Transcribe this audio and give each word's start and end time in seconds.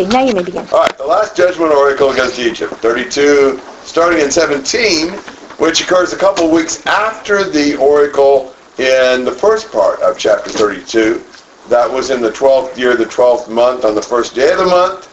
Okay, 0.00 0.08
now 0.08 0.24
you 0.24 0.32
may 0.32 0.42
begin. 0.42 0.66
All 0.72 0.80
right, 0.80 0.96
the 0.96 1.04
last 1.04 1.36
judgment 1.36 1.72
oracle 1.72 2.10
against 2.10 2.38
Egypt, 2.38 2.72
32, 2.76 3.60
starting 3.82 4.20
in 4.20 4.30
17, 4.30 5.10
which 5.58 5.82
occurs 5.82 6.14
a 6.14 6.16
couple 6.16 6.50
weeks 6.50 6.86
after 6.86 7.44
the 7.44 7.76
oracle 7.76 8.54
in 8.78 9.26
the 9.26 9.36
first 9.38 9.70
part 9.70 10.00
of 10.00 10.16
chapter 10.16 10.48
32. 10.48 11.22
That 11.68 11.90
was 11.90 12.08
in 12.08 12.22
the 12.22 12.30
12th 12.30 12.78
year, 12.78 12.96
the 12.96 13.04
12th 13.04 13.50
month, 13.50 13.84
on 13.84 13.94
the 13.94 14.00
first 14.00 14.34
day 14.34 14.50
of 14.52 14.58
the 14.60 14.64
month. 14.64 15.06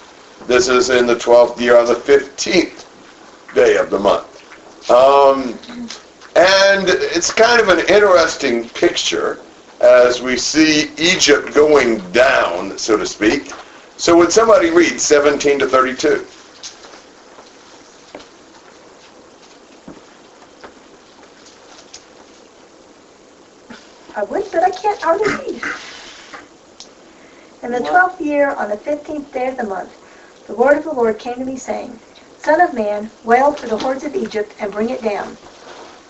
This 0.48 0.70
is 0.70 0.90
in 0.90 1.06
the 1.06 1.16
12th 1.16 1.60
year 1.60 1.78
on 1.78 1.86
the 1.86 1.96
15th 1.96 2.86
day 3.54 3.76
of 3.76 3.90
the 3.90 4.00
month. 4.00 4.90
Um, 4.90 5.60
and 6.38 6.88
it's 6.88 7.34
kind 7.34 7.60
of 7.60 7.68
an 7.68 7.80
interesting 7.94 8.70
picture 8.70 9.42
as 9.82 10.22
we 10.22 10.38
see 10.38 10.92
Egypt 10.98 11.54
going 11.54 12.00
down, 12.14 12.78
so 12.78 12.96
to 12.96 13.06
speak. 13.06 13.52
So 13.98 14.16
would 14.18 14.32
somebody 14.32 14.70
read 14.70 15.02
17 15.02 15.60
to 15.60 15.68
32? 15.68 16.26
I 24.16 24.24
would, 24.24 24.52
but 24.52 24.64
I 24.64 24.70
can't 24.70 25.02
hardly 25.02 25.28
read. 25.28 25.64
In 27.64 27.72
the 27.72 27.80
twelfth 27.80 28.22
year, 28.22 28.52
on 28.52 28.70
the 28.70 28.78
fifteenth 28.78 29.32
day 29.32 29.48
of 29.48 29.58
the 29.58 29.64
month, 29.64 29.98
the 30.46 30.56
word 30.56 30.78
of 30.78 30.84
the 30.84 30.94
Lord 30.94 31.18
came 31.20 31.36
to 31.40 31.46
me, 31.46 31.58
saying, 31.58 32.00
Son 32.38 32.62
of 32.62 32.74
man, 32.74 33.12
wail 33.24 33.52
for 33.52 33.68
the 33.68 33.78
hordes 33.78 34.04
of 34.04 34.16
Egypt, 34.16 34.56
and 34.60 34.72
bring 34.72 34.90
it 34.92 35.02
down, 35.02 35.38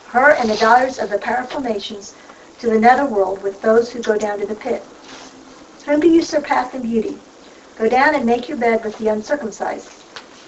her 0.07 0.31
and 0.31 0.49
the 0.49 0.57
daughters 0.57 0.99
of 0.99 1.09
the 1.09 1.19
powerful 1.19 1.61
nations, 1.61 2.15
to 2.59 2.69
the 2.69 2.79
nether 2.79 3.05
world 3.05 3.41
with 3.41 3.61
those 3.61 3.89
who 3.91 4.01
go 4.01 4.17
down 4.17 4.39
to 4.39 4.45
the 4.45 4.55
pit. 4.55 4.85
Whom 5.85 6.01
do 6.01 6.09
you 6.09 6.21
surpass 6.21 6.73
in 6.73 6.81
beauty? 6.81 7.21
Go 7.77 7.87
down 7.87 8.15
and 8.15 8.25
make 8.25 8.49
your 8.49 8.57
bed 8.57 8.83
with 8.83 8.97
the 8.97 9.09
uncircumcised. 9.09 9.89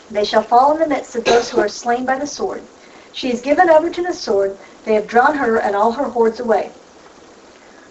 They 0.10 0.26
shall 0.26 0.42
fall 0.42 0.74
in 0.74 0.80
the 0.80 0.88
midst 0.88 1.16
of 1.16 1.24
those 1.24 1.50
who 1.50 1.60
are 1.60 1.68
slain 1.68 2.04
by 2.04 2.18
the 2.18 2.26
sword. 2.26 2.64
She 3.12 3.32
is 3.32 3.42
given 3.42 3.70
over 3.70 3.90
to 3.90 4.02
the 4.02 4.14
sword. 4.14 4.58
They 4.84 4.96
have 4.96 5.06
drawn 5.06 5.36
her 5.36 5.58
and 5.58 5.76
all 5.76 5.92
her 5.92 6.10
hordes 6.10 6.40
away. 6.40 6.72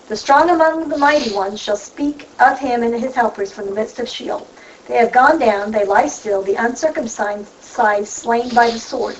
The 0.08 0.16
strong 0.16 0.50
among 0.50 0.88
the 0.88 0.98
mighty 0.98 1.32
ones 1.34 1.60
shall 1.60 1.76
speak 1.76 2.28
of 2.40 2.58
him 2.58 2.82
and 2.82 2.92
his 2.98 3.14
helpers 3.14 3.52
from 3.52 3.66
the 3.66 3.74
midst 3.74 4.00
of 4.00 4.08
Sheol. 4.08 4.44
They 4.88 4.96
have 4.96 5.12
gone 5.12 5.38
down, 5.38 5.70
they 5.70 5.84
lie 5.84 6.06
still, 6.06 6.42
the 6.42 6.56
uncircumcised 6.56 7.52
slain 7.62 8.48
by 8.48 8.70
the 8.70 8.78
sword. 8.78 9.16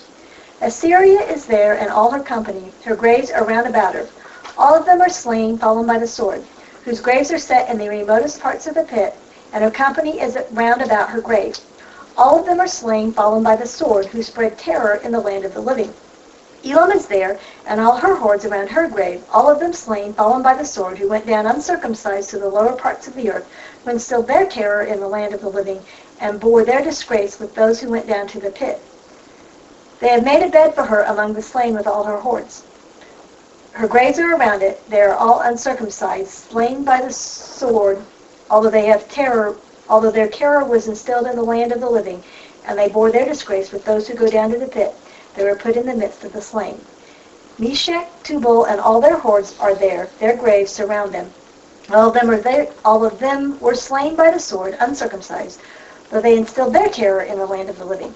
Assyria 0.63 1.21
is 1.21 1.47
there 1.47 1.79
and 1.79 1.91
all 1.91 2.11
her 2.11 2.23
company, 2.25 2.73
her 2.85 2.97
graves 2.97 3.31
are 3.31 3.45
round 3.45 3.69
about 3.69 3.95
her. 3.95 4.09
All 4.57 4.75
of 4.75 4.85
them 4.85 5.01
are 5.01 5.09
slain, 5.09 5.59
fallen 5.59 5.87
by 5.87 5.99
the 5.99 6.07
sword, 6.09 6.43
whose 6.85 7.01
graves 7.01 7.31
are 7.31 7.39
set 7.39 7.69
in 7.69 7.79
the 7.79 7.89
remotest 7.89 8.41
parts 8.41 8.67
of 8.67 8.75
the 8.75 8.83
pit, 8.83 9.15
and 9.53 9.65
her 9.65 9.71
company 9.71 10.21
is 10.21 10.39
round 10.51 10.83
about 10.83 11.11
her 11.11 11.21
grave. 11.21 11.59
All 12.17 12.39
of 12.39 12.47
them 12.47 12.61
are 12.61 12.67
slain, 12.67 13.13
fallen 13.13 13.43
by 13.43 13.57
the 13.57 13.67
sword, 13.67 14.07
who 14.07 14.23
spread 14.23 14.59
terror 14.59 14.97
in 14.97 15.13
the 15.13 15.21
land 15.21 15.45
of 15.45 15.55
the 15.55 15.61
living. 15.61 15.95
Elam 16.65 16.91
is 16.91 17.07
there, 17.07 17.39
and 17.67 17.81
all 17.81 17.97
her 17.97 18.17
hordes 18.17 18.45
around 18.45 18.69
her 18.69 18.89
grave, 18.89 19.25
all 19.33 19.49
of 19.49 19.61
them 19.61 19.73
slain, 19.73 20.13
fallen 20.13 20.43
by 20.43 20.55
the 20.55 20.65
sword, 20.65 20.99
who 20.99 21.09
went 21.09 21.27
down 21.27 21.47
uncircumcised 21.47 22.31
to 22.31 22.39
the 22.39 22.49
lower 22.49 22.75
parts 22.75 23.07
of 23.07 23.15
the 23.15 23.31
earth, 23.31 23.47
who 23.85 23.91
instilled 23.93 24.27
their 24.27 24.47
terror 24.47 24.83
in 24.83 24.99
the 24.99 25.09
land 25.09 25.33
of 25.33 25.41
the 25.41 25.49
living, 25.49 25.87
and 26.19 26.41
bore 26.41 26.65
their 26.65 26.83
disgrace 26.83 27.39
with 27.39 27.55
those 27.55 27.81
who 27.81 27.89
went 27.89 28.09
down 28.09 28.27
to 28.27 28.41
the 28.41 28.51
pit. 28.51 28.83
They 30.01 30.09
have 30.09 30.25
made 30.25 30.43
a 30.43 30.51
bed 30.51 30.75
for 30.75 30.85
her 30.85 31.03
among 31.03 31.35
the 31.35 31.43
slain 31.43 31.75
with 31.75 31.87
all 31.87 32.03
her 32.05 32.19
hordes. 32.19 32.65
Her 33.73 33.87
graves 33.87 34.19
are 34.19 34.35
around 34.35 34.63
it. 34.63 34.83
They 34.89 35.01
are 35.01 35.15
all 35.15 35.41
uncircumcised, 35.41 36.31
slain 36.31 36.83
by 36.83 37.01
the 37.01 37.13
sword, 37.13 38.03
although 38.51 38.71
they 38.71 38.87
have 38.87 39.09
terror, 39.09 39.57
although 39.89 40.11
their 40.11 40.29
terror 40.29 40.65
was 40.65 40.89
instilled 40.89 41.27
in 41.27 41.37
the 41.37 41.43
land 41.43 41.73
of 41.73 41.81
the 41.81 41.91
living, 41.91 42.23
and 42.67 42.79
they 42.79 42.89
bore 42.89 43.11
their 43.11 43.25
disgrace 43.25 43.73
with 43.73 43.85
those 43.85 44.07
who 44.07 44.15
go 44.15 44.29
down 44.29 44.51
to 44.51 44.59
the 44.59 44.67
pit. 44.67 44.95
They 45.35 45.45
were 45.45 45.57
put 45.57 45.77
in 45.77 45.87
the 45.87 45.95
midst 45.95 46.25
of 46.25 46.33
the 46.33 46.43
slain. 46.43 46.81
Meshech, 47.59 48.09
Tubal, 48.23 48.65
and 48.67 48.81
all 48.81 49.01
their 49.01 49.19
hordes 49.19 49.55
are 49.59 49.75
there. 49.75 50.09
Their 50.21 50.37
graves 50.37 50.73
surround 50.73 51.13
them. 51.13 51.31
All 51.91 52.09
of 52.09 52.15
them 52.15 52.31
are 52.31 52.41
there. 52.41 52.69
All 52.85 53.05
of 53.05 53.19
them 53.19 53.59
were 53.61 53.75
slain 53.75 54.15
by 54.15 54.31
the 54.31 54.39
sword, 54.39 54.77
uncircumcised, 54.81 55.59
though 56.11 56.21
they 56.21 56.37
instilled 56.37 56.73
their 56.73 56.89
terror 56.89 57.23
in 57.23 57.39
the 57.39 57.47
land 57.47 57.71
of 57.71 57.79
the 57.79 57.85
living. 57.85 58.15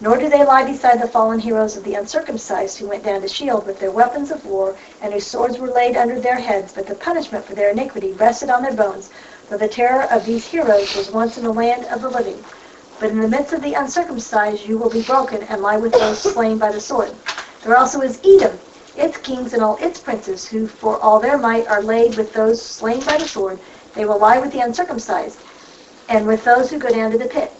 Nor 0.00 0.16
do 0.16 0.30
they 0.30 0.44
lie 0.44 0.64
beside 0.64 1.00
the 1.00 1.08
fallen 1.08 1.38
heroes 1.38 1.76
of 1.76 1.84
the 1.84 1.94
uncircumcised 1.94 2.78
who 2.78 2.88
went 2.88 3.04
down 3.04 3.20
to 3.20 3.28
Sheol 3.28 3.60
with 3.60 3.78
their 3.78 3.90
weapons 3.90 4.30
of 4.30 4.44
war, 4.46 4.74
and 5.02 5.12
whose 5.12 5.26
swords 5.26 5.58
were 5.58 5.70
laid 5.70 5.96
under 5.96 6.18
their 6.18 6.38
heads, 6.38 6.72
but 6.72 6.86
the 6.86 6.94
punishment 6.94 7.44
for 7.44 7.54
their 7.54 7.70
iniquity 7.70 8.12
rested 8.14 8.48
on 8.48 8.62
their 8.62 8.72
bones, 8.72 9.10
though 9.50 9.58
the 9.58 9.68
terror 9.68 10.04
of 10.12 10.24
these 10.24 10.46
heroes 10.46 10.94
was 10.94 11.10
once 11.10 11.36
in 11.36 11.42
the 11.42 11.52
land 11.52 11.84
of 11.86 12.00
the 12.00 12.08
living. 12.08 12.42
But 13.00 13.10
in 13.10 13.20
the 13.20 13.28
midst 13.28 13.52
of 13.52 13.62
the 13.62 13.74
uncircumcised 13.74 14.64
you 14.64 14.78
will 14.78 14.90
be 14.90 15.02
broken 15.02 15.42
and 15.42 15.60
lie 15.60 15.76
with 15.76 15.92
those 15.92 16.20
slain 16.20 16.56
by 16.56 16.70
the 16.70 16.80
sword. 16.80 17.12
There 17.64 17.76
also 17.76 18.00
is 18.00 18.20
Edom, 18.24 18.60
its 18.94 19.18
kings 19.18 19.52
and 19.52 19.62
all 19.62 19.76
its 19.80 19.98
princes, 19.98 20.46
who 20.46 20.68
for 20.68 21.00
all 21.00 21.18
their 21.18 21.36
might 21.36 21.66
are 21.66 21.82
laid 21.82 22.16
with 22.16 22.32
those 22.32 22.62
slain 22.62 23.00
by 23.00 23.18
the 23.18 23.26
sword. 23.26 23.58
They 23.94 24.04
will 24.04 24.20
lie 24.20 24.38
with 24.38 24.52
the 24.52 24.60
uncircumcised, 24.60 25.38
and 26.08 26.28
with 26.28 26.44
those 26.44 26.70
who 26.70 26.78
go 26.78 26.88
down 26.88 27.10
to 27.10 27.18
the 27.18 27.26
pit. 27.26 27.52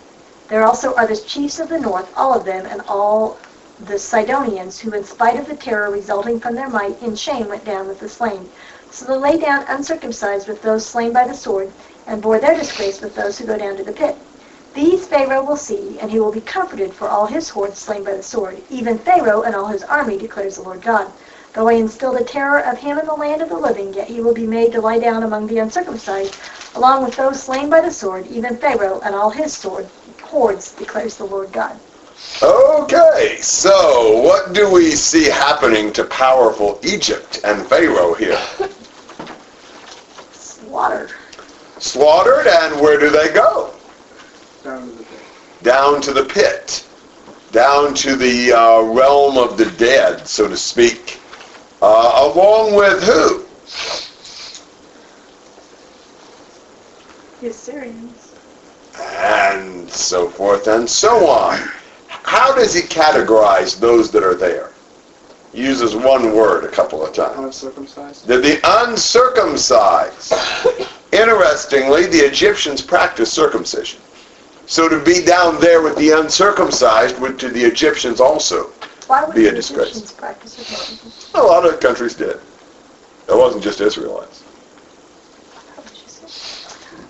There 0.49 0.65
also 0.65 0.95
are 0.95 1.09
the 1.09 1.17
chiefs 1.17 1.59
of 1.59 1.69
the 1.69 1.81
north, 1.81 2.13
all 2.17 2.33
of 2.33 2.45
them, 2.45 2.67
and 2.67 2.83
all 2.83 3.39
the 3.87 3.99
Sidonians, 3.99 4.79
who 4.79 4.93
in 4.93 5.03
spite 5.03 5.39
of 5.41 5.49
the 5.49 5.57
terror 5.57 5.91
resulting 5.91 6.39
from 6.39 6.55
their 6.55 6.69
might, 6.69 7.03
in 7.03 7.17
shame 7.17 7.49
went 7.49 7.65
down 7.65 7.89
with 7.89 7.99
the 7.99 8.09
slain. 8.09 8.49
So 8.93 9.07
they 9.07 9.17
lay 9.17 9.39
down 9.39 9.65
uncircumcised 9.69 10.49
with 10.49 10.63
those 10.63 10.85
slain 10.85 11.13
by 11.13 11.27
the 11.27 11.35
sword, 11.35 11.71
and 12.07 12.21
bore 12.21 12.39
their 12.39 12.57
disgrace 12.57 13.01
with 13.01 13.15
those 13.15 13.39
who 13.39 13.47
go 13.47 13.57
down 13.57 13.77
to 13.77 13.85
the 13.85 13.93
pit. 13.93 14.17
These 14.75 15.07
Pharaoh 15.07 15.43
will 15.45 15.57
see, 15.57 15.99
and 16.01 16.11
he 16.11 16.21
will 16.21 16.31
be 16.33 16.41
comforted 16.41 16.93
for 16.93 17.09
all 17.09 17.27
his 17.27 17.49
hordes 17.49 17.79
slain 17.79 18.05
by 18.05 18.15
the 18.15 18.23
sword. 18.23 18.63
Even 18.71 18.99
Pharaoh 18.99 19.43
and 19.43 19.55
all 19.55 19.67
his 19.67 19.83
army, 19.85 20.17
declares 20.17 20.57
the 20.57 20.63
Lord 20.63 20.83
God. 20.83 21.11
Though 21.55 21.69
I 21.69 21.73
instill 21.73 22.13
the 22.13 22.25
terror 22.25 22.61
of 22.61 22.79
him 22.79 22.99
in 22.99 23.07
the 23.07 23.15
land 23.15 23.43
of 23.43 23.49
the 23.49 23.57
living, 23.57 23.93
yet 23.95 24.09
he 24.09 24.21
will 24.21 24.35
be 24.35 24.47
made 24.47 24.73
to 24.73 24.81
lie 24.81 24.99
down 24.99 25.25
among 25.25 25.49
the 25.49 25.59
uncircumcised, 25.59 26.37
along 26.77 27.05
with 27.05 27.17
those 27.17 27.43
slain 27.43 27.69
by 27.69 27.81
the 27.81 27.91
sword, 27.91 28.27
even 28.29 28.57
Pharaoh 28.59 29.01
and 29.01 29.15
all 29.15 29.31
his 29.31 29.53
sword 29.53 29.87
hordes, 30.23 30.73
declares 30.75 31.17
the 31.17 31.25
Lord 31.25 31.53
God. 31.53 31.79
Okay, 32.43 33.39
so 33.41 34.21
what 34.21 34.53
do 34.53 34.71
we 34.71 34.93
see 34.93 35.25
happening 35.25 35.93
to 35.95 36.05
powerful 36.05 36.79
Egypt 36.85 37.41
and 37.45 37.67
Pharaoh 37.67 38.15
here? 38.15 38.41
Slaughtered. 40.71 41.11
Slaughtered, 41.81 42.47
and 42.47 42.81
where 42.81 42.97
do 42.97 43.11
they 43.11 43.33
go? 43.35 43.75
Down 44.63 44.87
to 44.87 44.93
the 44.93 45.03
pit. 45.03 45.65
Down 45.65 46.01
to 46.01 46.13
the 46.13 46.25
pit. 46.25 46.87
Down 47.51 47.93
to 47.95 48.15
the 48.15 48.53
uh, 48.53 48.83
realm 48.83 49.37
of 49.37 49.59
the 49.59 49.69
dead, 49.73 50.29
so 50.29 50.47
to 50.47 50.57
speak. 50.57 51.19
Uh, 51.83 52.31
along 52.33 52.77
with 52.77 53.03
who? 53.03 53.45
The 57.41 57.49
Assyrians. 57.49 58.33
And 59.01 59.91
so 59.91 60.29
forth 60.29 60.69
and 60.69 60.89
so 60.89 61.29
on. 61.29 61.59
How 62.07 62.55
does 62.55 62.73
he 62.73 62.83
categorize 62.83 63.81
those 63.81 64.13
that 64.13 64.23
are 64.23 64.37
there? 64.37 64.70
He 65.53 65.63
uses 65.63 65.97
one 65.97 66.35
word 66.35 66.65
a 66.65 66.69
couple 66.69 67.05
of 67.05 67.13
times. 67.13 67.39
Uncircumcised. 67.39 68.27
They're 68.27 68.41
the 68.41 68.61
uncircumcised. 68.65 70.33
Interestingly, 71.13 72.07
the 72.07 72.19
Egyptians 72.19 72.81
practiced 72.83 73.33
circumcision. 73.33 74.01
So 74.67 74.89
to 74.89 75.03
be 75.03 75.25
down 75.25 75.61
there 75.61 75.83
with 75.83 75.97
the 75.97 76.11
uncircumcised 76.13 77.19
would 77.21 77.41
to 77.41 77.49
the 77.49 77.65
Egyptians 77.65 78.21
also. 78.21 78.71
Why 79.09 79.25
would 79.25 79.35
Be 79.35 79.49
a 79.49 79.53
disgrace. 79.53 79.97
Egyptians 79.97 80.13
practice? 80.13 81.33
A 81.35 81.43
lot 81.43 81.67
of 81.67 81.81
countries 81.81 82.15
did. 82.15 82.39
It 83.29 83.37
wasn't 83.37 83.65
just 83.65 83.81
Israelites. 83.81 84.45
How 85.75 85.83
would 85.83 85.91
you 85.91 86.07
say? 86.07 87.07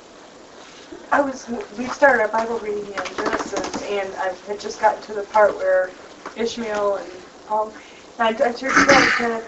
I 1.13 1.21
was, 1.21 1.47
we 1.77 1.87
started 1.89 2.23
our 2.23 2.29
Bible 2.29 2.59
reading 2.61 2.87
in 2.87 3.17
Genesis, 3.17 3.83
and 3.83 4.15
I 4.15 4.33
had 4.47 4.59
just 4.59 4.81
gotten 4.81 5.03
to 5.03 5.13
the 5.13 5.23
part 5.25 5.55
where 5.57 5.91
Ishmael 6.37 6.97
and 6.97 7.13
all, 7.51 7.73
and 8.21 8.43
I, 8.43 8.49
I 8.49 8.55
sure 8.55 8.71
that, 8.71 9.43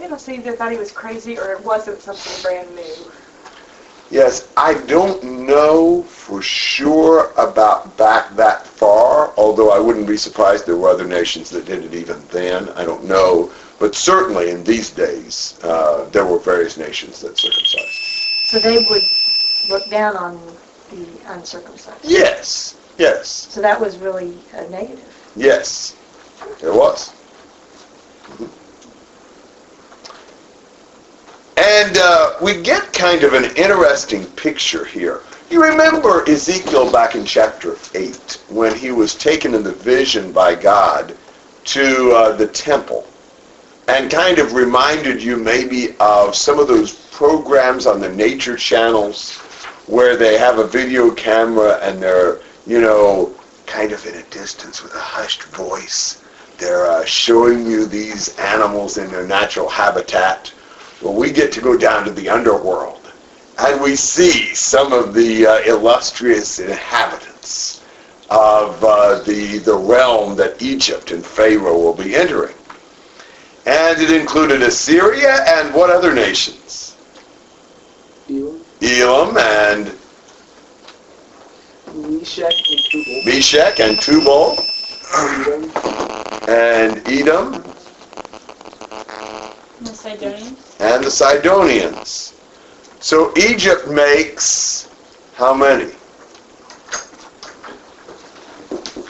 you 0.00 0.08
know, 0.08 0.16
so 0.16 0.32
either 0.32 0.52
thought 0.52 0.72
he 0.72 0.78
was 0.78 0.92
crazy 0.92 1.38
or 1.38 1.52
it 1.52 1.64
wasn't 1.64 2.00
something 2.00 2.42
brand 2.42 2.74
new. 2.74 3.12
Yes, 4.10 4.52
I 4.56 4.74
don't 4.74 5.22
know 5.46 6.02
for 6.02 6.42
sure 6.42 7.32
about 7.36 7.96
back 7.96 8.34
that 8.34 8.66
far, 8.66 9.32
although 9.36 9.70
I 9.70 9.78
wouldn't 9.78 10.08
be 10.08 10.16
surprised 10.16 10.66
there 10.66 10.76
were 10.76 10.88
other 10.88 11.06
nations 11.06 11.48
that 11.50 11.64
did 11.64 11.84
it 11.84 11.94
even 11.94 12.20
then. 12.28 12.68
I 12.70 12.84
don't 12.84 13.04
know. 13.04 13.52
But 13.78 13.94
certainly 13.94 14.50
in 14.50 14.64
these 14.64 14.90
days, 14.90 15.58
uh, 15.62 16.04
there 16.10 16.26
were 16.26 16.38
various 16.38 16.76
nations 16.76 17.20
that 17.20 17.38
circumcised. 17.38 18.02
So 18.44 18.58
they 18.58 18.80
would 18.80 19.04
look 19.68 19.88
down 19.88 20.16
on 20.16 20.56
the 20.90 21.32
uncircumcised. 21.32 22.04
Yes, 22.04 22.76
yes, 22.98 23.28
So 23.28 23.62
that 23.62 23.80
was 23.80 23.96
really 23.98 24.34
a 24.52 24.68
negative. 24.68 25.32
yes, 25.36 25.96
it 26.62 26.74
was. 26.74 27.19
And 31.56 31.98
uh, 31.98 32.36
we 32.40 32.60
get 32.62 32.92
kind 32.92 33.22
of 33.22 33.34
an 33.34 33.54
interesting 33.56 34.24
picture 34.26 34.84
here. 34.84 35.22
You 35.50 35.62
remember 35.62 36.28
Ezekiel 36.28 36.90
back 36.92 37.14
in 37.14 37.24
chapter 37.24 37.76
8 37.94 38.42
when 38.48 38.74
he 38.74 38.92
was 38.92 39.14
taken 39.14 39.54
in 39.54 39.62
the 39.62 39.72
vision 39.72 40.32
by 40.32 40.54
God 40.54 41.16
to 41.64 42.12
uh, 42.12 42.36
the 42.36 42.46
temple 42.46 43.06
and 43.88 44.10
kind 44.10 44.38
of 44.38 44.52
reminded 44.52 45.22
you 45.22 45.36
maybe 45.36 45.96
of 45.98 46.36
some 46.36 46.58
of 46.58 46.68
those 46.68 46.94
programs 47.10 47.86
on 47.86 48.00
the 48.00 48.08
nature 48.08 48.56
channels 48.56 49.38
where 49.86 50.16
they 50.16 50.38
have 50.38 50.58
a 50.58 50.66
video 50.66 51.10
camera 51.10 51.78
and 51.82 52.00
they're, 52.00 52.40
you 52.66 52.80
know, 52.80 53.34
kind 53.66 53.92
of 53.92 54.04
in 54.06 54.14
a 54.14 54.22
distance 54.24 54.82
with 54.82 54.94
a 54.94 55.00
hushed 55.00 55.42
voice. 55.44 56.19
They're 56.60 56.86
uh, 56.86 57.04
showing 57.06 57.66
you 57.66 57.86
these 57.86 58.38
animals 58.38 58.98
in 58.98 59.10
their 59.10 59.26
natural 59.26 59.68
habitat. 59.68 60.52
Well, 61.02 61.14
we 61.14 61.32
get 61.32 61.50
to 61.52 61.60
go 61.62 61.76
down 61.76 62.04
to 62.04 62.10
the 62.10 62.28
underworld 62.28 63.00
and 63.58 63.80
we 63.80 63.96
see 63.96 64.54
some 64.54 64.92
of 64.92 65.12
the 65.14 65.46
uh, 65.46 65.58
illustrious 65.60 66.58
inhabitants 66.58 67.82
of 68.30 68.82
uh, 68.84 69.20
the, 69.22 69.58
the 69.58 69.74
realm 69.74 70.36
that 70.36 70.62
Egypt 70.62 71.10
and 71.10 71.24
Pharaoh 71.24 71.78
will 71.78 71.94
be 71.94 72.14
entering. 72.14 72.54
And 73.66 74.00
it 74.00 74.10
included 74.10 74.62
Assyria 74.62 75.44
and 75.46 75.74
what 75.74 75.90
other 75.90 76.14
nations? 76.14 76.96
Elam, 78.30 78.64
Elam 78.80 79.36
and 79.36 79.98
Meshech, 81.94 82.54
and 82.70 82.80
Tubal, 82.90 83.24
Meshech 83.24 83.80
and 83.80 84.00
Tubal 84.00 84.56
Edom, 85.14 85.72
and 86.48 87.08
Edom 87.08 87.64
The 89.80 89.94
Sidonians? 89.94 90.76
and 90.80 91.04
the 91.04 91.10
Sidonians. 91.10 92.34
So 93.00 93.32
Egypt 93.36 93.88
makes 93.88 94.88
how 95.34 95.54
many? 95.54 95.92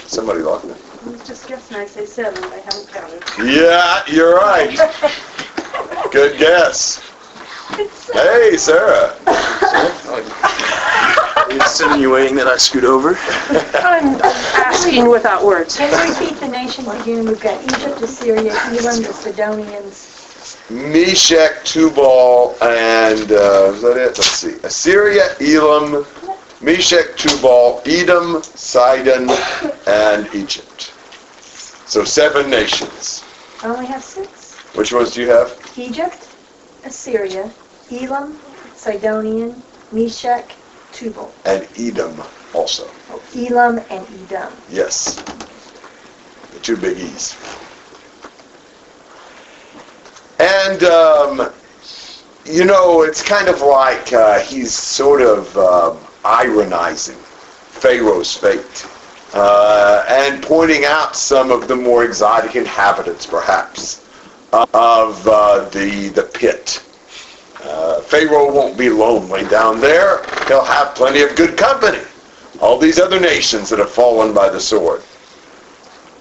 Somebody 0.07 0.41
locked 0.41 0.67
me. 0.67 0.75
I 1.03 1.09
was 1.09 1.23
just 1.23 1.49
guessing, 1.49 1.77
I 1.77 1.87
say 1.87 2.07
seven, 2.07 2.41
but 2.43 2.53
I 2.53 2.59
haven't 2.59 2.89
counted. 2.89 3.23
Yeah, 3.55 4.03
you're 4.09 4.37
right. 4.37 4.77
Good 6.13 6.39
guess. 6.39 7.10
Hey, 8.13 8.57
Sarah. 8.57 9.17
Are 9.27 10.21
you 10.21 10.51
insinuating 11.51 12.37
that 12.37 12.47
I 12.47 12.57
scoot 12.57 12.85
over. 12.85 13.17
I'm 13.87 14.21
asking 14.55 15.09
without 15.09 15.45
words. 15.45 15.77
Can 15.77 15.91
you 15.91 16.15
repeat 16.15 16.41
the 16.41 16.49
nations 16.49 16.89
again? 16.89 17.27
We've 17.27 17.41
got 17.41 17.63
Egypt, 17.63 18.01
Assyria, 18.01 18.53
Elam, 18.53 19.03
the 19.03 19.13
Sidonians. 19.13 20.17
Meshech, 20.71 21.65
Tubal, 21.65 22.57
and 22.63 23.33
uh, 23.33 23.73
is 23.75 23.83
that 23.83 23.97
it? 23.97 24.19
Let's 24.19 24.31
see. 24.31 24.57
Assyria, 24.63 25.35
Elam, 25.41 26.07
Meshech, 26.61 27.17
Tubal, 27.17 27.83
Edom, 27.87 28.43
Sidon, 28.43 29.29
and 29.87 30.33
Egypt. 30.35 30.93
So 31.87 32.05
seven 32.05 32.49
nations. 32.49 33.25
I 33.63 33.69
only 33.69 33.87
have 33.87 34.03
six. 34.03 34.55
Which 34.77 34.93
ones 34.93 35.15
do 35.15 35.23
you 35.23 35.29
have? 35.31 35.59
Egypt, 35.77 36.29
Assyria, 36.85 37.51
Elam, 37.91 38.39
Sidonian, 38.75 39.63
Meshech, 39.93 40.55
Tubal. 40.93 41.33
And 41.45 41.67
Edom 41.79 42.23
also. 42.55 42.89
Oh, 43.11 43.23
Elam 43.35 43.79
and 43.91 44.07
Edom. 44.25 44.53
Yes. 44.71 45.17
The 46.53 46.61
two 46.61 46.77
big 46.77 46.99
E's. 46.99 47.37
And, 50.39 50.83
um, 50.85 51.53
you 52.45 52.65
know, 52.65 53.03
it's 53.03 53.23
kind 53.23 53.49
of 53.49 53.61
like 53.61 54.13
uh, 54.13 54.41
he's 54.41 54.73
sort 54.73 55.21
of 55.21 55.57
um, 55.59 55.99
ironizing 56.25 57.17
Pharaoh's 57.17 58.37
fate 58.37 58.87
uh, 59.35 60.05
and 60.09 60.43
pointing 60.43 60.85
out 60.85 61.15
some 61.15 61.51
of 61.51 61.69
the 61.69 61.77
more 61.77 62.05
exotic 62.05 62.57
inhabitants, 62.57 63.27
perhaps, 63.27 64.07
of 64.53 65.29
uh, 65.29 65.69
the, 65.71 66.11
the 66.15 66.23
pit. 66.23 66.83
Uh, 67.63 68.01
Pharaoh 68.03 68.53
won't 68.53 68.79
be 68.79 68.89
lonely 68.89 69.45
down 69.45 69.81
there. 69.81 70.25
He'll 70.49 70.65
have 70.65 70.95
plenty 70.95 71.23
of 71.23 71.37
good 71.37 71.57
company 71.57 72.01
all 72.61 72.79
these 72.79 72.99
other 72.99 73.19
nations 73.19 73.71
that 73.71 73.79
have 73.79 73.91
fallen 73.91 74.35
by 74.35 74.49
the 74.49 74.61
sword. 74.61 75.03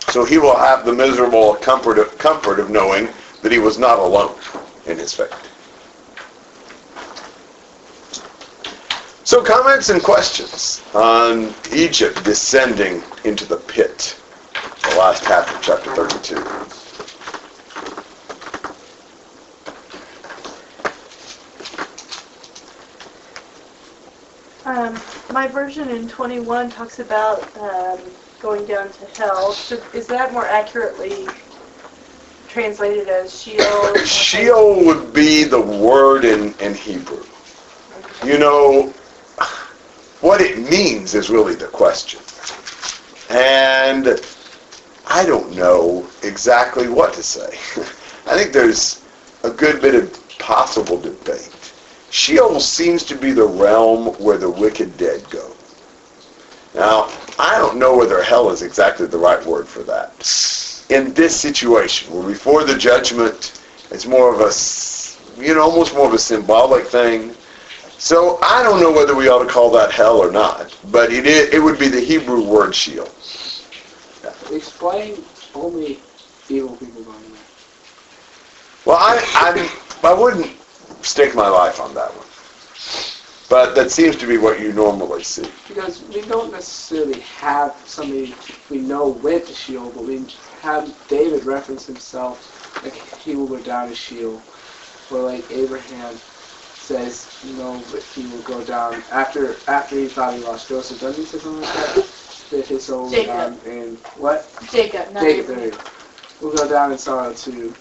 So 0.10 0.26
he 0.26 0.38
will 0.38 0.56
have 0.56 0.86
the 0.86 0.94
miserable 0.94 1.56
comfort 1.56 2.00
of, 2.00 2.18
comfort 2.18 2.60
of 2.60 2.70
knowing 2.70 3.10
that 3.42 3.52
he 3.52 3.60
was 3.60 3.78
not 3.78 4.00
alone 4.00 4.36
in 4.86 4.98
his 4.98 5.14
fate. 5.14 5.30
So 9.24 9.44
comments 9.44 9.90
and 9.90 10.02
questions 10.02 10.82
on 10.96 11.54
Egypt 11.72 12.24
descending 12.24 13.04
into 13.26 13.46
the 13.46 13.58
pit, 13.58 14.20
the 14.82 14.96
last 14.98 15.24
half 15.26 15.54
of 15.54 15.62
chapter 15.62 15.94
32. 15.94 16.89
Um, 24.70 25.00
my 25.32 25.48
version 25.48 25.90
in 25.90 26.08
21 26.08 26.70
talks 26.70 27.00
about 27.00 27.58
um, 27.58 28.00
going 28.38 28.68
down 28.68 28.92
to 28.92 29.06
hell. 29.18 29.52
Should, 29.52 29.82
is 29.96 30.06
that 30.08 30.32
more 30.32 30.46
accurately 30.46 31.28
translated 32.48 33.10
as 33.10 33.42
Sheol? 33.42 33.96
Sheol 34.06 34.86
would 34.86 35.12
be 35.12 35.44
the 35.44 35.60
word 35.60 36.24
in, 36.24 36.54
in 36.60 36.76
Hebrew. 36.76 37.26
You 38.24 38.38
know, 38.38 38.94
what 40.22 40.40
it 40.40 40.60
means 40.60 41.16
is 41.16 41.32
really 41.32 41.56
the 41.56 41.68
question. 41.68 42.20
And 43.32 44.22
I 45.08 45.26
don't 45.26 45.56
know 45.56 46.08
exactly 46.22 46.90
what 46.90 47.16
to 47.16 47.24
say. 47.24 47.58
I 48.28 48.38
think 48.38 48.54
there's 48.54 49.04
a 49.44 49.50
good 49.50 49.82
bit 49.82 49.96
of 49.96 50.38
possible 50.38 51.02
debate. 51.02 51.59
Sheol 52.12 52.60
seems 52.60 53.04
to 53.06 53.16
be 53.16 53.32
the 53.32 53.46
realm 53.46 54.08
where 54.20 54.38
the 54.38 54.50
wicked 54.50 54.98
dead 54.98 55.28
go. 55.30 55.56
Now, 56.74 57.12
I 57.38 57.58
don't 57.58 57.78
know 57.78 57.96
whether 57.98 58.22
hell 58.24 58.50
is 58.50 58.62
exactly 58.62 59.06
the 59.08 59.18
right 59.18 59.44
word 59.46 59.68
for 59.68 59.84
that. 59.84 60.12
In 60.90 61.14
this 61.14 61.40
situation, 61.40 62.14
where 62.14 62.28
before 62.28 62.64
the 62.64 62.78
judgment, 62.78 63.62
it's 63.92 64.06
more 64.06 64.34
of 64.34 64.42
a, 64.42 64.52
you 65.44 65.54
know, 65.54 65.62
almost 65.62 65.94
more 65.94 66.08
of 66.08 66.14
a 66.14 66.20
symbolic 66.20 66.88
thing. 66.88 67.34
So 67.98 68.40
I 68.42 68.64
don't 68.64 68.80
know 68.80 68.92
whether 68.92 69.16
we 69.16 69.30
ought 69.30 69.44
to 69.44 69.50
call 69.50 69.70
that 69.72 69.92
hell 69.92 70.18
or 70.18 70.32
not, 70.32 70.76
but 70.92 71.12
it 71.12 71.26
is, 71.26 71.54
it 71.54 71.62
would 71.62 71.78
be 71.78 71.90
the 71.90 72.00
Hebrew 72.00 72.42
word 72.44 72.74
Sheol. 72.74 73.10
explain 74.52 75.24
only 75.54 76.00
evil 76.50 76.76
people 76.78 77.04
going 77.04 77.22
there. 77.32 77.42
Well, 78.86 78.98
I, 78.98 79.22
I, 79.34 80.08
I 80.08 80.14
wouldn't 80.14 80.59
stake 81.02 81.36
my 81.36 81.48
life 81.48 81.80
on 81.80 81.94
that 81.96 82.16
one. 82.16 82.26
But 83.50 83.74
that 83.76 83.90
seems 83.90 84.16
to 84.18 84.28
be 84.28 84.38
what 84.38 84.60
you 84.60 84.74
normally 84.74 85.24
see. 85.24 85.50
Because 85.68 86.04
we 86.04 86.22
don't 86.22 86.52
necessarily 86.52 87.20
have 87.22 87.76
somebody 87.86 88.36
we 88.70 88.78
know 88.80 89.08
went 89.08 89.48
to 89.48 89.54
Sheol, 89.54 89.90
but 89.90 90.04
we 90.04 90.24
have 90.62 90.94
David 91.08 91.44
reference 91.46 91.88
himself, 91.88 92.84
like 92.84 92.94
he 93.20 93.36
will 93.36 93.48
go 93.48 93.60
down 93.60 93.90
to 93.90 93.96
Sheol. 93.96 94.42
Or 95.12 95.24
like 95.24 95.50
Abraham 95.52 96.16
says, 96.76 97.28
you 97.44 97.54
know, 97.54 97.80
that 97.80 98.04
he 98.04 98.28
will 98.28 98.42
go 98.44 98.64
down 98.64 99.04
after 99.12 99.56
after 99.68 99.96
he 99.96 100.08
thought 100.08 100.36
he 100.36 100.42
lost 100.42 100.70
Joseph. 100.70 101.00
Doesn't 101.02 101.24
he 101.24 101.28
say 101.28 101.40
something 101.40 101.62
like 101.62 101.74
that? 101.74 102.50
That 102.52 102.68
his 102.68 102.86
soul 102.86 103.04
will 103.04 103.10
go 103.10 103.16
Jacob. 103.16 103.28
down 103.28 103.60
in 103.66 103.96
what? 104.16 104.48
Jacob, 104.72 105.12
Not 105.14 105.24
Jacob. 105.24 105.48
There 105.48 105.72
Will 106.42 106.56
go 106.56 106.70
down 106.70 106.92
in 106.92 106.98
sorrow 107.00 107.34
to 107.34 107.74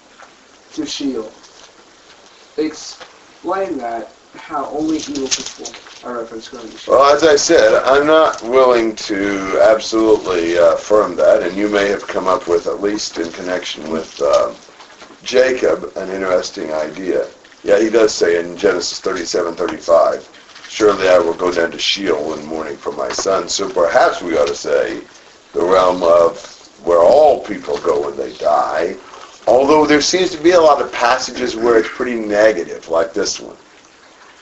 to 0.72 0.86
Sheol. 0.86 1.30
Explain 3.38 3.78
that 3.78 4.10
how 4.34 4.66
only 4.70 4.96
evil 4.96 5.28
people 5.28 5.72
are 6.02 6.18
referenced 6.18 6.50
going 6.50 6.68
to 6.68 6.90
Well, 6.90 7.14
as 7.14 7.22
I 7.22 7.36
said, 7.36 7.80
I'm 7.84 8.04
not 8.04 8.42
willing 8.42 8.96
to 8.96 9.60
absolutely 9.62 10.58
uh, 10.58 10.74
affirm 10.74 11.14
that, 11.16 11.44
and 11.44 11.56
you 11.56 11.68
may 11.68 11.86
have 11.86 12.04
come 12.08 12.26
up 12.26 12.48
with, 12.48 12.66
at 12.66 12.82
least 12.82 13.16
in 13.18 13.30
connection 13.30 13.92
with 13.92 14.20
uh, 14.20 14.52
Jacob, 15.22 15.96
an 15.96 16.10
interesting 16.10 16.72
idea. 16.72 17.28
Yeah, 17.62 17.78
he 17.78 17.90
does 17.90 18.12
say 18.12 18.40
in 18.40 18.56
Genesis 18.56 18.98
37, 18.98 19.54
35, 19.54 20.66
surely 20.68 21.08
I 21.08 21.20
will 21.20 21.32
go 21.32 21.52
down 21.52 21.70
to 21.70 21.78
Sheol 21.78 22.34
in 22.34 22.44
mourning 22.44 22.76
for 22.76 22.90
my 22.90 23.10
son. 23.10 23.48
So 23.48 23.70
perhaps 23.70 24.20
we 24.20 24.36
ought 24.36 24.48
to 24.48 24.56
say 24.56 25.00
the 25.52 25.64
realm 25.64 26.02
of 26.02 26.44
where 26.84 26.98
all 26.98 27.44
people 27.44 27.78
go 27.78 28.04
when 28.04 28.16
they 28.16 28.36
die, 28.38 28.96
although 29.48 29.86
there 29.86 30.02
seems 30.02 30.30
to 30.30 30.38
be 30.42 30.50
a 30.50 30.60
lot 30.60 30.80
of 30.80 30.92
passages 30.92 31.56
where 31.56 31.78
it's 31.78 31.88
pretty 31.88 32.14
negative, 32.14 32.88
like 32.88 33.14
this 33.14 33.40
one. 33.40 33.56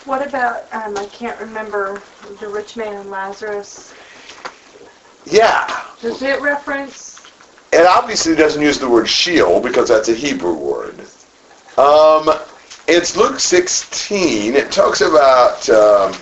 What 0.05 0.27
about, 0.27 0.73
um, 0.73 0.97
I 0.97 1.07
can't 1.07 1.39
remember, 1.41 2.03
the 2.41 2.49
rich 2.49 2.77
man 2.77 2.97
and 2.97 3.11
Lazarus? 3.11 3.95
Yeah, 5.25 5.85
Does 6.01 6.23
it 6.23 6.41
reference, 6.41 7.21
It 7.73 7.87
obviously 7.87 8.35
doesn't 8.35 8.63
use 8.63 8.79
the 8.79 8.89
word 8.89 9.09
Sheol 9.09 9.61
because 9.61 9.89
that's 9.89 10.09
a 10.09 10.15
Hebrew 10.15 10.55
word. 10.55 11.01
Um, 11.79 12.31
it's 12.89 13.17
Luke 13.17 13.41
16. 13.41 14.55
It 14.55 14.71
talks 14.73 15.01
about 15.01 15.69
um, 15.69 16.15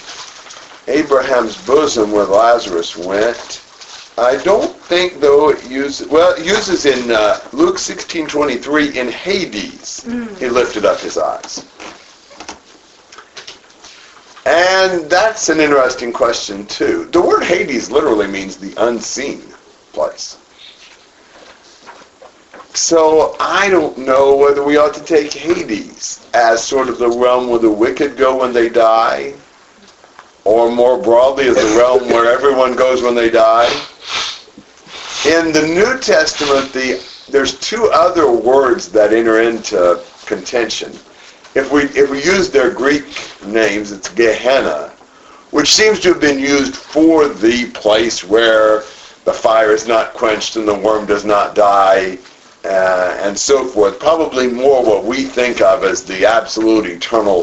Abraham's 0.89 1.57
bosom 1.67 2.13
where 2.13 2.25
Lazarus 2.25 2.97
went. 2.97 3.64
I 4.17 4.37
don't 4.45 4.77
think 4.77 5.21
though 5.21 5.51
it 5.51 5.69
uses 5.69 6.07
well 6.09 6.35
it 6.35 6.45
uses 6.45 6.87
in 6.87 7.11
uh, 7.11 7.41
Luke 7.53 7.77
16:23 7.77 8.95
in 8.95 9.09
Hades. 9.09 10.05
He 10.39 10.49
lifted 10.49 10.85
up 10.85 11.01
his 11.01 11.19
eyes. 11.19 11.65
And 14.47 15.09
that's 15.11 15.49
an 15.49 15.59
interesting 15.59 16.13
question 16.13 16.67
too. 16.67 17.07
The 17.07 17.21
word 17.21 17.45
Hades 17.45 17.91
literally 17.91 18.27
means 18.27 18.57
the 18.57 18.75
unseen 18.77 19.43
place. 19.93 20.37
So 22.75 23.37
I 23.41 23.71
don't 23.71 23.97
know 23.99 24.37
whether 24.37 24.63
we 24.63 24.77
ought 24.77 24.95
to 24.95 25.03
take 25.05 25.33
Hades 25.33 26.27
as 26.35 26.63
sort 26.63 26.89
of 26.89 26.99
the 26.99 27.09
realm 27.09 27.49
where 27.49 27.61
the 27.61 27.71
wicked 27.71 28.17
go 28.17 28.37
when 28.37 28.53
they 28.53 28.69
die, 28.69 29.35
or 30.45 30.71
more 30.71 31.01
broadly 31.01 31.47
as 31.49 31.57
the 31.57 31.79
realm 31.79 32.09
where 32.09 32.31
everyone 32.31 32.75
goes 32.75 33.01
when 33.01 33.15
they 33.15 33.31
die. 33.31 33.71
In 35.27 35.53
the 35.53 35.67
New 35.67 35.99
Testament, 36.01 36.71
the, 36.75 37.03
there's 37.31 37.59
two 37.59 37.91
other 37.95 38.31
words 38.31 38.91
that 38.91 39.15
enter 39.15 39.41
into 39.41 40.05
contention. 40.27 40.93
If 41.55 41.73
we 41.73 41.85
if 41.99 42.11
we 42.11 42.23
use 42.23 42.51
their 42.51 42.71
Greek 42.71 43.07
names, 43.47 43.91
it's 43.91 44.11
Gehenna, 44.11 44.93
which 45.51 45.73
seems 45.73 46.01
to 46.01 46.09
have 46.09 46.21
been 46.21 46.39
used 46.39 46.77
for 46.77 47.27
the 47.29 47.71
place 47.71 48.23
where 48.23 48.81
the 49.25 49.33
fire 49.33 49.73
is 49.73 49.89
not 49.89 50.13
quenched 50.13 50.57
and 50.57 50.69
the 50.69 50.75
worm 50.75 51.07
does 51.07 51.25
not 51.25 51.55
die, 51.55 52.19
uh, 52.67 53.17
and 53.23 53.39
so 53.39 53.65
forth. 53.65 53.99
Probably 53.99 54.47
more 54.47 54.85
what 54.85 55.05
we 55.05 55.25
think 55.25 55.63
of 55.63 55.85
as 55.85 56.05
the 56.05 56.27
absolute 56.27 56.85
eternal 56.85 57.43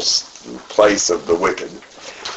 place 0.68 1.10
of 1.10 1.26
the 1.26 1.34
wicked. 1.34 1.72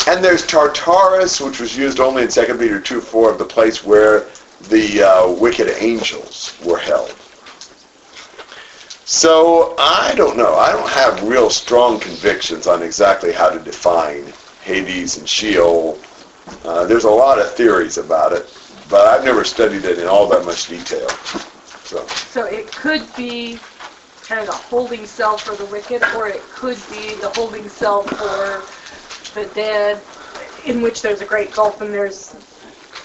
And 0.08 0.24
there's 0.24 0.46
Tartarus, 0.46 1.40
which 1.40 1.60
was 1.60 1.78
used 1.78 2.00
only 2.00 2.24
in 2.24 2.30
2 2.30 2.42
Peter 2.58 2.80
2 2.80 3.00
4 3.00 3.32
of 3.32 3.38
the 3.38 3.46
place 3.46 3.84
where 3.84 4.26
the 4.70 5.04
uh, 5.04 5.32
wicked 5.32 5.70
angels 5.82 6.58
were 6.66 6.78
held. 6.78 7.16
So 9.06 9.76
I 9.78 10.14
don't 10.16 10.36
know. 10.36 10.56
I 10.56 10.72
don't 10.72 10.90
have 10.90 11.22
real 11.24 11.50
strong 11.50 12.00
convictions 12.00 12.66
on 12.66 12.82
exactly 12.82 13.32
how 13.32 13.50
to 13.50 13.60
define 13.60 14.34
Hades 14.64 15.18
and 15.18 15.30
Sheol. 15.30 16.00
Uh, 16.64 16.86
there's 16.86 17.04
a 17.04 17.10
lot 17.10 17.40
of 17.40 17.54
theories 17.54 17.98
about 17.98 18.34
it, 18.34 18.52
but 18.90 19.08
I've 19.08 19.24
never 19.24 19.44
studied 19.44 19.86
it 19.86 20.00
in 20.00 20.08
all 20.08 20.28
that 20.30 20.44
much 20.44 20.68
detail. 20.68 21.10
So 21.84 22.06
So 22.08 22.46
it 22.46 22.72
could 22.72 23.06
be 23.16 23.60
kind 24.24 24.42
of 24.42 24.48
the 24.48 24.54
holding 24.54 25.06
cell 25.06 25.38
for 25.38 25.56
the 25.56 25.66
wicked, 25.66 26.04
or 26.16 26.28
it 26.28 26.42
could 26.50 26.78
be 26.90 27.14
the 27.22 27.32
holding 27.36 27.70
cell 27.70 28.02
for 28.02 28.64
the 29.40 29.48
dead, 29.54 30.02
in 30.66 30.82
which 30.82 31.04
there's 31.04 31.22
a 31.22 31.26
great 31.26 31.52
gulf 31.52 31.82
and 31.82 31.94
there's 31.94 32.34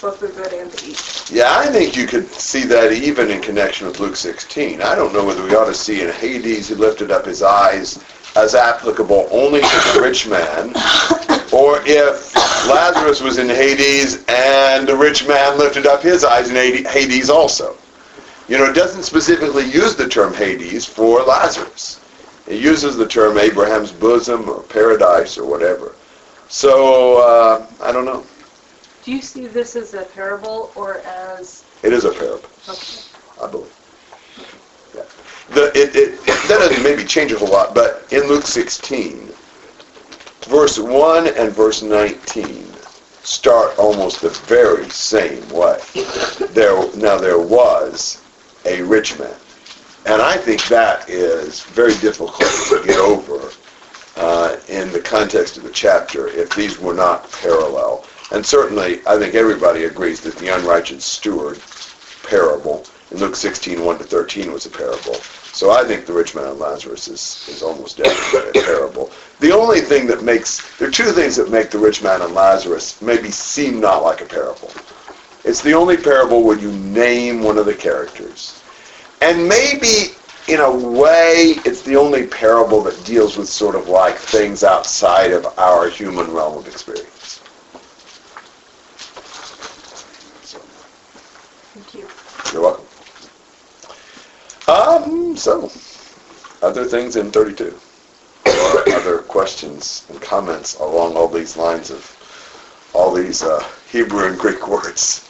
both 0.01 0.19
the 0.19 0.29
good 0.29 0.51
and 0.51 0.71
the 0.71 0.89
evil. 0.89 1.35
yeah, 1.35 1.57
I 1.59 1.67
think 1.67 1.95
you 1.95 2.07
could 2.07 2.27
see 2.31 2.63
that 2.65 2.91
even 2.91 3.29
in 3.29 3.39
connection 3.39 3.85
with 3.85 3.99
Luke 3.99 4.15
16. 4.15 4.81
I 4.81 4.95
don't 4.95 5.13
know 5.13 5.23
whether 5.23 5.43
we 5.43 5.55
ought 5.55 5.65
to 5.65 5.75
see 5.75 6.01
in 6.01 6.09
Hades 6.09 6.69
he 6.69 6.75
lifted 6.75 7.11
up 7.11 7.25
his 7.25 7.43
eyes 7.43 8.03
as 8.35 8.55
applicable 8.55 9.27
only 9.31 9.61
to 9.61 9.91
the 9.93 9.99
rich 10.01 10.27
man, 10.27 10.69
or 11.53 11.81
if 11.85 12.35
Lazarus 12.67 13.21
was 13.21 13.37
in 13.37 13.47
Hades 13.47 14.25
and 14.27 14.87
the 14.87 14.95
rich 14.95 15.27
man 15.27 15.59
lifted 15.59 15.85
up 15.85 16.01
his 16.01 16.23
eyes 16.23 16.49
in 16.49 16.55
Hades 16.55 17.29
also. 17.29 17.77
You 18.47 18.57
know, 18.57 18.65
it 18.65 18.73
doesn't 18.73 19.03
specifically 19.03 19.65
use 19.65 19.95
the 19.95 20.09
term 20.09 20.33
Hades 20.33 20.85
for 20.85 21.21
Lazarus. 21.21 21.99
It 22.47 22.59
uses 22.59 22.97
the 22.97 23.07
term 23.07 23.37
Abraham's 23.37 23.91
bosom 23.91 24.49
or 24.49 24.63
paradise 24.63 25.37
or 25.37 25.45
whatever. 25.45 25.93
So, 26.49 27.17
uh, 27.17 27.67
I 27.81 27.91
don't 27.91 28.05
know. 28.05 28.25
Do 29.03 29.11
you 29.11 29.21
see 29.21 29.47
this 29.47 29.75
as 29.75 29.93
a 29.93 30.03
parable 30.03 30.71
or 30.75 30.99
as, 30.99 31.63
It 31.81 31.91
is 31.91 32.05
a 32.05 32.11
parable, 32.11 32.49
okay, 32.69 33.01
I 33.41 33.47
believe. 33.49 33.75
Yeah. 34.95 35.03
The, 35.55 35.71
it, 35.75 35.95
it, 35.95 36.25
that 36.25 36.59
doesn't 36.59 36.83
maybe 36.83 37.03
change 37.03 37.31
a 37.31 37.39
whole 37.39 37.49
lot, 37.49 37.73
but 37.73 38.07
in 38.11 38.27
Luke 38.27 38.45
16, 38.45 39.31
verse 40.41 40.77
1 40.77 41.27
and 41.27 41.51
verse 41.51 41.81
19 41.81 42.71
start 43.23 43.77
almost 43.77 44.21
the 44.21 44.29
very 44.29 44.89
same 44.89 45.47
way. 45.49 45.79
There, 46.51 46.95
now 46.95 47.17
there 47.17 47.39
was 47.39 48.21
a 48.65 48.81
rich 48.83 49.17
man. 49.17 49.35
And 50.05 50.21
I 50.21 50.37
think 50.37 50.65
that 50.67 51.09
is 51.09 51.61
very 51.61 51.93
difficult 51.95 52.39
to 52.69 52.83
get 52.85 52.97
over 52.97 53.51
uh, 54.17 54.57
in 54.67 54.91
the 54.91 54.99
context 54.99 55.57
of 55.57 55.63
the 55.63 55.69
chapter 55.69 56.27
if 56.27 56.55
these 56.55 56.79
were 56.79 56.93
not 56.93 57.31
parallel. 57.31 58.05
And 58.31 58.45
certainly, 58.45 59.01
I 59.05 59.17
think 59.17 59.35
everybody 59.35 59.83
agrees 59.83 60.21
that 60.21 60.37
the 60.37 60.55
unrighteous 60.55 61.03
steward 61.03 61.59
parable 62.23 62.85
in 63.11 63.17
Luke 63.17 63.35
16, 63.35 63.83
1 63.83 63.97
to 63.97 64.03
13 64.05 64.53
was 64.53 64.65
a 64.65 64.69
parable. 64.69 65.15
So 65.51 65.71
I 65.71 65.83
think 65.83 66.05
the 66.05 66.13
rich 66.13 66.33
man 66.33 66.45
and 66.45 66.59
Lazarus 66.59 67.09
is, 67.09 67.45
is 67.49 67.61
almost 67.61 67.97
definitely 67.97 68.61
a 68.61 68.63
parable. 68.63 69.11
The 69.41 69.51
only 69.51 69.81
thing 69.81 70.07
that 70.07 70.23
makes, 70.23 70.77
there 70.77 70.87
are 70.87 70.91
two 70.91 71.11
things 71.11 71.35
that 71.35 71.51
make 71.51 71.71
the 71.71 71.77
rich 71.77 72.01
man 72.01 72.21
and 72.21 72.33
Lazarus 72.33 73.01
maybe 73.01 73.31
seem 73.31 73.81
not 73.81 74.01
like 74.01 74.21
a 74.21 74.25
parable. 74.25 74.71
It's 75.43 75.61
the 75.61 75.73
only 75.73 75.97
parable 75.97 76.43
where 76.43 76.57
you 76.57 76.71
name 76.71 77.43
one 77.43 77.57
of 77.57 77.65
the 77.65 77.73
characters. 77.73 78.63
And 79.21 79.47
maybe, 79.47 80.15
in 80.47 80.61
a 80.61 80.71
way, 80.71 81.55
it's 81.65 81.81
the 81.81 81.97
only 81.97 82.27
parable 82.27 82.81
that 82.83 83.03
deals 83.03 83.35
with 83.35 83.49
sort 83.49 83.75
of 83.75 83.89
like 83.89 84.15
things 84.15 84.63
outside 84.63 85.31
of 85.31 85.45
our 85.59 85.89
human 85.89 86.31
realm 86.31 86.57
of 86.57 86.67
experience. 86.67 87.41
thank 91.73 91.93
you. 91.93 92.07
You're 92.51 92.61
welcome. 92.61 92.85
Um, 94.67 95.37
so, 95.37 95.71
other 96.61 96.85
things 96.85 97.15
in 97.15 97.31
32? 97.31 97.77
Or 98.45 98.89
other 98.93 99.19
questions 99.19 100.05
and 100.09 100.21
comments 100.21 100.77
along 100.79 101.15
all 101.15 101.27
these 101.27 101.55
lines 101.55 101.91
of 101.91 102.17
all 102.93 103.13
these 103.13 103.43
uh, 103.43 103.65
Hebrew 103.89 104.27
and 104.27 104.37
Greek 104.37 104.67
words? 104.67 105.27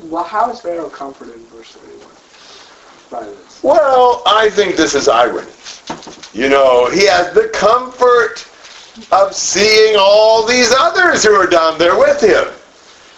Well, 0.00 0.24
how 0.24 0.50
is 0.50 0.60
Pharaoh 0.60 0.88
comforted 0.88 1.34
in 1.34 1.46
verse 1.46 1.72
31 1.72 2.10
by 3.10 3.24
this? 3.24 3.62
Well, 3.62 4.22
I 4.26 4.50
think 4.50 4.74
this 4.74 4.94
is 4.94 5.06
irony. 5.06 5.52
You 6.32 6.48
know, 6.48 6.90
he 6.90 7.06
has 7.06 7.32
the 7.34 7.48
comfort 7.48 8.48
of 9.12 9.34
seeing 9.34 9.96
all 9.96 10.44
these 10.44 10.72
others 10.76 11.22
who 11.22 11.34
are 11.34 11.46
down 11.46 11.78
there 11.78 11.96
with 11.96 12.20
him. 12.20 12.48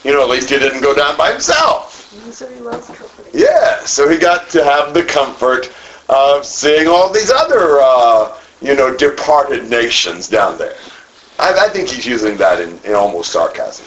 You 0.05 0.13
know, 0.13 0.23
at 0.23 0.29
least 0.29 0.51
he 0.51 0.59
didn't 0.59 0.83
go 0.83 0.95
down 0.95 1.17
by 1.17 1.33
himself. 1.33 2.03
So 2.33 2.49
he 2.49 2.61
loves 2.61 2.87
company. 2.89 3.31
Yeah, 3.33 3.81
so 3.85 4.09
he 4.09 4.19
got 4.19 4.49
to 4.51 4.63
have 4.63 4.93
the 4.95 5.03
comfort 5.03 5.73
of 6.09 6.45
seeing 6.45 6.87
all 6.87 7.11
these 7.13 7.31
other, 7.31 7.81
uh, 7.81 8.39
you 8.61 8.75
know, 8.75 8.95
departed 8.95 9.69
nations 9.71 10.29
down 10.29 10.59
there. 10.59 10.77
I, 11.39 11.67
I 11.67 11.69
think 11.71 11.89
he's 11.89 12.07
using 12.07 12.37
that 12.37 12.61
in, 12.61 12.79
in 12.85 12.95
almost 12.95 13.33
sarcasm. 13.33 13.87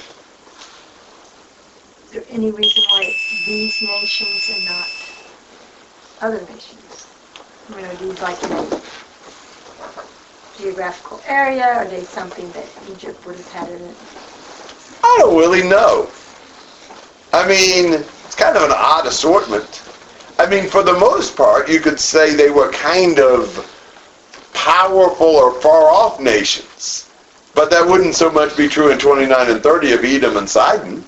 Is 2.06 2.12
there 2.12 2.24
any 2.30 2.52
reason 2.52 2.84
why 2.90 3.14
these 3.46 3.82
nations 3.82 4.50
and 4.56 4.66
not 4.66 4.88
other 6.22 6.42
nations? 6.42 7.08
I 7.70 7.76
mean, 7.76 7.86
are 7.86 7.96
these 7.96 8.22
like 8.22 8.42
in 8.44 8.52
a 8.52 8.82
geographical 10.58 11.22
area? 11.28 11.66
Are 11.66 11.86
they 11.86 12.04
something 12.04 12.50
that 12.52 12.66
Egypt 12.90 13.26
would 13.26 13.36
have 13.36 13.52
had 13.52 13.70
in 13.70 13.82
it? 13.82 14.17
I 15.04 15.18
don't 15.20 15.38
really 15.38 15.64
know. 15.68 16.10
I 17.34 17.48
mean, 17.48 17.94
it's 17.94 18.36
kind 18.36 18.56
of 18.58 18.64
an 18.64 18.76
odd 18.76 19.06
assortment. 19.06 19.84
I 20.40 20.48
mean, 20.48 20.70
for 20.70 20.84
the 20.84 20.94
most 20.94 21.36
part, 21.36 21.70
you 21.70 21.80
could 21.80 22.00
say 22.00 22.36
they 22.36 22.50
were 22.50 22.72
kind 22.72 23.20
of 23.20 23.74
powerful 24.54 25.28
or 25.28 25.60
far-off 25.62 26.20
nations. 26.20 27.10
But 27.54 27.72
that 27.72 27.86
wouldn't 27.88 28.16
so 28.16 28.30
much 28.30 28.56
be 28.56 28.68
true 28.68 28.92
in 28.92 29.00
29 29.00 29.50
and 29.50 29.64
30 29.64 29.94
of 29.94 30.04
Edom 30.04 30.38
and 30.38 30.50
Sidon. 30.50 31.04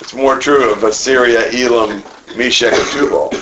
It's 0.00 0.14
more 0.14 0.38
true 0.38 0.72
of 0.72 0.84
Assyria, 0.84 1.50
Elam, 1.52 2.04
Meshech, 2.36 2.72
and 2.72 2.88
Tubal. 2.90 3.32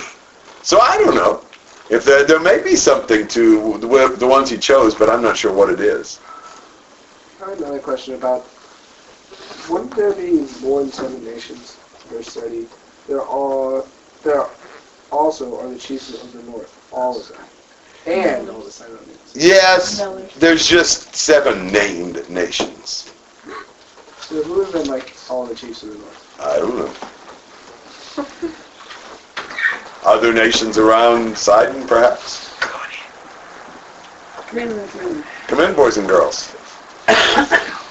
So 0.63 0.79
I 0.79 0.97
don't 0.97 1.15
know. 1.15 1.43
If 1.89 2.03
there, 2.03 2.25
there 2.25 2.39
may 2.39 2.63
be 2.63 2.75
something 2.75 3.27
to 3.27 3.77
the, 3.77 4.15
the 4.17 4.25
ones 4.25 4.49
he 4.49 4.57
chose, 4.57 4.95
but 4.95 5.09
I'm 5.09 5.21
not 5.21 5.37
sure 5.37 5.53
what 5.53 5.69
it 5.69 5.79
is. 5.79 6.19
I 7.45 7.51
another 7.51 7.79
question 7.79 8.15
about, 8.15 8.47
wouldn't 9.69 9.95
there 9.95 10.13
be 10.13 10.47
more 10.61 10.81
than 10.81 10.91
seven 10.91 11.23
nations? 11.23 11.77
Verse 12.09 12.33
30. 12.33 12.67
There 13.07 13.21
are, 13.21 13.83
there 14.23 14.41
are 14.41 14.49
also 15.11 15.59
are 15.59 15.69
the 15.69 15.77
chiefs 15.77 16.21
of 16.21 16.33
the 16.33 16.43
north, 16.43 16.89
all 16.91 17.19
of 17.19 17.27
them. 17.29 17.45
And 18.07 18.49
all 18.49 18.61
the 18.61 18.71
Sidonians. 18.71 19.33
Yes, 19.35 20.05
there's 20.37 20.67
just 20.67 21.15
seven 21.15 21.67
named 21.67 22.29
nations. 22.29 23.13
So 24.19 24.41
who 24.43 24.61
have 24.61 24.73
been 24.73 24.87
like 24.87 25.15
all 25.29 25.45
the 25.45 25.55
chiefs 25.55 25.83
of 25.83 25.89
the 25.89 25.97
north? 25.97 26.39
I 26.39 26.57
don't 26.57 26.77
know. 26.77 26.93
Other 30.03 30.33
nations 30.33 30.77
around 30.77 31.35
Sidon, 31.35 31.87
perhaps? 31.87 32.53
Come 35.47 35.59
in, 35.59 35.75
boys 35.75 35.97
and 35.97 36.07
girls. 36.07 36.55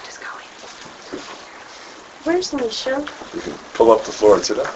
Where's 2.24 2.52
Misha? 2.54 3.06
You 3.34 3.40
can 3.40 3.52
pull 3.74 3.92
up 3.92 4.04
the 4.04 4.12
floor 4.12 4.36
and 4.36 4.44
sit 4.44 4.56
down. 4.56 4.72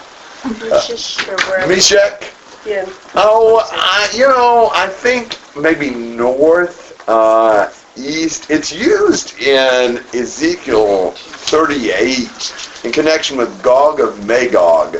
Misha 0.61 1.31
or 1.33 1.37
wherever. 1.49 1.67
Meshech. 1.67 2.33
Yeah. 2.67 2.85
Oh, 3.15 3.67
I, 3.73 4.11
you 4.15 4.29
know, 4.29 4.71
I 4.75 4.89
think 4.89 5.39
maybe 5.57 5.91
north, 5.91 7.03
uh, 7.09 7.71
east. 7.97 8.51
It's 8.51 8.71
used 8.71 9.39
in 9.41 10.05
Ezekiel 10.13 11.13
38 11.13 12.85
in 12.85 12.93
connection 12.93 13.39
with 13.39 13.63
Gog 13.63 14.01
of 14.01 14.27
Magog 14.27 14.99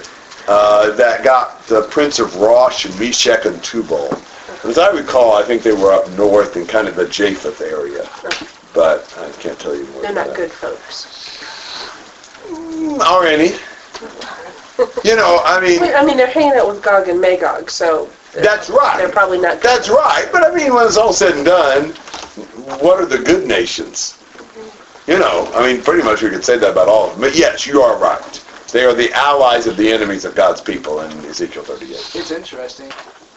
uh, 0.49 0.91
that 0.93 1.23
got 1.23 1.63
the 1.67 1.83
prince 1.83 2.19
of 2.19 2.35
Rosh 2.37 2.87
and 2.87 2.99
Meshech 2.99 3.45
and 3.45 3.63
Tubal. 3.63 4.11
As 4.65 4.79
I 4.79 4.91
recall, 4.91 5.35
I 5.35 5.43
think 5.43 5.63
they 5.63 5.73
were 5.73 5.93
up 5.93 6.11
north 6.13 6.57
in 6.57 6.67
kind 6.67 6.89
of 6.89 6.97
the 6.97 7.07
Japheth 7.07 7.61
area, 7.61 8.09
but 8.73 9.15
I 9.19 9.31
can't 9.41 9.59
tell 9.59 9.77
you 9.77 9.87
more. 9.89 10.03
They're 10.03 10.13
not 10.15 10.29
that. 10.29 10.37
good 10.37 10.51
folks. 10.51 11.38
Mm, 12.49 12.99
Or. 13.01 13.25
You 15.05 15.17
know, 15.17 15.41
I 15.45 15.61
mean, 15.61 15.83
I 15.95 16.05
mean, 16.05 16.17
they're 16.17 16.31
hanging 16.31 16.53
out 16.53 16.69
with 16.69 16.83
Gog 16.83 17.09
and 17.09 17.21
Magog, 17.21 17.69
so 17.69 18.09
that's 18.33 18.71
right. 18.71 18.97
they're 18.97 19.09
probably 19.11 19.41
not 19.41 19.61
good. 19.61 19.71
That's 19.71 19.89
right, 19.89 20.29
but 20.31 20.47
I 20.47 20.55
mean, 20.55 20.73
when 20.73 20.87
it's 20.87 20.97
all 20.97 21.13
said 21.13 21.35
and 21.35 21.45
done, 21.45 21.91
what 22.81 23.01
are 23.01 23.07
the 23.07 23.19
good 23.19 23.47
nations? 23.47 24.23
You 25.09 25.19
know, 25.19 25.51
I 25.55 25.67
mean, 25.73 25.83
pretty 25.83 26.05
much 26.05 26.23
we 26.23 26.31
could 26.31 26.45
say 26.45 26.59
that 26.59 26.71
about 26.71 26.87
all 26.87 27.07
of 27.07 27.13
them. 27.13 27.23
But 27.23 27.35
yes, 27.37 27.67
you 27.67 27.83
are 27.83 27.99
right. 27.99 28.45
They 28.73 28.85
are 28.85 28.95
the 28.95 29.11
allies 29.15 29.67
of 29.67 29.77
the 29.77 29.91
enemies 29.91 30.25
of 30.25 30.35
God's 30.35 30.61
people 30.61 31.01
in 31.01 31.11
Ezekiel 31.25 31.65
38. 31.65 31.91
It's 32.15 32.31
interesting. 32.31 32.93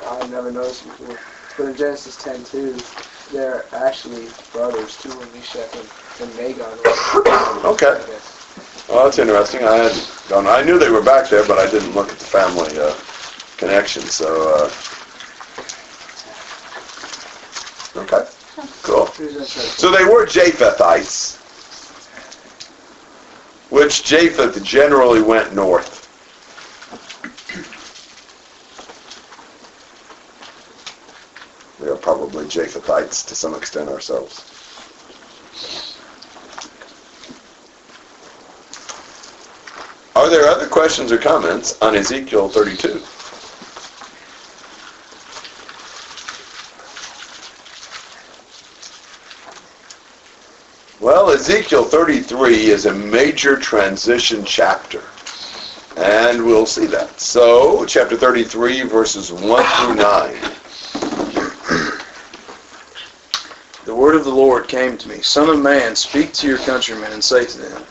I 0.05 0.27
never 0.27 0.51
noticed 0.51 0.83
before. 0.83 1.17
But 1.57 1.71
in 1.71 1.75
Genesis 1.77 2.21
10 2.21 2.43
too, 2.43 2.77
they're 3.31 3.65
actually 3.73 4.27
brothers, 4.51 4.97
two 4.97 5.09
of 5.09 5.33
Meshech 5.33 5.73
and, 5.75 5.87
and 6.21 6.35
Magog. 6.37 6.77
Okay. 7.65 8.03
Well, 8.91 9.05
that's 9.05 9.19
interesting. 9.19 9.63
I 9.63 9.77
had 9.77 10.07
don't 10.27 10.43
know. 10.43 10.51
I 10.51 10.63
knew 10.63 10.77
they 10.77 10.91
were 10.91 11.01
back 11.01 11.29
there, 11.29 11.48
but 11.48 11.57
I 11.57 11.71
didn't 11.71 11.93
look 11.93 12.12
at 12.12 12.19
the 12.19 12.25
family 12.25 12.77
uh, 12.77 12.93
connection. 13.55 14.01
So, 14.01 14.27
uh, 14.50 14.69
okay, 18.01 18.29
cool. 18.83 19.07
So 19.07 19.91
they 19.91 20.03
were 20.03 20.25
Japhethites, 20.25 21.38
which 23.71 24.03
Japheth 24.03 24.62
generally 24.62 25.21
went 25.21 25.55
north. 25.55 26.00
We 31.79 31.88
are 31.88 31.95
probably 31.95 32.43
Japhethites 32.45 33.25
to 33.27 33.36
some 33.36 33.55
extent 33.55 33.88
ourselves. 33.88 34.51
Are 40.15 40.29
there 40.29 40.47
other 40.47 40.67
questions 40.67 41.11
or 41.11 41.17
comments 41.17 41.81
on 41.81 41.95
Ezekiel 41.95 42.49
32? 42.49 43.01
Well, 50.99 51.31
Ezekiel 51.31 51.85
33 51.85 52.65
is 52.65 52.85
a 52.85 52.93
major 52.93 53.57
transition 53.57 54.43
chapter. 54.43 55.01
And 55.97 56.45
we'll 56.45 56.65
see 56.65 56.85
that. 56.87 57.19
So, 57.19 57.85
chapter 57.85 58.17
33, 58.17 58.83
verses 58.83 59.31
1 59.31 59.41
through 59.41 59.95
9. 59.95 60.35
The 63.85 63.95
word 63.95 64.15
of 64.15 64.25
the 64.25 64.29
Lord 64.29 64.67
came 64.67 64.97
to 64.97 65.09
me, 65.09 65.21
Son 65.21 65.49
of 65.49 65.59
man, 65.59 65.95
speak 65.95 66.33
to 66.33 66.47
your 66.47 66.59
countrymen 66.59 67.11
and 67.13 67.23
say 67.23 67.45
to 67.45 67.57
them, 67.57 67.83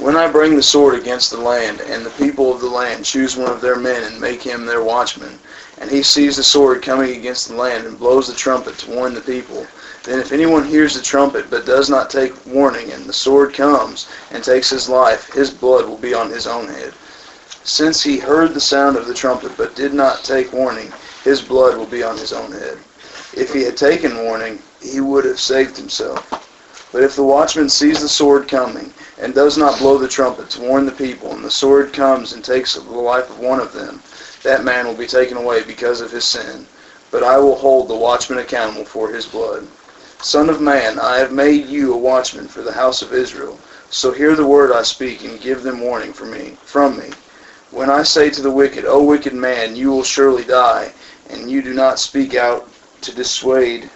When 0.00 0.16
I 0.16 0.28
bring 0.28 0.54
the 0.54 0.62
sword 0.62 0.94
against 0.94 1.32
the 1.32 1.40
land, 1.40 1.80
and 1.80 2.06
the 2.06 2.10
people 2.10 2.54
of 2.54 2.60
the 2.60 2.68
land 2.68 3.04
choose 3.04 3.36
one 3.36 3.50
of 3.50 3.60
their 3.60 3.74
men 3.74 4.04
and 4.04 4.20
make 4.20 4.40
him 4.40 4.64
their 4.64 4.80
watchman, 4.80 5.40
and 5.76 5.90
he 5.90 6.04
sees 6.04 6.36
the 6.36 6.44
sword 6.44 6.82
coming 6.82 7.16
against 7.16 7.48
the 7.48 7.56
land 7.56 7.84
and 7.84 7.98
blows 7.98 8.28
the 8.28 8.34
trumpet 8.34 8.78
to 8.78 8.90
warn 8.92 9.12
the 9.12 9.20
people, 9.20 9.66
then 10.04 10.20
if 10.20 10.30
anyone 10.30 10.64
hears 10.64 10.94
the 10.94 11.02
trumpet 11.02 11.50
but 11.50 11.66
does 11.66 11.90
not 11.90 12.10
take 12.10 12.32
warning, 12.46 12.92
and 12.92 13.06
the 13.06 13.12
sword 13.12 13.52
comes 13.52 14.06
and 14.30 14.44
takes 14.44 14.70
his 14.70 14.88
life, 14.88 15.32
his 15.32 15.50
blood 15.50 15.84
will 15.86 15.98
be 15.98 16.14
on 16.14 16.30
his 16.30 16.46
own 16.46 16.68
head. 16.68 16.94
Since 17.64 18.00
he 18.00 18.18
heard 18.18 18.54
the 18.54 18.60
sound 18.60 18.96
of 18.96 19.08
the 19.08 19.14
trumpet 19.14 19.56
but 19.56 19.74
did 19.74 19.92
not 19.92 20.22
take 20.22 20.52
warning, 20.52 20.92
his 21.24 21.42
blood 21.42 21.76
will 21.76 21.86
be 21.86 22.04
on 22.04 22.16
his 22.16 22.32
own 22.32 22.52
head. 22.52 22.78
If 23.34 23.52
he 23.52 23.64
had 23.64 23.76
taken 23.76 24.24
warning, 24.24 24.62
he 24.80 25.00
would 25.00 25.24
have 25.24 25.40
saved 25.40 25.76
himself. 25.76 26.47
But 26.90 27.02
if 27.02 27.16
the 27.16 27.22
watchman 27.22 27.68
sees 27.68 28.00
the 28.00 28.08
sword 28.08 28.48
coming, 28.48 28.94
and 29.18 29.34
does 29.34 29.58
not 29.58 29.78
blow 29.78 29.98
the 29.98 30.08
trumpet 30.08 30.48
to 30.50 30.60
warn 30.62 30.86
the 30.86 30.92
people, 30.92 31.32
and 31.32 31.44
the 31.44 31.50
sword 31.50 31.92
comes 31.92 32.32
and 32.32 32.42
takes 32.42 32.74
the 32.74 32.80
life 32.80 33.28
of 33.28 33.40
one 33.40 33.60
of 33.60 33.74
them, 33.74 34.02
that 34.42 34.64
man 34.64 34.86
will 34.86 34.94
be 34.94 35.06
taken 35.06 35.36
away 35.36 35.62
because 35.62 36.00
of 36.00 36.10
his 36.10 36.24
sin. 36.24 36.66
But 37.10 37.22
I 37.22 37.36
will 37.36 37.56
hold 37.56 37.88
the 37.88 37.96
watchman 37.96 38.38
accountable 38.38 38.86
for 38.86 39.10
his 39.10 39.26
blood. 39.26 39.66
Son 40.22 40.48
of 40.48 40.62
man, 40.62 40.98
I 40.98 41.18
have 41.18 41.30
made 41.30 41.66
you 41.66 41.92
a 41.92 41.98
watchman 41.98 42.48
for 42.48 42.62
the 42.62 42.72
house 42.72 43.02
of 43.02 43.12
Israel. 43.12 43.58
So 43.90 44.10
hear 44.10 44.34
the 44.34 44.46
word 44.46 44.72
I 44.72 44.82
speak, 44.82 45.24
and 45.24 45.40
give 45.40 45.62
them 45.62 45.80
warning 45.80 46.14
for 46.14 46.24
me, 46.24 46.56
from 46.64 46.98
me. 46.98 47.10
When 47.70 47.90
I 47.90 48.02
say 48.02 48.30
to 48.30 48.40
the 48.40 48.50
wicked, 48.50 48.86
O 48.86 49.02
wicked 49.02 49.34
man, 49.34 49.76
you 49.76 49.90
will 49.90 50.04
surely 50.04 50.44
die, 50.44 50.92
and 51.28 51.50
you 51.50 51.60
do 51.60 51.74
not 51.74 51.98
speak 51.98 52.34
out 52.34 52.66
to 53.02 53.12
dissuade 53.12 53.90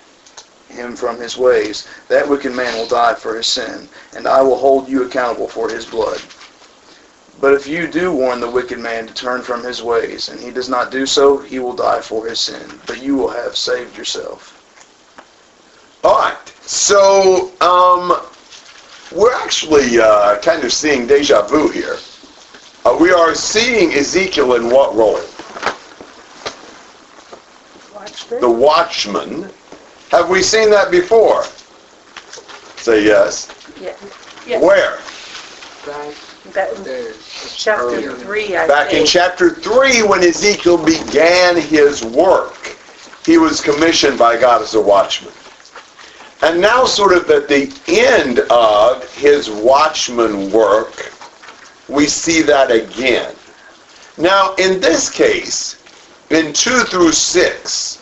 him 0.72 0.96
from 0.96 1.18
his 1.18 1.36
ways, 1.36 1.86
that 2.08 2.28
wicked 2.28 2.52
man 2.52 2.74
will 2.76 2.86
die 2.88 3.14
for 3.14 3.36
his 3.36 3.46
sin, 3.46 3.88
and 4.16 4.26
I 4.26 4.42
will 4.42 4.56
hold 4.56 4.88
you 4.88 5.04
accountable 5.04 5.48
for 5.48 5.68
his 5.68 5.86
blood. 5.86 6.20
But 7.40 7.54
if 7.54 7.66
you 7.66 7.86
do 7.86 8.12
warn 8.12 8.40
the 8.40 8.50
wicked 8.50 8.78
man 8.78 9.06
to 9.06 9.14
turn 9.14 9.42
from 9.42 9.64
his 9.64 9.82
ways, 9.82 10.28
and 10.28 10.40
he 10.40 10.50
does 10.50 10.68
not 10.68 10.90
do 10.90 11.06
so, 11.06 11.38
he 11.38 11.58
will 11.58 11.72
die 11.72 12.00
for 12.00 12.26
his 12.26 12.40
sin, 12.40 12.80
but 12.86 13.02
you 13.02 13.16
will 13.16 13.30
have 13.30 13.56
saved 13.56 13.96
yourself. 13.96 14.58
All 16.04 16.18
right. 16.18 16.48
So, 16.62 17.52
um, 17.60 18.20
we're 19.14 19.34
actually 19.34 20.00
uh, 20.00 20.38
kind 20.38 20.64
of 20.64 20.72
seeing 20.72 21.06
deja 21.06 21.42
vu 21.46 21.68
here. 21.68 21.98
Uh, 22.84 22.96
we 23.00 23.12
are 23.12 23.34
seeing 23.34 23.92
Ezekiel 23.92 24.54
in 24.54 24.68
what 24.70 24.94
role? 24.94 25.20
Watchman? 27.94 28.40
The 28.40 28.50
watchman. 28.50 29.50
Have 30.12 30.28
we 30.28 30.42
seen 30.42 30.68
that 30.68 30.90
before? 30.90 31.44
Say 32.76 33.02
yes. 33.02 33.48
Yeah. 33.80 33.96
Yes. 34.46 34.62
Where? 34.62 34.98
Back 35.86 36.14
That, 36.52 36.84
there. 36.84 37.14
chapter 37.56 38.14
three, 38.16 38.54
I 38.54 38.66
Back 38.66 38.92
in 38.92 39.06
chapter 39.06 39.54
3 39.54 40.02
when 40.02 40.22
Ezekiel 40.22 40.84
began 40.84 41.56
his 41.56 42.04
work. 42.04 42.76
He 43.24 43.38
was 43.38 43.62
commissioned 43.62 44.18
by 44.18 44.38
God 44.38 44.60
as 44.60 44.74
a 44.74 44.80
watchman. 44.82 45.32
And 46.42 46.60
now 46.60 46.84
sort 46.84 47.16
of 47.16 47.30
at 47.30 47.48
the 47.48 47.72
end 47.88 48.40
of 48.50 49.10
his 49.14 49.48
watchman 49.48 50.52
work, 50.52 51.10
we 51.88 52.06
see 52.06 52.42
that 52.42 52.70
again. 52.70 53.34
Now, 54.18 54.54
in 54.56 54.78
this 54.78 55.08
case, 55.08 55.82
in 56.28 56.52
2 56.52 56.80
through 56.80 57.12
6, 57.12 58.01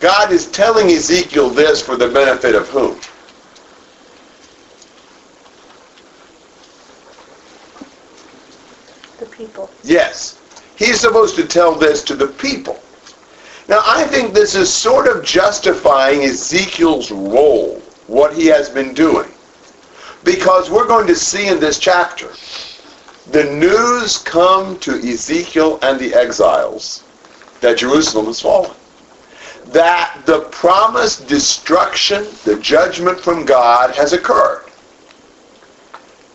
God 0.00 0.30
is 0.30 0.46
telling 0.50 0.90
Ezekiel 0.90 1.50
this 1.50 1.82
for 1.82 1.96
the 1.96 2.08
benefit 2.08 2.54
of 2.54 2.68
whom? 2.68 3.00
The 9.18 9.26
people. 9.26 9.70
Yes. 9.82 10.40
He's 10.76 11.00
supposed 11.00 11.34
to 11.36 11.46
tell 11.46 11.74
this 11.74 12.04
to 12.04 12.14
the 12.14 12.28
people. 12.28 12.80
Now, 13.68 13.82
I 13.84 14.04
think 14.04 14.32
this 14.32 14.54
is 14.54 14.72
sort 14.72 15.08
of 15.08 15.24
justifying 15.24 16.22
Ezekiel's 16.22 17.10
role, 17.10 17.82
what 18.06 18.34
he 18.34 18.46
has 18.46 18.70
been 18.70 18.94
doing. 18.94 19.28
Because 20.24 20.70
we're 20.70 20.86
going 20.86 21.06
to 21.08 21.16
see 21.16 21.48
in 21.48 21.58
this 21.58 21.78
chapter, 21.78 22.28
the 23.32 23.44
news 23.44 24.18
come 24.18 24.78
to 24.78 24.92
Ezekiel 24.94 25.80
and 25.82 25.98
the 25.98 26.14
exiles 26.14 27.02
that 27.60 27.78
Jerusalem 27.78 28.26
has 28.26 28.40
fallen. 28.40 28.77
That 29.68 30.22
the 30.24 30.40
promised 30.50 31.26
destruction, 31.28 32.26
the 32.44 32.58
judgment 32.58 33.20
from 33.20 33.44
God 33.44 33.94
has 33.94 34.12
occurred. 34.12 34.64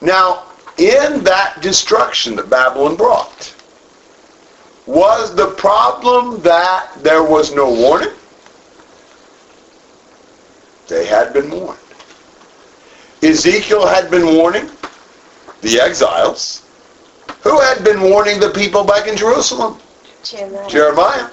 Now, 0.01 0.45
in 0.77 1.23
that 1.23 1.61
destruction 1.61 2.35
that 2.35 2.49
Babylon 2.49 2.95
brought, 2.95 3.55
was 4.85 5.33
the 5.35 5.51
problem 5.51 6.41
that 6.41 6.91
there 7.01 7.23
was 7.23 7.53
no 7.55 7.71
warning? 7.73 8.11
They 10.87 11.05
had 11.05 11.33
been 11.33 11.49
warned. 11.49 11.79
Ezekiel 13.21 13.87
had 13.87 14.11
been 14.11 14.35
warning 14.35 14.69
the 15.61 15.79
exiles. 15.79 16.67
Who 17.41 17.59
had 17.61 17.83
been 17.83 18.01
warning 18.01 18.39
the 18.39 18.49
people 18.49 18.83
back 18.83 19.07
in 19.07 19.15
Jerusalem? 19.15 19.79
Jeremiah. 20.23 20.69
Jeremiah. 20.69 21.29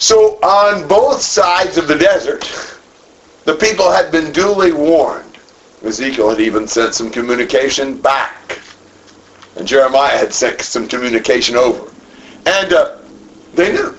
So 0.00 0.38
on 0.42 0.88
both 0.88 1.20
sides 1.20 1.76
of 1.76 1.86
the 1.86 1.94
desert, 1.94 2.50
the 3.44 3.54
people 3.54 3.92
had 3.92 4.10
been 4.10 4.32
duly 4.32 4.72
warned. 4.72 5.36
Ezekiel 5.84 6.30
had 6.30 6.40
even 6.40 6.66
sent 6.66 6.94
some 6.94 7.10
communication 7.10 7.98
back 7.98 8.60
And 9.56 9.68
Jeremiah 9.68 10.16
had 10.16 10.32
sent 10.32 10.62
some 10.62 10.88
communication 10.88 11.54
over. 11.54 11.92
And 12.46 12.72
uh, 12.72 12.96
they 13.54 13.72
knew. 13.72 13.94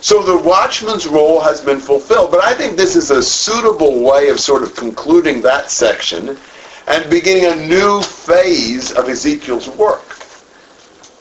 So 0.00 0.22
the 0.22 0.38
watchman's 0.38 1.08
role 1.08 1.40
has 1.40 1.60
been 1.60 1.80
fulfilled. 1.80 2.30
But 2.30 2.44
I 2.44 2.54
think 2.54 2.76
this 2.76 2.94
is 2.94 3.10
a 3.10 3.20
suitable 3.20 4.04
way 4.04 4.28
of 4.28 4.38
sort 4.38 4.62
of 4.62 4.76
concluding 4.76 5.42
that 5.42 5.72
section 5.72 6.38
and 6.86 7.10
beginning 7.10 7.46
a 7.46 7.66
new 7.66 8.00
phase 8.00 8.92
of 8.92 9.08
Ezekiel's 9.08 9.68
work 9.70 10.20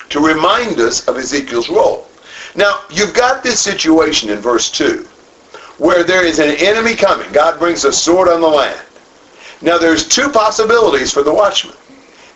to 0.10 0.20
remind 0.20 0.80
us 0.80 1.08
of 1.08 1.18
Ezekiel's 1.18 1.70
role. 1.70 2.08
Now, 2.56 2.84
you've 2.90 3.14
got 3.14 3.44
this 3.44 3.60
situation 3.60 4.30
in 4.30 4.40
verse 4.40 4.72
2 4.72 5.08
where 5.78 6.04
there 6.04 6.26
is 6.26 6.40
an 6.40 6.56
enemy 6.58 6.96
coming. 6.96 7.30
God 7.34 7.60
brings 7.60 7.84
a 7.84 7.92
sword 7.92 8.30
on 8.30 8.40
the 8.40 8.48
land. 8.48 8.82
Now, 9.62 9.78
there's 9.78 10.08
two 10.08 10.30
possibilities 10.30 11.12
for 11.12 11.22
the 11.22 11.34
watchman. 11.34 11.76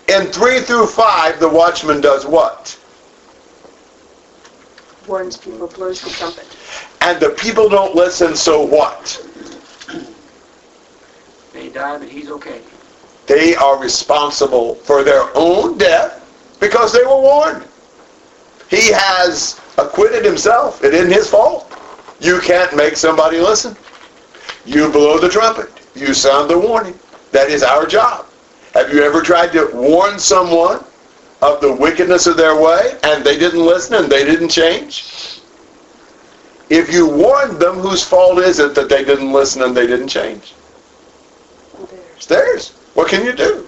In 0.10 0.28
3 0.28 0.62
through 0.62 0.88
5, 0.88 1.40
the 1.40 1.48
watchman 1.48 2.02
does 2.02 2.26
what? 2.26 2.78
Warns 5.08 5.38
people, 5.38 5.68
blows 5.68 6.02
the 6.02 6.10
trumpet. 6.10 6.46
And 7.02 7.20
the 7.20 7.30
people 7.30 7.70
don't 7.70 7.96
listen, 7.96 8.36
so 8.36 8.62
what? 8.62 9.26
They 11.54 11.70
die, 11.70 11.98
but 11.98 12.10
he's 12.10 12.30
okay. 12.30 12.62
They 13.26 13.56
are 13.56 13.80
responsible 13.80 14.76
for 14.76 15.04
their 15.04 15.30
own 15.36 15.78
death 15.78 16.58
because 16.60 16.92
they 16.92 17.04
were 17.04 17.22
warned. 17.22 17.66
He 18.70 18.92
has 18.92 19.60
acquitted 19.78 20.24
himself. 20.24 20.84
It 20.84 20.94
isn't 20.94 21.12
his 21.12 21.30
fault. 21.30 21.74
You 22.20 22.40
can't 22.40 22.76
make 22.76 22.96
somebody 22.96 23.40
listen. 23.40 23.76
You 24.66 24.92
blow 24.92 25.18
the 25.18 25.30
trumpet. 25.30 25.70
You 25.96 26.14
sound 26.14 26.50
the 26.50 26.60
warning. 26.60 26.98
That 27.32 27.50
is 27.50 27.64
our 27.64 27.86
job. 27.88 28.28
Have 28.74 28.94
you 28.94 29.02
ever 29.02 29.22
tried 29.22 29.52
to 29.54 29.70
warn 29.74 30.20
someone 30.20 30.84
of 31.42 31.62
the 31.62 31.74
wickedness 31.74 32.28
of 32.28 32.38
their 32.38 32.62
way 32.62 32.98
and 33.04 33.24
they 33.24 33.38
didn't 33.40 33.66
listen 33.66 33.96
and 33.96 34.12
they 34.12 34.24
didn't 34.24 34.50
change? 34.50 35.42
If 36.70 36.94
you 36.94 37.08
warned 37.10 37.60
them, 37.60 37.80
whose 37.80 38.04
fault 38.04 38.38
is 38.38 38.60
it 38.60 38.76
that 38.76 38.90
they 38.90 39.04
didn't 39.04 39.34
listen 39.34 39.64
and 39.64 39.76
they 39.76 39.88
didn't 39.88 40.10
change? 40.10 40.54
It's 42.16 42.28
theirs. 42.28 42.72
What 42.94 43.10
can 43.10 43.26
you 43.26 43.34
do? 43.34 43.66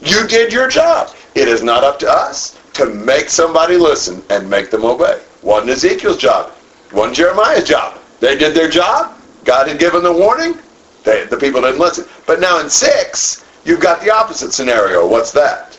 You 0.00 0.28
did 0.28 0.52
your 0.52 0.68
job. 0.68 1.10
It 1.34 1.48
is 1.48 1.64
not 1.64 1.82
up 1.82 1.98
to 2.00 2.08
us 2.08 2.56
to 2.76 2.86
make 2.86 3.28
somebody 3.28 3.76
listen 3.76 4.22
and 4.30 4.48
make 4.48 4.70
them 4.70 4.84
obey. 4.84 5.20
Wasn't 5.42 5.70
Ezekiel's 5.70 6.18
job. 6.18 6.52
Wasn't 6.92 7.16
Jeremiah's 7.16 7.68
job. 7.68 7.98
They 8.20 8.36
did 8.36 8.54
their 8.54 8.68
job. 8.68 9.16
God 9.44 9.68
had 9.68 9.78
given 9.78 10.02
the 10.02 10.12
warning. 10.12 10.58
They, 11.04 11.24
the 11.24 11.36
people 11.36 11.60
didn't 11.60 11.78
listen. 11.78 12.06
But 12.26 12.40
now 12.40 12.60
in 12.60 12.68
6, 12.68 13.44
you've 13.64 13.80
got 13.80 14.02
the 14.02 14.10
opposite 14.10 14.52
scenario. 14.52 15.06
What's 15.06 15.32
that? 15.32 15.78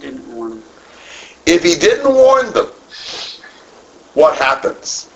Didn't 0.00 0.34
warn 0.34 0.50
them. 0.50 0.62
If 1.46 1.62
he 1.62 1.76
didn't 1.76 2.12
warn 2.12 2.52
them, 2.52 2.66
what 4.14 4.36
happens? 4.36 5.10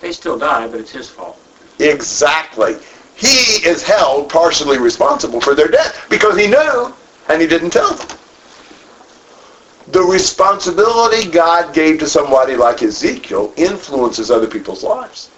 They 0.00 0.12
still 0.12 0.38
die, 0.38 0.68
but 0.68 0.80
it's 0.80 0.92
his 0.92 1.08
fault. 1.08 1.38
Exactly. 1.80 2.76
He 3.16 3.66
is 3.66 3.82
held 3.82 4.28
partially 4.28 4.78
responsible 4.78 5.40
for 5.40 5.54
their 5.54 5.68
death 5.68 6.06
because 6.08 6.36
he 6.38 6.46
knew 6.46 6.94
and 7.28 7.40
he 7.40 7.48
didn't 7.48 7.70
tell 7.70 7.94
them. 7.94 8.18
The 9.88 10.02
responsibility 10.02 11.30
God 11.30 11.72
gave 11.72 12.00
to 12.00 12.08
somebody 12.08 12.56
like 12.56 12.82
Ezekiel 12.82 13.52
influences 13.56 14.30
other 14.30 14.48
people's 14.48 14.82
lives. 14.82 15.30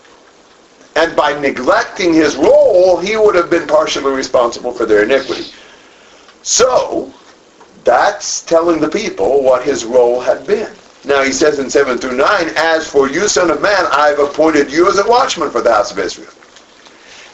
And 0.97 1.15
by 1.15 1.39
neglecting 1.39 2.15
his 2.15 2.35
role, 2.37 2.99
he 2.99 3.17
would 3.17 3.35
have 3.35 3.51
been 3.51 3.67
partially 3.67 4.13
responsible 4.13 4.73
for 4.73 4.87
their 4.87 5.05
iniquity. 5.05 5.53
So, 6.43 7.13
that's 7.85 8.43
telling 8.43 8.81
the 8.81 8.89
people 8.89 9.43
what 9.43 9.65
his 9.65 9.85
role 9.85 10.21
had 10.21 10.47
been. 10.47 10.73
Now 11.05 11.23
he 11.23 11.33
says 11.33 11.59
in 11.59 11.71
7 11.71 11.99
through 11.99 12.17
9, 12.17 12.27
As 12.57 12.91
for 12.91 13.09
you, 13.09 13.29
son 13.29 13.51
of 13.51 13.63
man, 13.63 13.87
I've 13.93 14.19
appointed 14.19 14.73
you 14.73 14.89
as 14.89 14.99
a 14.99 15.09
watchman 15.09 15.51
for 15.51 15.61
the 15.61 15.73
house 15.73 15.93
of 15.93 15.99
Israel. 15.99 16.33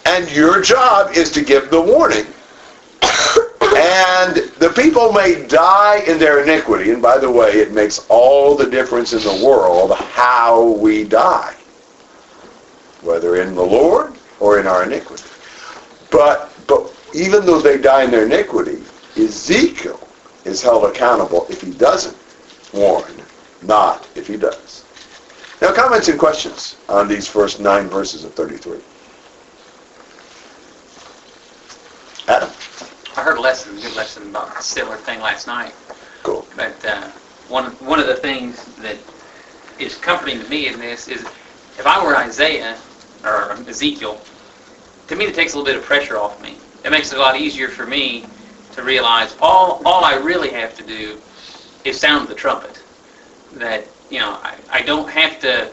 And 0.06 0.30
your 0.30 0.60
job 0.60 1.16
is 1.16 1.30
to 1.32 1.42
give 1.42 1.70
the 1.70 1.80
warning. 1.80 2.26
and 3.76 4.36
the 4.58 4.72
people 4.74 5.12
may 5.12 5.46
die 5.46 6.02
in 6.06 6.18
their 6.18 6.42
iniquity. 6.42 6.90
And 6.90 7.00
by 7.02 7.18
the 7.18 7.30
way, 7.30 7.52
it 7.52 7.72
makes 7.72 8.06
all 8.08 8.56
the 8.56 8.68
difference 8.68 9.12
in 9.12 9.22
the 9.22 9.44
world 9.44 9.92
how 9.92 10.72
we 10.72 11.04
die. 11.04 11.54
Whether 13.02 13.36
in 13.42 13.54
the 13.54 13.62
Lord 13.62 14.14
or 14.40 14.58
in 14.58 14.66
our 14.66 14.84
iniquity. 14.84 15.24
But, 16.10 16.52
but 16.66 16.94
even 17.14 17.46
though 17.46 17.60
they 17.60 17.78
die 17.78 18.04
in 18.04 18.10
their 18.10 18.26
iniquity, 18.26 18.82
Ezekiel 19.16 20.06
is 20.44 20.62
held 20.62 20.84
accountable 20.84 21.46
if 21.48 21.60
he 21.60 21.72
doesn't 21.72 22.16
warn, 22.72 23.12
not 23.62 24.08
if 24.14 24.26
he 24.26 24.36
does. 24.36 24.84
Now 25.60 25.72
comments 25.72 26.08
and 26.08 26.18
questions 26.18 26.76
on 26.88 27.08
these 27.08 27.26
first 27.26 27.60
nine 27.60 27.88
verses 27.88 28.24
of 28.24 28.34
33. 28.34 28.80
Adam. 32.28 32.50
I 33.16 33.22
heard 33.22 33.38
a 33.38 33.40
lesson, 33.40 33.78
a 33.78 33.80
good 33.80 33.94
lesson 33.94 34.28
about 34.28 34.58
a 34.58 34.62
similar 34.62 34.96
thing 34.96 35.20
last 35.20 35.46
night. 35.46 35.72
Cool. 36.24 36.46
But 36.56 36.84
uh, 36.84 37.08
one 37.48 37.66
one 37.74 38.00
of 38.00 38.08
the 38.08 38.16
things 38.16 38.64
that 38.76 38.96
is 39.78 39.96
comforting 39.96 40.40
to 40.40 40.48
me 40.48 40.66
in 40.66 40.80
this 40.80 41.06
is, 41.06 41.22
if 41.22 41.86
I 41.86 42.04
were 42.04 42.16
Isaiah 42.16 42.76
or 43.24 43.52
Ezekiel, 43.68 44.20
to 45.08 45.16
me 45.16 45.26
it 45.26 45.34
takes 45.34 45.54
a 45.54 45.58
little 45.58 45.72
bit 45.72 45.76
of 45.76 45.84
pressure 45.84 46.18
off 46.18 46.42
me. 46.42 46.56
It 46.84 46.90
makes 46.90 47.12
it 47.12 47.18
a 47.18 47.20
lot 47.20 47.38
easier 47.38 47.68
for 47.68 47.86
me 47.86 48.26
to 48.72 48.82
realize 48.82 49.36
all 49.40 49.80
all 49.84 50.04
I 50.04 50.16
really 50.16 50.50
have 50.50 50.76
to 50.76 50.82
do 50.82 51.20
is 51.84 52.00
sound 52.00 52.28
the 52.28 52.34
trumpet. 52.34 52.82
That 53.52 53.86
you 54.10 54.18
know 54.18 54.40
I, 54.42 54.56
I 54.70 54.82
don't 54.82 55.08
have 55.08 55.38
to. 55.40 55.70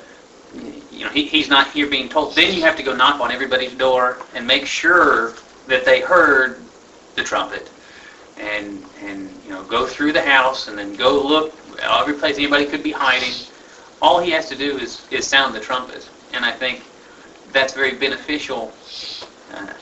You 0.91 1.05
know 1.05 1.09
he, 1.09 1.25
he's 1.25 1.49
not 1.49 1.71
here 1.71 1.87
being 1.87 2.07
told. 2.07 2.35
Then 2.35 2.53
you 2.53 2.61
have 2.61 2.75
to 2.77 2.83
go 2.83 2.95
knock 2.95 3.19
on 3.19 3.31
everybody's 3.31 3.73
door 3.73 4.19
and 4.35 4.45
make 4.45 4.67
sure 4.67 5.33
that 5.67 5.85
they 5.85 6.01
heard 6.01 6.61
the 7.15 7.23
trumpet 7.23 7.69
and 8.37 8.83
and 9.01 9.29
you 9.43 9.49
know 9.49 9.63
go 9.63 9.85
through 9.85 10.13
the 10.13 10.21
house 10.21 10.67
and 10.67 10.77
then 10.77 10.93
go 10.93 11.21
look 11.21 11.53
every 11.81 12.13
place 12.13 12.37
anybody 12.37 12.65
could 12.65 12.83
be 12.83 12.91
hiding. 12.91 13.33
All 14.01 14.19
he 14.19 14.31
has 14.31 14.49
to 14.49 14.55
do 14.55 14.77
is 14.77 15.05
is 15.11 15.27
sound 15.27 15.53
the 15.55 15.59
trumpet, 15.59 16.09
and 16.33 16.45
I 16.45 16.51
think 16.51 16.83
that's 17.51 17.73
very 17.73 17.95
beneficial 17.95 18.73
uh, 19.53 19.73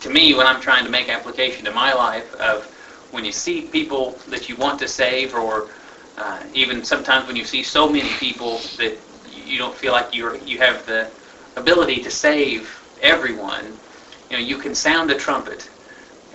to 0.00 0.10
me 0.10 0.34
when 0.34 0.46
I'm 0.46 0.60
trying 0.60 0.84
to 0.84 0.90
make 0.90 1.08
application 1.08 1.64
to 1.64 1.72
my 1.72 1.92
life 1.92 2.32
of 2.34 2.64
when 3.10 3.24
you 3.24 3.32
see 3.32 3.62
people 3.62 4.18
that 4.28 4.48
you 4.48 4.56
want 4.56 4.78
to 4.80 4.88
save, 4.88 5.34
or 5.34 5.70
uh, 6.18 6.40
even 6.52 6.84
sometimes 6.84 7.26
when 7.26 7.36
you 7.36 7.44
see 7.44 7.62
so 7.62 7.88
many 7.88 8.08
people 8.18 8.58
that 8.78 8.98
you 9.28 9.58
don't 9.58 9.76
feel 9.76 9.92
like 9.92 10.12
you 10.14 10.36
you 10.44 10.58
have 10.58 10.84
the 10.86 11.10
ability 11.56 12.02
to 12.02 12.10
save 12.10 12.82
everyone. 13.00 13.78
You 14.30 14.38
know, 14.38 14.42
you 14.42 14.56
can 14.56 14.74
sound 14.74 15.08
the 15.10 15.14
trumpet 15.14 15.70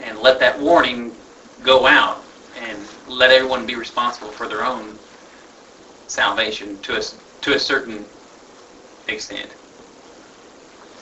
and 0.03 0.19
let 0.19 0.39
that 0.39 0.59
warning 0.59 1.15
go 1.63 1.85
out 1.85 2.23
and 2.62 2.77
let 3.07 3.31
everyone 3.31 3.65
be 3.65 3.75
responsible 3.75 4.29
for 4.29 4.47
their 4.47 4.65
own 4.65 4.97
salvation 6.07 6.77
to 6.79 6.97
a, 6.97 7.01
to 7.41 7.53
a 7.53 7.59
certain 7.59 8.05
extent. 9.07 9.49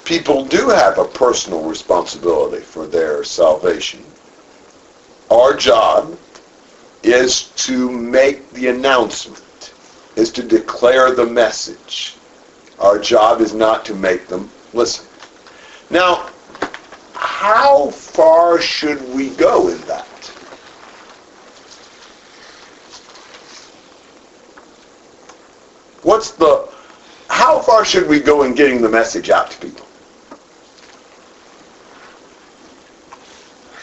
People 0.06 0.46
do 0.46 0.70
have 0.70 0.98
a 0.98 1.06
personal 1.06 1.64
responsibility 1.64 2.64
for 2.64 2.88
their 2.88 3.24
salvation. 3.24 4.04
Our 5.30 5.56
job 5.56 6.18
is 7.04 7.50
to 7.58 7.92
make 7.92 8.50
the 8.52 8.68
announcement, 8.68 9.74
is 10.16 10.32
to 10.32 10.44
declare 10.44 11.14
the 11.14 11.26
message. 11.26 12.16
Our 12.80 13.00
job 13.00 13.42
is 13.42 13.54
not 13.54 13.86
to 13.86 13.96
make 13.96 14.28
them 14.28 14.50
listen. 14.74 15.06
Now, 15.90 16.30
how 17.38 17.92
far 17.92 18.60
should 18.60 19.00
we 19.14 19.30
go 19.30 19.68
in 19.68 19.80
that? 19.82 20.08
What's 26.02 26.32
the, 26.32 26.68
how 27.30 27.60
far 27.60 27.86
should 27.86 28.08
we 28.08 28.20
go 28.22 28.42
in 28.42 28.56
getting 28.56 28.82
the 28.82 28.90
message 28.90 29.30
out 29.30 29.52
to 29.52 29.60
people? 29.60 29.86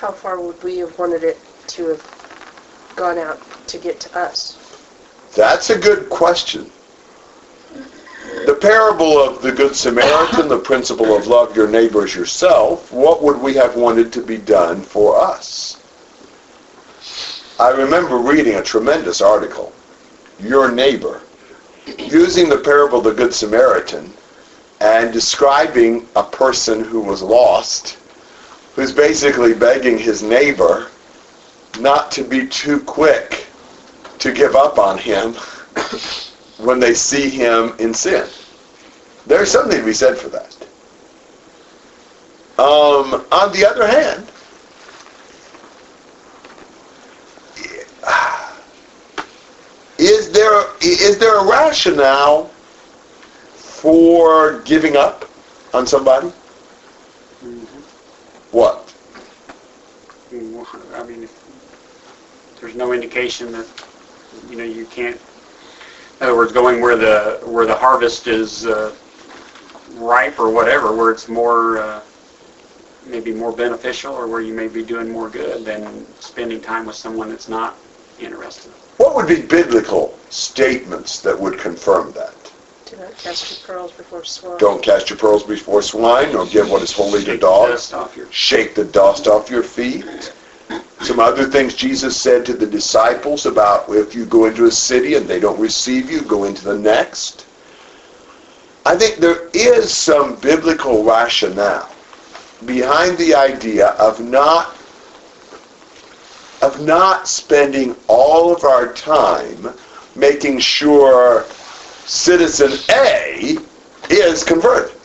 How 0.00 0.10
far 0.10 0.40
would 0.40 0.60
we 0.64 0.78
have 0.78 0.98
wanted 0.98 1.22
it 1.22 1.38
to 1.68 1.90
have 1.90 2.92
gone 2.96 3.18
out 3.18 3.40
to 3.68 3.78
get 3.78 4.00
to 4.00 4.18
us? 4.18 4.58
That's 5.36 5.70
a 5.70 5.78
good 5.78 6.10
question. 6.10 6.68
The 8.46 8.58
parable 8.60 9.16
of 9.16 9.40
the 9.40 9.52
Good 9.52 9.74
Samaritan, 9.76 10.48
the 10.48 10.58
principle 10.58 11.16
of 11.16 11.28
love 11.28 11.56
your 11.56 11.68
neighbor 11.68 12.04
as 12.04 12.14
yourself, 12.14 12.92
what 12.92 13.22
would 13.22 13.40
we 13.40 13.54
have 13.54 13.76
wanted 13.76 14.12
to 14.12 14.20
be 14.20 14.36
done 14.36 14.82
for 14.82 15.18
us? 15.18 15.80
I 17.58 17.70
remember 17.70 18.18
reading 18.18 18.56
a 18.56 18.62
tremendous 18.62 19.22
article, 19.22 19.72
Your 20.40 20.70
Neighbor, 20.70 21.22
using 21.96 22.48
the 22.48 22.58
parable 22.58 22.98
of 22.98 23.04
the 23.04 23.14
Good 23.14 23.32
Samaritan 23.32 24.12
and 24.80 25.12
describing 25.12 26.06
a 26.16 26.24
person 26.24 26.82
who 26.84 27.00
was 27.00 27.22
lost, 27.22 27.96
who's 28.74 28.92
basically 28.92 29.54
begging 29.54 29.96
his 29.96 30.22
neighbor 30.22 30.88
not 31.78 32.10
to 32.10 32.24
be 32.24 32.48
too 32.48 32.80
quick 32.80 33.46
to 34.18 34.32
give 34.32 34.56
up 34.56 34.78
on 34.78 34.98
him 34.98 35.34
when 36.58 36.78
they 36.78 36.94
see 36.94 37.28
him 37.28 37.74
in 37.78 37.92
sin. 37.94 38.26
There's 39.26 39.50
something 39.50 39.78
to 39.78 39.84
be 39.84 39.92
said 39.92 40.16
for 40.18 40.28
that. 40.28 40.56
Um, 42.58 43.24
on 43.32 43.52
the 43.52 43.66
other 43.68 43.86
hand, 43.86 44.26
is 49.98 50.30
there 50.30 50.64
is 50.80 51.18
there 51.18 51.38
a 51.38 51.44
rationale 51.44 52.50
for 53.54 54.60
giving 54.60 54.96
up 54.96 55.28
on 55.72 55.86
somebody? 55.86 56.28
What? 58.52 58.94
I 60.32 61.02
mean, 61.02 61.28
there's 62.60 62.74
no 62.76 62.92
indication 62.92 63.52
that, 63.52 63.66
you 64.48 64.56
know, 64.56 64.64
you 64.64 64.86
can't, 64.86 65.20
in 66.20 66.26
other 66.26 66.36
words, 66.36 66.52
going 66.52 66.80
where 66.80 66.96
the, 66.96 67.40
where 67.46 67.66
the 67.66 67.74
harvest 67.74 68.26
is 68.26 68.66
uh, 68.66 68.94
ripe 69.94 70.38
or 70.38 70.50
whatever, 70.50 70.94
where 70.94 71.10
it's 71.10 71.28
more, 71.28 71.78
uh, 71.78 72.00
maybe 73.06 73.32
more 73.32 73.52
beneficial 73.52 74.14
or 74.14 74.26
where 74.26 74.40
you 74.40 74.54
may 74.54 74.68
be 74.68 74.82
doing 74.82 75.10
more 75.10 75.28
good 75.28 75.64
than 75.64 76.06
spending 76.20 76.60
time 76.60 76.86
with 76.86 76.96
someone 76.96 77.28
that's 77.28 77.48
not 77.48 77.76
interested. 78.20 78.72
What 78.96 79.14
would 79.16 79.26
be 79.26 79.42
biblical 79.42 80.16
statements 80.30 81.20
that 81.20 81.38
would 81.38 81.58
confirm 81.58 82.12
that? 82.12 82.34
Do 82.86 82.96
not 82.96 83.16
cast 83.18 83.50
your 83.50 83.66
pearls 83.66 83.92
before 83.92 84.24
swine. 84.24 84.58
Don't 84.58 84.82
cast 84.82 85.10
your 85.10 85.18
pearls 85.18 85.42
before 85.42 85.82
swine, 85.82 86.32
nor 86.32 86.46
give 86.46 86.70
what 86.70 86.82
is 86.82 86.92
holy 86.92 87.20
to 87.20 87.24
Take 87.24 87.40
the 87.40 87.46
dogs. 87.46 87.70
dust 87.72 87.94
off 87.94 88.16
your 88.16 88.30
Shake 88.30 88.74
the 88.74 88.84
dust 88.84 89.26
off 89.26 89.50
your 89.50 89.62
feet. 89.62 90.32
Some 91.04 91.20
other 91.20 91.44
things 91.44 91.74
Jesus 91.74 92.18
said 92.18 92.46
to 92.46 92.54
the 92.54 92.66
disciples 92.66 93.44
about 93.44 93.88
if 93.90 94.14
you 94.14 94.24
go 94.24 94.46
into 94.46 94.64
a 94.64 94.70
city 94.70 95.16
and 95.16 95.28
they 95.28 95.38
don't 95.38 95.60
receive 95.60 96.10
you, 96.10 96.22
go 96.22 96.44
into 96.44 96.64
the 96.64 96.78
next. 96.78 97.46
I 98.86 98.96
think 98.96 99.16
there 99.16 99.48
is 99.52 99.94
some 99.94 100.36
biblical 100.36 101.04
rationale 101.04 101.90
behind 102.64 103.18
the 103.18 103.34
idea 103.34 103.88
of 103.98 104.20
not 104.20 104.74
of 106.62 106.80
not 106.80 107.28
spending 107.28 107.94
all 108.08 108.54
of 108.54 108.64
our 108.64 108.92
time 108.94 109.68
making 110.16 110.58
sure 110.58 111.44
citizen 112.06 112.72
A 112.90 113.58
is 114.08 114.42
converted. 114.42 114.96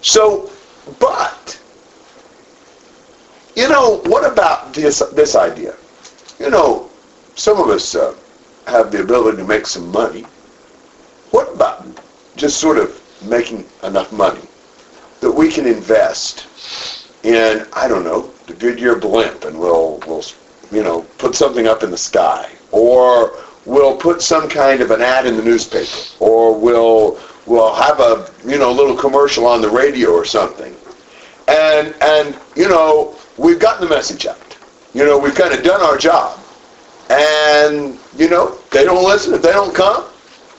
So, 0.00 0.50
but, 0.98 1.60
you 3.56 3.68
know, 3.68 4.00
what 4.06 4.30
about 4.30 4.74
this, 4.74 5.00
this 5.12 5.36
idea? 5.36 5.74
You 6.38 6.50
know, 6.50 6.90
some 7.36 7.58
of 7.58 7.68
us 7.68 7.94
uh, 7.94 8.16
have 8.66 8.90
the 8.90 9.02
ability 9.02 9.38
to 9.38 9.44
make 9.44 9.66
some 9.66 9.90
money. 9.90 10.22
What 11.30 11.52
about 11.54 11.86
just 12.36 12.58
sort 12.58 12.78
of 12.78 13.00
making 13.24 13.64
enough 13.82 14.12
money 14.12 14.42
that 15.20 15.30
we 15.30 15.50
can 15.50 15.66
invest 15.66 16.46
in, 17.22 17.66
I 17.72 17.88
don't 17.88 18.04
know, 18.04 18.30
the 18.46 18.54
Goodyear 18.54 18.96
blimp 18.96 19.44
and 19.44 19.58
we'll, 19.58 19.98
we'll, 20.06 20.22
you 20.70 20.82
know, 20.82 21.02
put 21.18 21.34
something 21.34 21.66
up 21.66 21.82
in 21.82 21.90
the 21.90 21.96
sky 21.96 22.50
or 22.72 23.38
we'll 23.64 23.96
put 23.96 24.20
some 24.20 24.48
kind 24.48 24.82
of 24.82 24.90
an 24.90 25.00
ad 25.00 25.26
in 25.26 25.36
the 25.36 25.42
newspaper 25.42 25.90
or 26.20 26.58
we'll, 26.58 27.18
we'll 27.46 27.74
have 27.74 28.00
a, 28.00 28.30
you 28.44 28.58
know, 28.58 28.70
little 28.70 28.96
commercial 28.96 29.46
on 29.46 29.62
the 29.62 29.70
radio 29.70 30.10
or 30.10 30.24
something. 30.24 30.76
And, 31.48 31.94
and, 32.02 32.36
you 32.56 32.68
know, 32.68 33.16
we've 33.36 33.58
gotten 33.58 33.88
the 33.88 33.94
message 33.94 34.26
out. 34.26 34.56
You 34.92 35.04
know, 35.04 35.18
we've 35.18 35.34
kind 35.34 35.52
of 35.52 35.62
done 35.62 35.80
our 35.80 35.96
job. 35.96 36.40
And, 37.10 37.98
you 38.16 38.30
know, 38.30 38.58
they 38.70 38.84
don't 38.84 39.04
listen. 39.04 39.34
If 39.34 39.42
they 39.42 39.52
don't 39.52 39.74
come, 39.74 40.06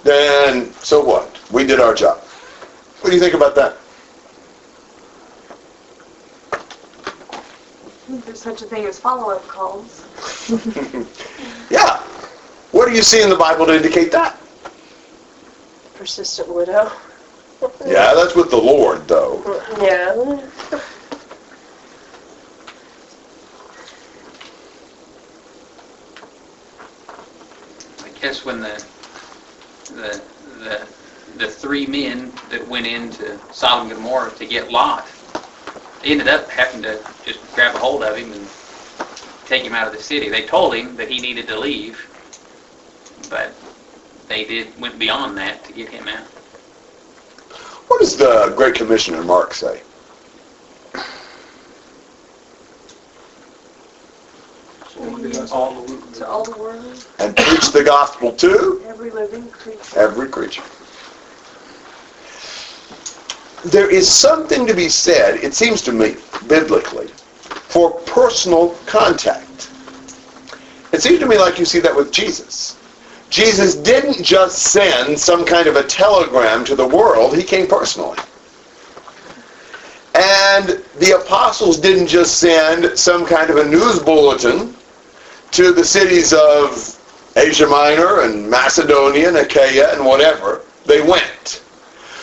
then 0.04 0.74
so 0.74 1.04
what? 1.04 1.40
We 1.52 1.66
did 1.66 1.80
our 1.80 1.94
job. 1.94 2.20
What 3.02 3.10
do 3.10 3.16
you 3.16 3.22
think 3.22 3.34
about 3.34 3.56
that? 3.56 3.78
There's 8.26 8.42
such 8.42 8.62
a 8.62 8.66
thing 8.66 8.86
as 8.86 9.00
follow-up 9.00 9.48
calls. 9.48 10.06
yeah. 11.70 11.98
What 12.72 12.88
do 12.88 12.94
you 12.94 13.02
see 13.02 13.24
in 13.24 13.30
the 13.30 13.36
Bible 13.36 13.66
to 13.66 13.76
indicate 13.76 14.12
that? 14.12 14.38
Persistent 15.96 16.54
widow. 16.54 16.92
Yeah, 17.86 18.14
that's 18.14 18.36
with 18.36 18.50
the 18.52 18.58
Lord, 18.58 19.08
though. 19.08 19.42
Yeah. 19.82 20.82
Guess 28.26 28.44
when 28.44 28.60
the, 28.60 28.84
the, 29.90 30.20
the, 30.58 30.88
the 31.38 31.48
three 31.48 31.86
men 31.86 32.32
that 32.50 32.68
went 32.68 32.88
into 32.88 33.40
Sodom 33.52 33.92
and 33.92 33.92
Gomorrah 33.92 34.32
to 34.32 34.48
get 34.48 34.72
Lot, 34.72 35.08
they 36.02 36.10
ended 36.10 36.28
up 36.28 36.50
having 36.50 36.82
to 36.82 37.04
just 37.24 37.40
grab 37.54 37.76
a 37.76 37.78
hold 37.78 38.04
of 38.04 38.18
him 38.18 38.34
and 38.34 38.50
take 39.46 39.62
him 39.62 39.76
out 39.76 39.86
of 39.86 39.94
the 39.94 40.02
city. 40.02 40.28
They 40.28 40.48
told 40.48 40.74
him 40.74 40.96
that 40.96 41.08
he 41.08 41.20
needed 41.20 41.48
to 41.50 41.60
leave, 41.60 42.04
but 43.30 43.56
they 44.28 44.44
did, 44.44 44.82
went 44.82 44.98
beyond 44.98 45.38
that 45.38 45.64
to 45.66 45.72
get 45.72 45.90
him 45.90 46.08
out. 46.08 46.26
What 47.90 48.00
does 48.00 48.18
the 48.18 48.52
Great 48.58 48.74
Commissioner 48.74 49.24
Mark 49.24 49.54
say? 49.54 49.84
All 54.98 55.82
the 55.82 56.20
To 56.20 56.28
all 56.28 56.44
the 56.44 56.58
world, 56.58 57.06
And 57.20 57.36
preach 57.36 57.72
the 57.72 57.84
gospel 57.84 58.32
to 58.34 58.82
every 58.88 59.12
living 59.12 59.50
creature. 59.50 60.00
every 60.00 60.30
creature. 60.30 60.64
There 63.66 63.90
is 63.90 64.10
something 64.10 64.68
to 64.68 64.74
be 64.74 64.90
said, 64.90 65.36
it 65.44 65.54
seems 65.56 65.82
to 65.84 65.92
me, 65.92 66.16
biblically, 66.48 67.08
for 67.08 67.92
personal 68.02 68.70
contact. 68.86 69.72
It 70.92 71.02
seems 71.02 71.20
to 71.20 71.26
me 71.26 71.38
like 71.38 71.58
you 71.58 71.66
see 71.66 71.80
that 71.80 71.96
with 71.96 72.12
Jesus. 72.12 72.78
Jesus 73.32 73.76
didn't 73.76 74.24
just 74.24 74.60
send 74.60 75.20
some 75.20 75.46
kind 75.46 75.68
of 75.68 75.76
a 75.76 75.84
telegram 75.84 76.64
to 76.66 76.76
the 76.76 76.88
world, 76.88 77.36
he 77.36 77.44
came 77.44 77.68
personally. 77.68 78.20
And 80.14 80.82
the 81.00 81.20
apostles 81.22 81.80
didn't 81.80 82.08
just 82.08 82.38
send 82.40 82.98
some 82.98 83.26
kind 83.26 83.50
of 83.50 83.58
a 83.58 83.66
news 83.66 84.00
bulletin 84.00 84.75
to 85.56 85.72
the 85.72 85.86
cities 85.86 86.34
of 86.34 87.02
Asia 87.38 87.66
Minor 87.66 88.22
and 88.22 88.50
Macedonia 88.50 89.30
and 89.30 89.38
Achaia 89.38 89.94
and 89.94 90.06
whatever. 90.06 90.64
They 90.86 91.02
went. 91.02 91.64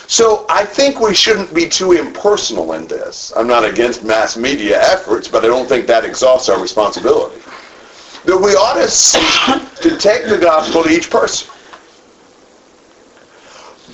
So 0.07 0.45
I 0.51 0.67
think 0.67 1.01
we 1.01 1.15
shouldn't 1.15 1.55
be 1.55 1.67
too 1.67 1.93
impersonal 1.93 2.75
in 2.75 2.87
this. 2.87 3.33
I'm 3.35 3.47
not 3.47 3.65
against 3.65 4.05
mass 4.05 4.37
media 4.37 4.79
efforts, 4.83 5.29
but 5.29 5.45
I 5.45 5.47
don't 5.47 5.67
think 5.67 5.87
that 5.87 6.05
exhausts 6.05 6.51
our 6.51 6.61
responsibility. 6.61 7.41
That 8.27 8.37
we 8.37 8.51
ought 8.51 8.75
to 8.75 8.89
seek 8.91 9.75
to 9.77 9.97
take 9.97 10.27
the 10.29 10.37
gospel 10.37 10.83
to 10.83 10.91
each 10.91 11.09
person. 11.09 11.49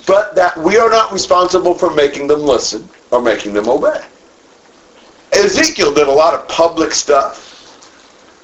But 0.05 0.35
that 0.35 0.57
we 0.57 0.77
are 0.77 0.89
not 0.89 1.13
responsible 1.13 1.75
for 1.75 1.93
making 1.93 2.27
them 2.27 2.41
listen 2.41 2.89
or 3.11 3.21
making 3.21 3.53
them 3.53 3.69
obey. 3.69 4.03
Ezekiel 5.31 5.93
did 5.93 6.09
a 6.09 6.11
lot 6.11 6.33
of 6.33 6.45
public 6.49 6.91
stuff. 6.91 7.48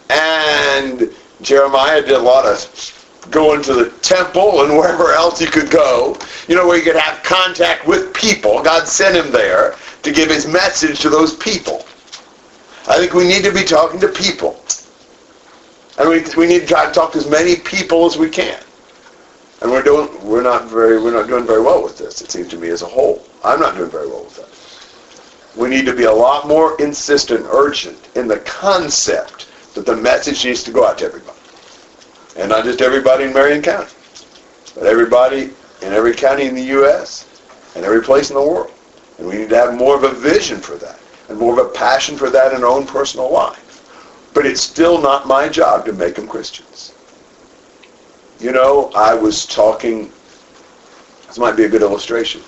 And 0.09 1.11
Jeremiah 1.41 2.01
did 2.01 2.11
a 2.11 2.19
lot 2.19 2.45
of 2.45 2.95
going 3.31 3.61
to 3.63 3.73
the 3.73 3.89
temple 4.01 4.63
and 4.63 4.77
wherever 4.77 5.11
else 5.11 5.39
he 5.39 5.45
could 5.45 5.69
go, 5.69 6.17
you 6.47 6.55
know, 6.55 6.67
where 6.67 6.77
he 6.77 6.83
could 6.83 6.95
have 6.95 7.23
contact 7.23 7.87
with 7.87 8.13
people. 8.13 8.61
God 8.61 8.87
sent 8.87 9.15
him 9.15 9.31
there 9.31 9.75
to 10.03 10.11
give 10.11 10.29
his 10.29 10.47
message 10.47 10.99
to 11.01 11.09
those 11.09 11.35
people. 11.35 11.85
I 12.87 12.97
think 12.97 13.13
we 13.13 13.27
need 13.27 13.43
to 13.43 13.51
be 13.51 13.63
talking 13.63 13.99
to 13.99 14.07
people. 14.07 14.61
And 15.97 16.09
we, 16.09 16.23
we 16.37 16.45
need 16.45 16.61
to 16.61 16.67
try 16.67 16.85
to 16.85 16.91
talk 16.91 17.13
to 17.13 17.17
as 17.17 17.29
many 17.29 17.55
people 17.55 18.05
as 18.05 18.17
we 18.17 18.29
can. 18.29 18.61
And 19.61 19.71
we're 19.71 19.81
doing 19.81 20.09
we're 20.23 20.43
not 20.43 20.65
very 20.65 21.01
we're 21.01 21.13
not 21.13 21.27
doing 21.27 21.47
very 21.47 21.61
well 21.61 21.81
with 21.81 21.97
this, 21.97 22.21
it 22.21 22.29
seems 22.29 22.49
to 22.49 22.57
me 22.57 22.69
as 22.69 22.81
a 22.81 22.85
whole. 22.85 23.25
I'm 23.43 23.59
not 23.59 23.75
doing 23.75 23.89
very 23.89 24.07
well 24.07 24.25
with 24.25 24.35
that. 24.35 25.59
We 25.59 25.69
need 25.69 25.85
to 25.85 25.95
be 25.95 26.03
a 26.03 26.11
lot 26.11 26.47
more 26.47 26.79
insistent, 26.81 27.47
urgent 27.49 28.09
in 28.15 28.27
the 28.27 28.39
concept 28.39 29.47
that 29.75 29.85
the 29.85 29.95
message 29.95 30.43
needs 30.43 30.63
to 30.63 30.71
go 30.71 30.85
out 30.85 30.97
to 30.97 31.05
everybody. 31.05 31.37
And 32.37 32.49
not 32.49 32.63
just 32.63 32.81
everybody 32.81 33.25
in 33.25 33.33
Marion 33.33 33.61
County, 33.61 33.91
but 34.73 34.85
everybody 34.85 35.51
in 35.81 35.93
every 35.93 36.13
county 36.13 36.45
in 36.45 36.55
the 36.55 36.63
U.S. 36.63 37.27
and 37.75 37.85
every 37.85 38.01
place 38.01 38.29
in 38.29 38.35
the 38.35 38.41
world. 38.41 38.71
And 39.19 39.27
we 39.27 39.37
need 39.37 39.49
to 39.49 39.55
have 39.55 39.75
more 39.75 39.95
of 39.95 40.03
a 40.03 40.11
vision 40.11 40.59
for 40.59 40.75
that 40.75 40.99
and 41.29 41.37
more 41.37 41.59
of 41.59 41.65
a 41.65 41.69
passion 41.69 42.17
for 42.17 42.29
that 42.29 42.53
in 42.53 42.63
our 42.63 42.69
own 42.69 42.85
personal 42.85 43.31
life. 43.31 43.61
But 44.33 44.45
it's 44.45 44.61
still 44.61 45.01
not 45.01 45.27
my 45.27 45.47
job 45.47 45.85
to 45.85 45.93
make 45.93 46.15
them 46.15 46.27
Christians. 46.27 46.93
You 48.39 48.51
know, 48.51 48.91
I 48.95 49.13
was 49.13 49.45
talking, 49.45 50.11
this 51.27 51.37
might 51.37 51.55
be 51.55 51.63
a 51.63 51.69
good 51.69 51.81
illustration. 51.81 52.41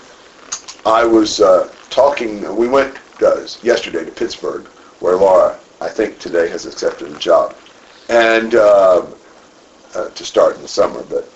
I 0.86 1.06
was 1.06 1.40
uh, 1.40 1.74
talking, 1.90 2.56
we 2.56 2.68
went 2.68 2.98
uh, 3.22 3.48
yesterday 3.64 4.04
to 4.04 4.12
Pittsburgh, 4.12 4.66
where 5.00 5.16
Laura 5.16 5.58
I 5.82 5.90
think 5.90 6.20
today 6.20 6.50
has 6.50 6.66
accepted 6.66 7.12
a 7.12 7.20
job, 7.20 7.56
and 8.10 8.56
uh, 8.56 9.06
uh, 9.96 10.10
to 10.10 10.26
start 10.26 10.56
in 10.56 10.62
the 10.62 10.68
summer. 10.68 11.04
But 11.04 11.30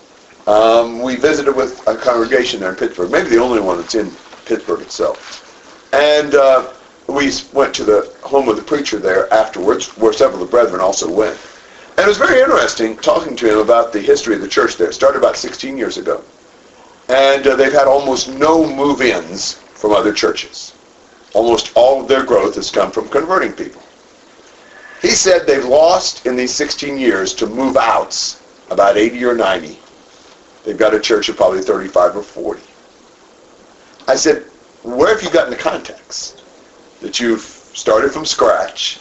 um, 0.51 1.01
we 1.01 1.15
visited 1.15 1.55
with 1.55 1.87
a 1.87 1.95
congregation 1.95 2.59
there 2.59 2.69
in 2.69 2.75
Pittsburgh, 2.75 3.11
maybe 3.11 3.29
the 3.29 3.41
only 3.41 3.61
one 3.61 3.77
that's 3.77 3.95
in 3.95 4.11
Pittsburgh 4.45 4.81
itself, 4.81 5.89
and 5.93 6.35
uh, 6.35 6.73
we 7.07 7.31
went 7.53 7.73
to 7.75 7.83
the 7.83 8.13
home 8.23 8.49
of 8.49 8.55
the 8.55 8.63
preacher 8.63 8.97
there 8.97 9.31
afterwards, 9.33 9.89
where 9.97 10.13
several 10.13 10.41
of 10.41 10.47
the 10.47 10.51
brethren 10.51 10.81
also 10.81 11.11
went. 11.11 11.37
And 11.97 12.05
it 12.05 12.07
was 12.07 12.17
very 12.17 12.39
interesting 12.39 12.95
talking 12.97 13.35
to 13.35 13.51
him 13.51 13.57
about 13.59 13.91
the 13.91 13.99
history 13.99 14.33
of 14.33 14.41
the 14.41 14.47
church 14.47 14.77
there. 14.77 14.89
It 14.89 14.93
started 14.93 15.19
about 15.19 15.35
16 15.37 15.77
years 15.77 15.97
ago. 15.97 16.23
And 17.09 17.45
uh, 17.45 17.55
they've 17.55 17.71
had 17.71 17.87
almost 17.87 18.29
no 18.29 18.65
move-ins 18.65 19.55
from 19.55 19.91
other 19.91 20.13
churches. 20.13 20.73
Almost 21.33 21.71
all 21.75 22.01
of 22.01 22.07
their 22.07 22.23
growth 22.23 22.55
has 22.55 22.71
come 22.71 22.91
from 22.91 23.09
converting 23.09 23.51
people. 23.53 23.80
He 25.01 25.09
said 25.09 25.47
they've 25.47 25.65
lost 25.65 26.27
in 26.27 26.35
these 26.35 26.53
16 26.53 26.97
years 26.97 27.33
to 27.35 27.47
move 27.47 27.75
outs 27.75 28.41
about 28.69 28.97
80 28.97 29.25
or 29.25 29.35
90. 29.35 29.79
They've 30.63 30.77
got 30.77 30.93
a 30.93 30.99
church 30.99 31.27
of 31.27 31.37
probably 31.37 31.61
35 31.61 32.17
or 32.17 32.21
40. 32.23 32.61
I 34.07 34.15
said, 34.15 34.43
where 34.83 35.13
have 35.13 35.23
you 35.23 35.31
gotten 35.31 35.49
the 35.49 35.57
contacts? 35.57 36.43
That 37.01 37.19
you've 37.19 37.41
started 37.41 38.11
from 38.11 38.25
scratch 38.25 38.99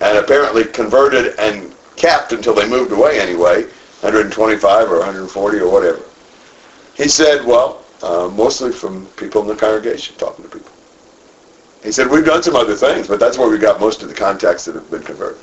and 0.00 0.18
apparently 0.18 0.64
converted 0.64 1.38
and 1.38 1.74
capped 1.94 2.32
until 2.32 2.54
they 2.54 2.68
moved 2.68 2.90
away 2.90 3.20
anyway, 3.20 3.64
125 4.00 4.90
or 4.90 4.98
140 4.98 5.58
or 5.58 5.70
whatever. 5.70 6.02
He 6.94 7.08
said, 7.08 7.44
well, 7.44 7.84
uh, 8.02 8.28
mostly 8.34 8.72
from 8.72 9.06
people 9.16 9.42
in 9.42 9.48
the 9.48 9.54
congregation, 9.54 10.16
talking 10.16 10.44
to 10.44 10.50
people. 10.50 10.72
He 11.82 11.92
said, 11.92 12.10
we've 12.10 12.24
done 12.24 12.42
some 12.42 12.56
other 12.56 12.76
things, 12.76 13.08
but 13.08 13.18
that's 13.18 13.38
where 13.38 13.48
we 13.48 13.58
got 13.58 13.80
most 13.80 14.02
of 14.02 14.08
the 14.08 14.14
contacts 14.14 14.66
that 14.66 14.74
have 14.74 14.90
been 14.90 15.02
converted. 15.02 15.40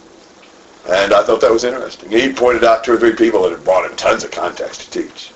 And 0.88 1.14
I 1.14 1.24
thought 1.24 1.42
that 1.42 1.52
was 1.52 1.64
interesting. 1.64 2.10
He 2.10 2.32
pointed 2.32 2.64
out 2.64 2.84
two 2.84 2.94
or 2.94 3.00
three 3.00 3.16
people 3.16 3.44
that 3.44 3.52
had 3.52 3.64
brought 3.64 3.90
in 3.90 3.98
tons 3.98 4.24
of 4.24 4.32
contacts 4.32 4.86
to 4.86 5.02
teach. 5.02 5.32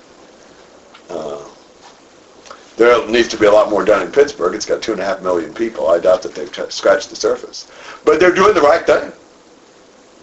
Uh, 1.10 1.44
there 2.76 3.06
needs 3.08 3.28
to 3.28 3.36
be 3.36 3.46
a 3.46 3.52
lot 3.52 3.68
more 3.68 3.84
done 3.84 4.00
in 4.02 4.10
Pittsburgh. 4.12 4.54
It's 4.54 4.64
got 4.64 4.80
two 4.80 4.92
and 4.92 5.00
a 5.00 5.04
half 5.04 5.22
million 5.22 5.52
people. 5.52 5.88
I 5.88 5.98
doubt 5.98 6.22
that 6.22 6.34
they've 6.34 6.50
t- 6.50 6.70
scratched 6.70 7.10
the 7.10 7.16
surface. 7.16 7.70
But 8.04 8.18
they're 8.18 8.34
doing 8.34 8.54
the 8.54 8.62
right 8.62 8.86
thing. 8.86 9.12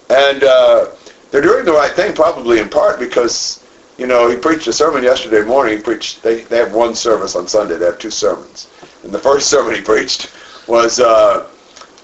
And 0.09 0.43
uh, 0.43 0.87
they're 1.29 1.41
doing 1.41 1.65
the 1.65 1.73
right 1.73 1.91
thing 1.91 2.15
probably 2.15 2.59
in 2.59 2.69
part 2.69 2.99
because, 2.99 3.63
you 3.99 4.07
know, 4.07 4.29
he 4.29 4.35
preached 4.35 4.67
a 4.67 4.73
sermon 4.73 5.03
yesterday 5.03 5.45
morning. 5.45 5.77
He 5.77 5.83
preached, 5.83 6.23
they, 6.23 6.41
they 6.43 6.57
have 6.57 6.73
one 6.73 6.95
service 6.95 7.35
on 7.35 7.47
Sunday. 7.47 7.77
They 7.77 7.85
have 7.85 7.99
two 7.99 8.09
sermons. 8.09 8.67
And 9.03 9.11
the 9.11 9.19
first 9.19 9.49
sermon 9.51 9.75
he 9.75 9.81
preached 9.81 10.31
was, 10.69 10.99
uh, 10.99 11.47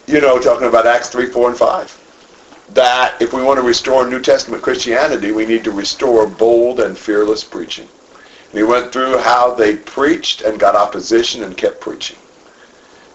you 0.07 0.19
know, 0.19 0.39
talking 0.39 0.67
about 0.67 0.87
Acts 0.87 1.09
3, 1.09 1.27
4, 1.27 1.49
and 1.49 1.57
5. 1.57 2.01
That 2.73 3.21
if 3.21 3.31
we 3.31 3.43
want 3.43 3.59
to 3.59 3.65
restore 3.65 4.09
New 4.09 4.19
Testament 4.19 4.63
Christianity, 4.63 5.31
we 5.31 5.45
need 5.45 5.63
to 5.63 5.71
restore 5.71 6.25
bold 6.27 6.79
and 6.79 6.97
fearless 6.97 7.43
preaching. 7.43 7.87
And 8.49 8.57
he 8.57 8.63
went 8.63 8.91
through 8.91 9.19
how 9.19 9.53
they 9.53 9.75
preached 9.75 10.41
and 10.41 10.59
got 10.59 10.75
opposition 10.75 11.43
and 11.43 11.55
kept 11.55 11.79
preaching. 11.79 12.17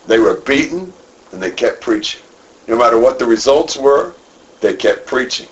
They 0.07 0.19
were 0.19 0.37
beaten 0.37 0.93
and 1.33 1.43
they 1.43 1.51
kept 1.51 1.81
preaching. 1.81 2.23
No 2.69 2.79
matter 2.79 2.99
what 2.99 3.19
the 3.19 3.27
results 3.27 3.77
were, 3.77 4.15
they 4.61 4.75
kept 4.75 5.07
preaching. 5.07 5.49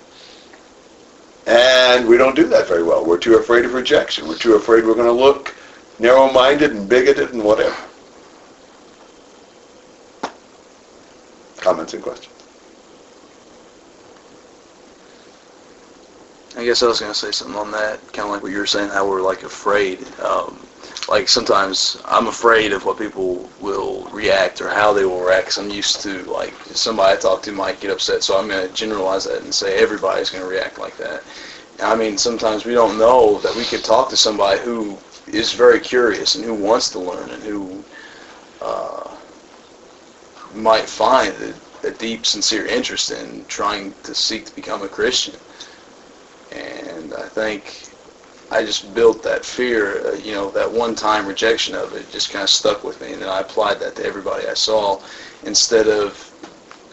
And 1.45 2.07
we 2.07 2.17
don't 2.17 2.35
do 2.35 2.47
that 2.47 2.67
very 2.67 2.83
well. 2.83 3.05
We're 3.05 3.17
too 3.17 3.37
afraid 3.37 3.65
of 3.65 3.73
rejection. 3.73 4.27
We're 4.27 4.37
too 4.37 4.53
afraid 4.53 4.85
we're 4.85 4.93
going 4.93 5.07
to 5.07 5.11
look 5.11 5.55
narrow-minded 5.97 6.71
and 6.71 6.87
bigoted 6.87 7.33
and 7.33 7.43
whatever. 7.43 7.75
Comments 11.61 11.93
and 11.93 12.03
questions? 12.03 12.35
I 16.57 16.65
guess 16.65 16.81
I 16.81 16.87
was 16.87 16.99
going 16.99 17.11
to 17.13 17.17
say 17.17 17.31
something 17.31 17.55
on 17.55 17.71
that, 17.71 18.11
kind 18.11 18.27
of 18.27 18.33
like 18.33 18.41
what 18.41 18.51
you 18.51 18.57
were 18.57 18.65
saying, 18.65 18.89
how 18.89 19.07
we're 19.07 19.21
like 19.21 19.43
afraid. 19.43 19.99
Um, 20.19 20.67
like 21.07 21.29
sometimes 21.29 22.01
I'm 22.05 22.27
afraid 22.27 22.73
of 22.73 22.85
what 22.85 22.97
people 22.97 23.51
will 23.59 24.05
react 24.11 24.59
or 24.59 24.69
how 24.69 24.91
they 24.91 25.05
will 25.05 25.21
react. 25.21 25.45
Cause 25.45 25.57
I'm 25.59 25.69
used 25.69 26.01
to 26.01 26.23
like 26.23 26.53
somebody 26.65 27.13
I 27.13 27.19
talk 27.19 27.43
to 27.43 27.51
might 27.51 27.79
get 27.79 27.91
upset, 27.91 28.23
so 28.23 28.37
I'm 28.37 28.47
going 28.47 28.67
to 28.67 28.73
generalize 28.73 29.25
that 29.25 29.43
and 29.43 29.53
say 29.53 29.77
everybody's 29.77 30.31
going 30.31 30.43
to 30.43 30.49
react 30.49 30.79
like 30.79 30.97
that. 30.97 31.23
I 31.81 31.95
mean, 31.95 32.17
sometimes 32.17 32.65
we 32.65 32.73
don't 32.73 32.97
know 32.97 33.39
that 33.39 33.55
we 33.55 33.63
could 33.63 33.83
talk 33.83 34.09
to 34.09 34.17
somebody 34.17 34.59
who 34.59 34.97
is 35.27 35.53
very 35.53 35.79
curious 35.79 36.35
and 36.35 36.43
who 36.43 36.55
wants 36.55 36.89
to 36.91 36.99
learn 36.99 37.29
and 37.29 37.43
who 37.43 37.83
uh, 38.61 39.18
might 40.53 40.87
find 40.87 41.33
a, 41.83 41.87
a 41.87 41.91
deep, 41.91 42.25
sincere 42.25 42.65
interest 42.65 43.11
in 43.11 43.45
trying 43.45 43.93
to 44.03 44.13
seek 44.13 44.45
to 44.45 44.55
become 44.55 44.81
a 44.83 44.87
Christian. 44.87 45.35
And 46.51 47.13
I 47.13 47.27
think 47.27 47.89
I 48.51 48.63
just 48.63 48.93
built 48.95 49.21
that 49.23 49.45
fear, 49.45 50.05
uh, 50.07 50.13
you 50.15 50.33
know, 50.33 50.49
that 50.51 50.71
one-time 50.71 51.27
rejection 51.27 51.75
of 51.75 51.93
it 51.93 52.09
just 52.11 52.31
kind 52.31 52.43
of 52.43 52.49
stuck 52.49 52.83
with 52.83 52.99
me, 53.01 53.13
and 53.13 53.21
then 53.21 53.29
I 53.29 53.41
applied 53.41 53.79
that 53.79 53.95
to 53.97 54.05
everybody 54.05 54.47
I 54.47 54.55
saw 54.55 54.99
instead 55.43 55.87
of 55.87 56.31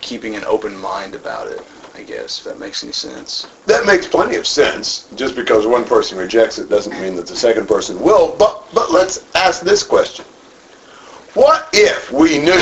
keeping 0.02 0.36
an 0.36 0.44
open 0.44 0.76
mind 0.76 1.14
about 1.14 1.48
it, 1.48 1.62
I 1.94 2.02
guess, 2.02 2.38
if 2.38 2.44
that 2.44 2.60
makes 2.60 2.84
any 2.84 2.92
sense. 2.92 3.46
That 3.64 3.86
makes 3.86 4.06
plenty 4.06 4.36
of 4.36 4.46
sense. 4.46 5.08
Just 5.16 5.34
because 5.34 5.66
one 5.66 5.84
person 5.84 6.18
rejects 6.18 6.58
it 6.58 6.68
doesn't 6.68 7.00
mean 7.00 7.16
that 7.16 7.26
the 7.26 7.36
second 7.36 7.66
person 7.66 8.00
will. 8.00 8.36
But 8.36 8.64
but 8.74 8.92
let's 8.92 9.24
ask 9.34 9.62
this 9.62 9.82
question. 9.82 10.24
What 11.34 11.68
if 11.72 12.12
we 12.12 12.38
knew, 12.38 12.60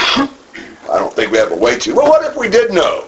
I 0.90 0.98
don't 0.98 1.12
think 1.14 1.32
we 1.32 1.38
have 1.38 1.52
a 1.52 1.56
way 1.56 1.78
to, 1.78 1.94
Well, 1.94 2.08
what 2.08 2.24
if 2.24 2.36
we 2.36 2.48
did 2.48 2.72
know 2.72 3.06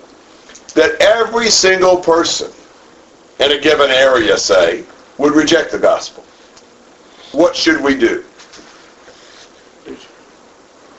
that 0.75 1.01
every 1.01 1.49
single 1.49 1.99
person 1.99 2.51
in 3.41 3.53
a 3.53 3.61
given 3.61 3.91
area, 3.91 4.37
say, 4.39 4.85
would 5.19 5.35
reject 5.35 5.73
the 5.73 5.79
gospel? 5.79 6.25
What 7.33 7.55
should 7.55 7.83
we 7.83 7.97
do? 7.97 8.25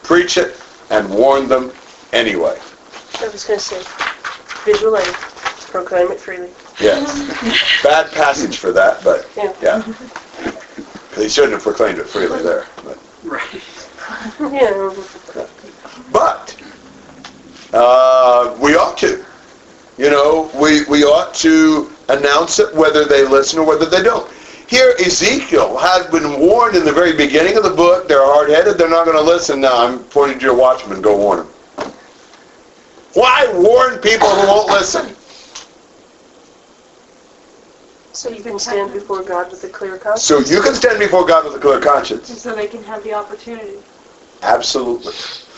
Preach 0.03 0.37
it 0.37 0.59
and 0.89 1.09
warn 1.09 1.47
them 1.47 1.71
anyway. 2.13 2.57
I 3.19 3.27
was 3.27 3.43
going 3.43 3.59
to 3.59 3.65
say, 3.65 3.83
visual 4.63 4.97
aid, 4.97 5.05
proclaim 5.71 6.11
it 6.11 6.19
freely. 6.19 6.49
Yes. 6.79 7.81
Bad 7.83 8.11
passage 8.11 8.57
for 8.57 8.71
that, 8.71 9.03
but 9.03 9.27
Yeah. 9.35 9.53
yeah. 9.61 9.93
They 11.15 11.27
shouldn't 11.27 11.53
have 11.53 11.63
proclaimed 11.63 11.97
it 11.99 12.07
freely 12.07 12.41
there. 12.43 12.67
But, 12.83 12.97
Right. 13.23 13.63
Yeah, 14.39 14.93
but 16.13 16.46
uh, 17.73 18.57
we 18.61 18.75
ought 18.75 18.97
to. 18.99 19.25
You 19.97 20.09
know, 20.09 20.51
we, 20.55 20.85
we 20.85 21.03
ought 21.03 21.33
to 21.35 21.91
announce 22.09 22.59
it 22.59 22.73
whether 22.75 23.05
they 23.05 23.27
listen 23.27 23.59
or 23.59 23.65
whether 23.65 23.85
they 23.85 24.03
don't. 24.03 24.31
Here, 24.67 24.93
Ezekiel 24.99 25.77
had 25.77 26.11
been 26.11 26.39
warned 26.39 26.75
in 26.75 26.83
the 26.83 26.91
very 26.91 27.13
beginning 27.13 27.57
of 27.57 27.63
the 27.63 27.69
book. 27.69 28.07
They're 28.07 28.23
hard-headed. 28.23 28.77
They're 28.77 28.89
not 28.89 29.05
going 29.05 29.17
to 29.17 29.23
listen. 29.23 29.61
Now, 29.61 29.85
I'm 29.85 30.03
pointing 30.05 30.39
to 30.39 30.45
your 30.45 30.55
watchman. 30.55 31.01
Go 31.01 31.17
warn 31.17 31.39
them. 31.39 31.93
Why 33.13 33.51
warn 33.53 33.99
people 33.99 34.27
who 34.27 34.47
won't 34.47 34.69
listen? 34.69 35.15
so 38.17 38.29
you 38.29 38.41
can 38.41 38.57
stand 38.57 38.91
before 38.93 39.21
God 39.21 39.51
with 39.51 39.63
a 39.63 39.69
clear 39.69 39.97
conscience. 39.97 40.23
So 40.23 40.39
you 40.39 40.61
can 40.61 40.73
stand 40.73 40.97
before 40.97 41.25
God 41.25 41.45
with 41.45 41.53
a 41.55 41.59
clear 41.59 41.79
conscience. 41.79 42.41
so 42.41 42.55
they 42.55 42.67
can 42.67 42.83
have 42.83 43.03
the 43.03 43.13
opportunity. 43.13 43.77
Absolutely. 44.41 45.13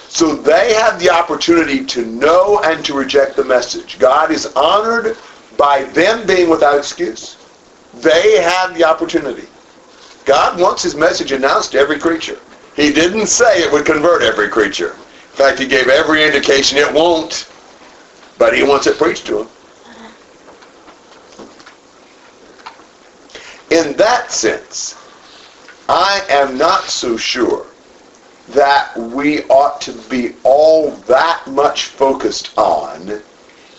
So 0.10 0.36
they 0.36 0.74
have 0.74 1.00
the 1.00 1.12
opportunity 1.12 1.86
to 1.86 2.04
know 2.04 2.60
and 2.64 2.84
to 2.84 2.96
reject 2.96 3.36
the 3.36 3.46
message. 3.46 4.00
God 4.00 4.32
is 4.32 4.48
honored 4.56 5.16
by 5.56 5.84
them 5.84 6.26
being 6.26 6.50
without 6.50 6.80
excuse. 6.80 7.38
They 7.94 8.42
have 8.42 8.76
the 8.76 8.84
opportunity. 8.84 9.48
God 10.26 10.60
wants 10.60 10.82
his 10.82 10.96
message 10.96 11.32
announced 11.32 11.74
to 11.74 11.80
every 11.80 12.00
creature. 12.00 12.40
He 12.76 12.92
didn't 12.92 13.28
say 13.28 13.62
it 13.62 13.72
would 13.72 13.86
convert 13.86 14.24
every 14.24 14.50
creature. 14.50 14.94
In 14.94 15.36
fact, 15.36 15.60
he 15.60 15.68
gave 15.68 15.88
every 15.88 16.24
indication 16.24 16.80
it 16.80 16.92
won't. 16.92 17.48
But 18.40 18.56
he 18.56 18.64
wants 18.64 18.88
it 18.88 18.98
preached 18.98 19.28
to 19.28 19.36
them. 19.36 19.50
In 23.70 23.96
that 23.98 24.32
sense, 24.32 24.96
I 25.88 26.26
am 26.30 26.58
not 26.58 26.86
so 26.86 27.16
sure 27.16 27.69
that 28.50 28.98
we 28.98 29.44
ought 29.44 29.80
to 29.82 29.94
be 30.10 30.36
all 30.44 30.92
that 30.92 31.44
much 31.48 31.86
focused 31.86 32.58
on 32.58 33.22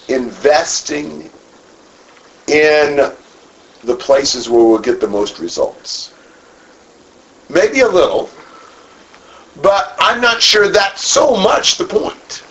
investing 0.09 1.31
in 2.47 3.13
the 3.83 3.97
places 3.97 4.49
where 4.49 4.63
we'll 4.63 4.79
get 4.79 5.01
the 5.01 5.09
most 5.09 5.39
results. 5.39 6.13
Maybe 7.49 7.81
a 7.81 7.89
little, 7.89 8.31
but 9.61 9.97
I'm 9.99 10.21
not 10.21 10.41
sure 10.41 10.69
that's 10.69 11.05
so 11.05 11.37
much 11.37 11.77
the 11.77 11.85
point. 11.85 12.45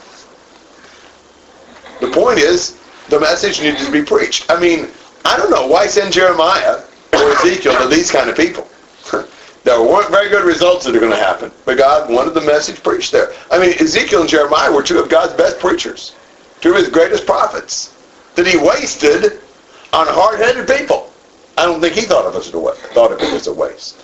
The 2.01 2.11
point 2.11 2.39
is, 2.39 2.77
the 3.07 3.19
message 3.19 3.61
needs 3.61 3.85
to 3.85 3.91
be 3.91 4.03
preached. 4.03 4.49
I 4.49 4.59
mean, 4.59 4.89
I 5.25 5.37
don't 5.37 5.51
know, 5.51 5.67
why 5.67 5.87
send 5.87 6.13
Jeremiah 6.13 6.81
or 7.13 7.31
Ezekiel 7.31 7.77
to 7.77 7.87
these 7.87 8.11
kind 8.11 8.29
of 8.29 8.35
people? 8.35 8.67
there 9.69 9.81
weren't 9.83 10.09
very 10.09 10.29
good 10.29 10.45
results 10.45 10.85
that 10.85 10.95
are 10.95 10.99
going 10.99 11.11
to 11.11 11.17
happen. 11.17 11.51
But 11.63 11.77
God 11.77 12.09
wanted 12.09 12.33
the 12.33 12.41
message 12.41 12.81
preached 12.81 13.11
there. 13.11 13.33
I 13.51 13.59
mean, 13.59 13.73
Ezekiel 13.79 14.21
and 14.21 14.29
Jeremiah 14.29 14.71
were 14.71 14.81
two 14.81 14.99
of 14.99 15.09
God's 15.09 15.33
best 15.33 15.59
preachers. 15.59 16.15
two 16.61 16.71
of 16.71 16.77
his 16.77 16.89
greatest 16.89 17.25
prophets, 17.25 17.95
that 18.35 18.45
he 18.45 18.57
wasted 18.57 19.39
on 19.93 20.07
hard-headed 20.07 20.67
people. 20.67 21.11
I 21.57 21.65
don't 21.65 21.81
think 21.81 21.95
he 21.95 22.01
thought 22.01 22.25
of 22.25 22.35
it 22.35 22.39
as 22.39 22.47
a 22.53 22.71
thought 22.93 23.11
of 23.11 23.19
it 23.21 23.33
as 23.33 23.47
a 23.47 23.53
waste. 23.53 24.03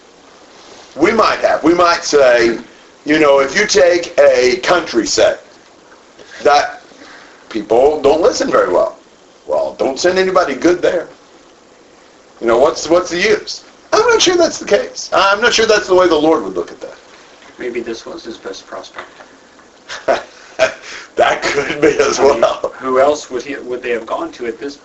We 0.95 1.11
might 1.11 1.39
have. 1.39 1.63
We 1.63 1.73
might 1.73 2.03
say, 2.03 2.59
you 3.05 3.19
know, 3.19 3.39
if 3.39 3.55
you 3.55 3.67
take 3.67 4.17
a 4.17 4.57
country 4.57 5.05
set 5.05 5.45
that 6.43 6.81
people 7.49 8.01
don't 8.01 8.21
listen 8.21 8.51
very 8.51 8.71
well, 8.71 8.97
well, 9.47 9.75
don't 9.75 9.99
send 9.99 10.17
anybody 10.17 10.55
good 10.55 10.81
there. 10.81 11.07
You 12.41 12.47
know, 12.47 12.57
what's 12.57 12.89
what's 12.89 13.09
the 13.09 13.21
use? 13.21 13.64
I'm 13.95 14.09
not 14.09 14.21
sure 14.21 14.35
that's 14.35 14.59
the 14.59 14.65
case. 14.65 15.09
I'm 15.13 15.41
not 15.41 15.53
sure 15.53 15.65
that's 15.65 15.87
the 15.87 15.95
way 15.95 16.07
the 16.07 16.15
Lord 16.15 16.43
would 16.43 16.53
look 16.53 16.71
at 16.71 16.81
that. 16.81 16.97
Maybe 17.57 17.79
this 17.79 18.05
was 18.05 18.25
his 18.25 18.37
best 18.37 18.67
prospect. 18.67 19.07
that 21.15 21.41
could 21.41 21.79
be 21.81 21.97
as 21.99 22.19
I 22.19 22.23
mean, 22.23 22.41
well. 22.41 22.69
who 22.75 22.99
else 22.99 23.29
would 23.29 23.43
he 23.43 23.55
would 23.55 23.81
they 23.81 23.91
have 23.91 24.05
gone 24.05 24.31
to 24.33 24.47
at 24.47 24.59
this 24.59 24.79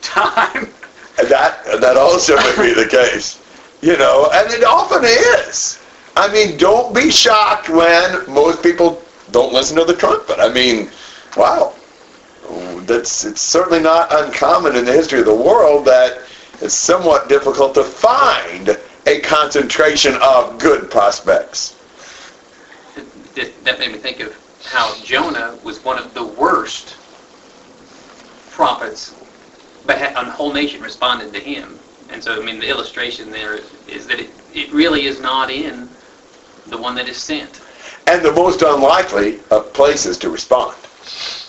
time? 0.00 0.68
That 1.28 1.62
that 1.82 1.98
also 1.98 2.36
may 2.36 2.68
be 2.68 2.74
the 2.74 2.88
case. 2.88 3.38
You 3.82 3.98
know, 3.98 4.30
and 4.32 4.50
it 4.50 4.64
often 4.64 5.04
is. 5.04 5.78
I 6.16 6.32
mean, 6.32 6.56
don't 6.56 6.94
be 6.94 7.10
shocked 7.10 7.68
when 7.68 8.24
most 8.32 8.62
people 8.62 9.02
don't 9.30 9.52
listen 9.52 9.76
to 9.76 9.84
the 9.84 9.94
trumpet. 9.94 10.40
I 10.40 10.48
mean, 10.48 10.90
wow. 11.36 11.74
That's 12.86 13.24
it's 13.26 13.42
certainly 13.42 13.80
not 13.80 14.08
uncommon 14.10 14.74
in 14.74 14.86
the 14.86 14.92
history 14.92 15.20
of 15.20 15.26
the 15.26 15.34
world 15.34 15.84
that 15.84 16.22
it's 16.62 16.74
somewhat 16.74 17.28
difficult 17.28 17.74
to 17.74 17.82
find 17.82 18.78
a 19.06 19.20
concentration 19.20 20.16
of 20.22 20.58
good 20.58 20.90
prospects. 20.90 21.76
That 23.64 23.80
made 23.80 23.90
me 23.90 23.98
think 23.98 24.20
of 24.20 24.36
how 24.64 24.94
Jonah 25.02 25.58
was 25.64 25.84
one 25.84 25.98
of 25.98 26.14
the 26.14 26.24
worst 26.24 26.96
prophets, 28.50 29.14
but 29.86 30.00
a 30.00 30.24
whole 30.30 30.52
nation 30.52 30.80
responded 30.80 31.32
to 31.32 31.40
him. 31.40 31.78
And 32.10 32.22
so, 32.22 32.40
I 32.40 32.44
mean, 32.44 32.60
the 32.60 32.68
illustration 32.68 33.30
there 33.30 33.58
is 33.88 34.06
that 34.06 34.20
it, 34.20 34.30
it 34.54 34.72
really 34.72 35.06
is 35.06 35.20
not 35.20 35.50
in 35.50 35.88
the 36.68 36.78
one 36.78 36.94
that 36.94 37.08
is 37.08 37.16
sent. 37.16 37.60
And 38.06 38.24
the 38.24 38.32
most 38.32 38.62
unlikely 38.62 39.40
of 39.50 39.72
places 39.72 40.16
to 40.18 40.30
respond. 40.30 40.76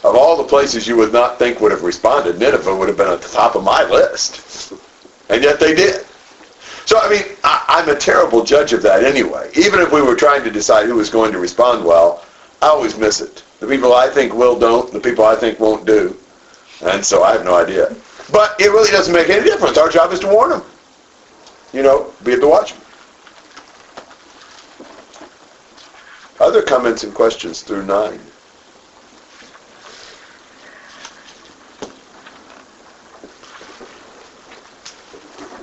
Of 0.03 0.15
all 0.15 0.37
the 0.37 0.43
places 0.43 0.87
you 0.87 0.97
would 0.97 1.13
not 1.13 1.37
think 1.37 1.59
would 1.59 1.71
have 1.71 1.83
responded, 1.83 2.39
Nineveh 2.39 2.75
would 2.75 2.87
have 2.87 2.97
been 2.97 3.11
at 3.11 3.21
the 3.21 3.29
top 3.29 3.55
of 3.55 3.63
my 3.63 3.83
list. 3.83 4.73
And 5.29 5.43
yet 5.43 5.59
they 5.59 5.73
did. 5.73 6.05
So, 6.85 6.99
I 6.99 7.09
mean, 7.09 7.23
I, 7.43 7.63
I'm 7.67 7.89
a 7.89 7.95
terrible 7.95 8.43
judge 8.43 8.73
of 8.73 8.81
that 8.83 9.03
anyway. 9.03 9.49
Even 9.55 9.79
if 9.79 9.91
we 9.91 10.01
were 10.01 10.15
trying 10.15 10.43
to 10.43 10.51
decide 10.51 10.85
who 10.85 10.95
was 10.95 11.09
going 11.09 11.31
to 11.31 11.39
respond 11.39 11.85
well, 11.85 12.25
I 12.61 12.67
always 12.67 12.97
miss 12.97 13.21
it. 13.21 13.43
The 13.59 13.67
people 13.67 13.93
I 13.93 14.09
think 14.09 14.33
will 14.33 14.59
don't, 14.59 14.91
the 14.91 14.99
people 14.99 15.23
I 15.25 15.35
think 15.35 15.59
won't 15.59 15.85
do. 15.85 16.17
And 16.81 17.05
so 17.05 17.23
I 17.23 17.31
have 17.31 17.45
no 17.45 17.55
idea. 17.55 17.95
But 18.31 18.59
it 18.59 18.67
really 18.67 18.91
doesn't 18.91 19.13
make 19.13 19.29
any 19.29 19.43
difference. 19.43 19.77
Our 19.77 19.89
job 19.89 20.11
is 20.11 20.19
to 20.21 20.27
warn 20.27 20.49
them. 20.49 20.63
You 21.71 21.83
know, 21.83 22.13
be 22.23 22.35
the 22.35 22.47
watchman. 22.47 22.81
Other 26.39 26.61
comments 26.61 27.03
and 27.03 27.13
questions 27.13 27.61
through 27.61 27.85
9. 27.85 28.19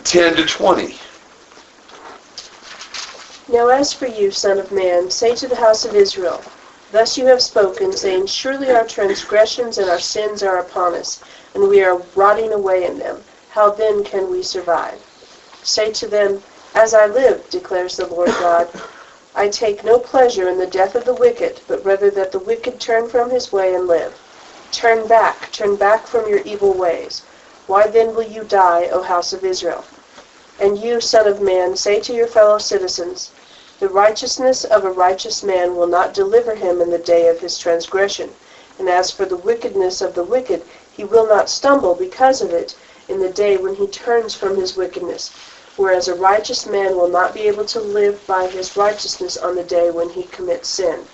Ten 0.04 0.34
to 0.36 0.46
twenty. 0.46 0.98
Now 3.48 3.68
as 3.68 3.92
for 3.92 4.06
you, 4.06 4.30
son 4.30 4.58
of 4.58 4.70
man, 4.72 5.10
say 5.10 5.34
to 5.34 5.48
the 5.48 5.56
house 5.56 5.84
of 5.84 5.94
Israel, 5.94 6.42
Thus 6.92 7.18
you 7.18 7.26
have 7.26 7.42
spoken, 7.42 7.92
saying, 7.92 8.26
Surely 8.26 8.70
our 8.70 8.84
transgressions 8.84 9.78
and 9.78 9.90
our 9.90 9.98
sins 9.98 10.42
are 10.42 10.58
upon 10.58 10.94
us, 10.94 11.20
and 11.54 11.68
we 11.68 11.82
are 11.82 12.02
rotting 12.14 12.52
away 12.52 12.84
in 12.84 12.98
them. 12.98 13.22
How 13.50 13.70
then 13.70 14.02
can 14.04 14.30
we 14.30 14.42
survive? 14.42 15.00
Say 15.62 15.92
to 15.92 16.06
them, 16.06 16.42
As 16.74 16.94
I 16.94 17.06
live, 17.06 17.48
declares 17.50 17.96
the 17.96 18.06
Lord 18.06 18.28
God, 18.28 18.68
I 19.34 19.48
take 19.48 19.84
no 19.84 19.98
pleasure 19.98 20.48
in 20.48 20.58
the 20.58 20.66
death 20.66 20.94
of 20.94 21.04
the 21.04 21.14
wicked, 21.14 21.60
but 21.68 21.84
rather 21.84 22.10
that 22.10 22.32
the 22.32 22.38
wicked 22.38 22.80
turn 22.80 23.08
from 23.08 23.30
his 23.30 23.52
way 23.52 23.74
and 23.74 23.86
live. 23.86 24.14
Turn 24.72 25.06
back, 25.06 25.52
turn 25.52 25.76
back 25.76 26.06
from 26.06 26.28
your 26.28 26.40
evil 26.40 26.72
ways. 26.72 27.22
Why 27.70 27.86
then 27.86 28.16
will 28.16 28.26
you 28.26 28.42
die, 28.42 28.88
O 28.90 29.00
house 29.00 29.32
of 29.32 29.44
Israel? 29.44 29.84
And 30.58 30.76
you, 30.76 31.00
son 31.00 31.28
of 31.28 31.40
man, 31.40 31.76
say 31.76 32.00
to 32.00 32.12
your 32.12 32.26
fellow 32.26 32.58
citizens, 32.58 33.30
The 33.78 33.88
righteousness 33.88 34.64
of 34.64 34.84
a 34.84 34.90
righteous 34.90 35.44
man 35.44 35.76
will 35.76 35.86
not 35.86 36.12
deliver 36.12 36.56
him 36.56 36.80
in 36.80 36.90
the 36.90 36.98
day 36.98 37.28
of 37.28 37.38
his 37.38 37.56
transgression. 37.58 38.30
And 38.80 38.88
as 38.88 39.12
for 39.12 39.24
the 39.24 39.36
wickedness 39.36 40.02
of 40.02 40.14
the 40.14 40.24
wicked, 40.24 40.64
he 40.90 41.04
will 41.04 41.28
not 41.28 41.48
stumble 41.48 41.94
because 41.94 42.42
of 42.42 42.50
it 42.52 42.74
in 43.06 43.20
the 43.20 43.30
day 43.30 43.56
when 43.56 43.76
he 43.76 43.86
turns 43.86 44.34
from 44.34 44.56
his 44.56 44.76
wickedness. 44.76 45.30
Whereas 45.76 46.08
a 46.08 46.14
righteous 46.16 46.66
man 46.66 46.96
will 46.96 47.06
not 47.06 47.32
be 47.34 47.42
able 47.42 47.66
to 47.66 47.80
live 47.80 48.26
by 48.26 48.48
his 48.48 48.76
righteousness 48.76 49.36
on 49.36 49.54
the 49.54 49.62
day 49.62 49.92
when 49.92 50.10
he 50.10 50.24
commits 50.24 50.68
sin. 50.68 51.06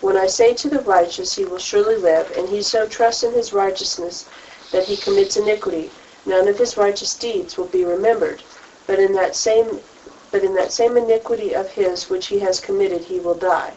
When 0.00 0.16
I 0.16 0.28
say 0.28 0.54
to 0.54 0.68
the 0.70 0.82
righteous, 0.82 1.34
he 1.34 1.44
will 1.44 1.58
surely 1.58 1.96
live, 1.96 2.30
and 2.36 2.48
he 2.48 2.62
so 2.62 2.86
trusts 2.86 3.24
in 3.24 3.32
his 3.34 3.52
righteousness 3.52 4.28
that 4.72 4.84
he 4.84 4.96
commits 4.96 5.36
iniquity, 5.36 5.90
none 6.26 6.48
of 6.48 6.58
his 6.58 6.76
righteous 6.76 7.14
deeds 7.14 7.56
will 7.56 7.68
be 7.68 7.84
remembered. 7.84 8.42
But 8.86 8.98
in 8.98 9.12
that 9.12 9.36
same 9.36 9.80
but 10.32 10.42
in 10.42 10.54
that 10.54 10.72
same 10.72 10.96
iniquity 10.96 11.54
of 11.54 11.68
his 11.68 12.08
which 12.08 12.26
he 12.26 12.38
has 12.38 12.58
committed 12.58 13.02
he 13.04 13.20
will 13.20 13.34
die. 13.34 13.74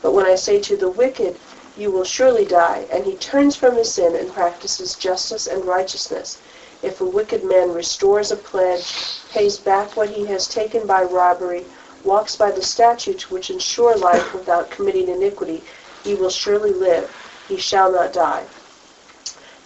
But 0.00 0.12
when 0.12 0.26
I 0.26 0.36
say 0.36 0.60
to 0.60 0.76
the 0.76 0.88
wicked, 0.88 1.40
you 1.76 1.90
will 1.90 2.04
surely 2.04 2.44
die, 2.44 2.86
and 2.90 3.04
he 3.04 3.16
turns 3.16 3.56
from 3.56 3.76
his 3.76 3.92
sin 3.92 4.14
and 4.14 4.32
practices 4.32 4.94
justice 4.94 5.48
and 5.48 5.64
righteousness, 5.64 6.38
if 6.82 7.00
a 7.00 7.04
wicked 7.04 7.44
man 7.44 7.72
restores 7.72 8.30
a 8.30 8.36
pledge, 8.36 8.94
pays 9.32 9.58
back 9.58 9.96
what 9.96 10.08
he 10.08 10.24
has 10.26 10.46
taken 10.46 10.86
by 10.86 11.02
robbery, 11.02 11.66
walks 12.04 12.36
by 12.36 12.52
the 12.52 12.62
statutes 12.62 13.28
which 13.28 13.50
ensure 13.50 13.96
life 13.96 14.32
without 14.32 14.70
committing 14.70 15.08
iniquity, 15.08 15.64
he 16.04 16.14
will 16.14 16.30
surely 16.30 16.72
live, 16.72 17.10
he 17.48 17.56
shall 17.56 17.90
not 17.90 18.12
die. 18.12 18.44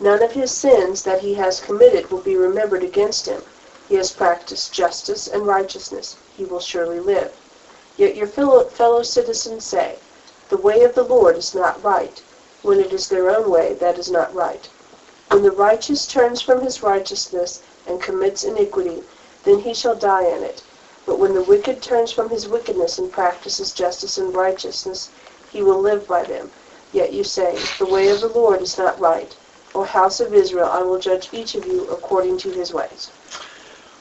None 0.03 0.21
of 0.21 0.33
his 0.33 0.51
sins 0.51 1.05
that 1.05 1.21
he 1.21 1.35
has 1.35 1.61
committed 1.61 2.11
will 2.11 2.23
be 2.23 2.35
remembered 2.35 2.83
against 2.83 3.27
him. 3.27 3.41
He 3.89 3.95
has 3.95 4.11
practiced 4.11 4.73
justice 4.73 5.29
and 5.29 5.47
righteousness. 5.47 6.17
He 6.37 6.45
will 6.45 6.59
surely 6.59 6.99
live. 6.99 7.31
Yet 7.97 8.17
your 8.17 8.27
fellow, 8.27 9.03
citizens 9.05 9.65
say, 9.65 10.01
The 10.49 10.57
way 10.57 10.83
of 10.83 10.97
the 10.97 11.05
Lord 11.05 11.37
is 11.37 11.55
not 11.55 11.85
right, 11.85 12.21
when 12.65 12.81
it 12.81 12.93
is 12.93 13.09
their 13.09 13.31
own 13.31 13.49
way 13.49 13.75
that 13.75 13.97
is 13.97 14.11
not 14.11 14.35
right. 14.35 14.69
When 15.29 15.45
the 15.45 15.53
righteous 15.53 16.05
turns 16.05 16.43
from 16.43 16.63
his 16.63 16.83
righteousness 16.83 17.63
and 17.87 18.03
commits 18.03 18.43
iniquity, 18.43 19.05
then 19.45 19.61
he 19.61 19.73
shall 19.73 19.95
die 19.95 20.25
in 20.27 20.43
it. 20.43 20.65
But 21.07 21.21
when 21.21 21.33
the 21.33 21.43
wicked 21.43 21.81
turns 21.81 22.11
from 22.11 22.29
his 22.29 22.49
wickedness 22.49 22.99
and 22.99 23.13
practices 23.13 23.71
justice 23.71 24.19
and 24.19 24.35
righteousness, 24.35 25.11
he 25.53 25.63
will 25.63 25.79
live 25.79 26.09
by 26.09 26.25
them. 26.25 26.51
Yet 26.93 27.13
you 27.13 27.23
say, 27.23 27.57
The 27.79 27.87
way 27.87 28.09
of 28.09 28.21
the 28.21 28.27
Lord 28.27 28.63
is 28.63 28.77
not 28.77 28.99
right. 28.99 29.33
O 29.75 29.85
house 29.85 30.21
of 30.21 30.35
Israel, 30.35 30.69
I 30.71 30.83
will 30.83 30.99
judge 30.99 31.29
each 31.33 31.55
of 31.55 31.67
you 31.67 31.89
according 31.89 32.37
to 32.39 32.51
his 32.51 32.73
ways. 32.73 33.11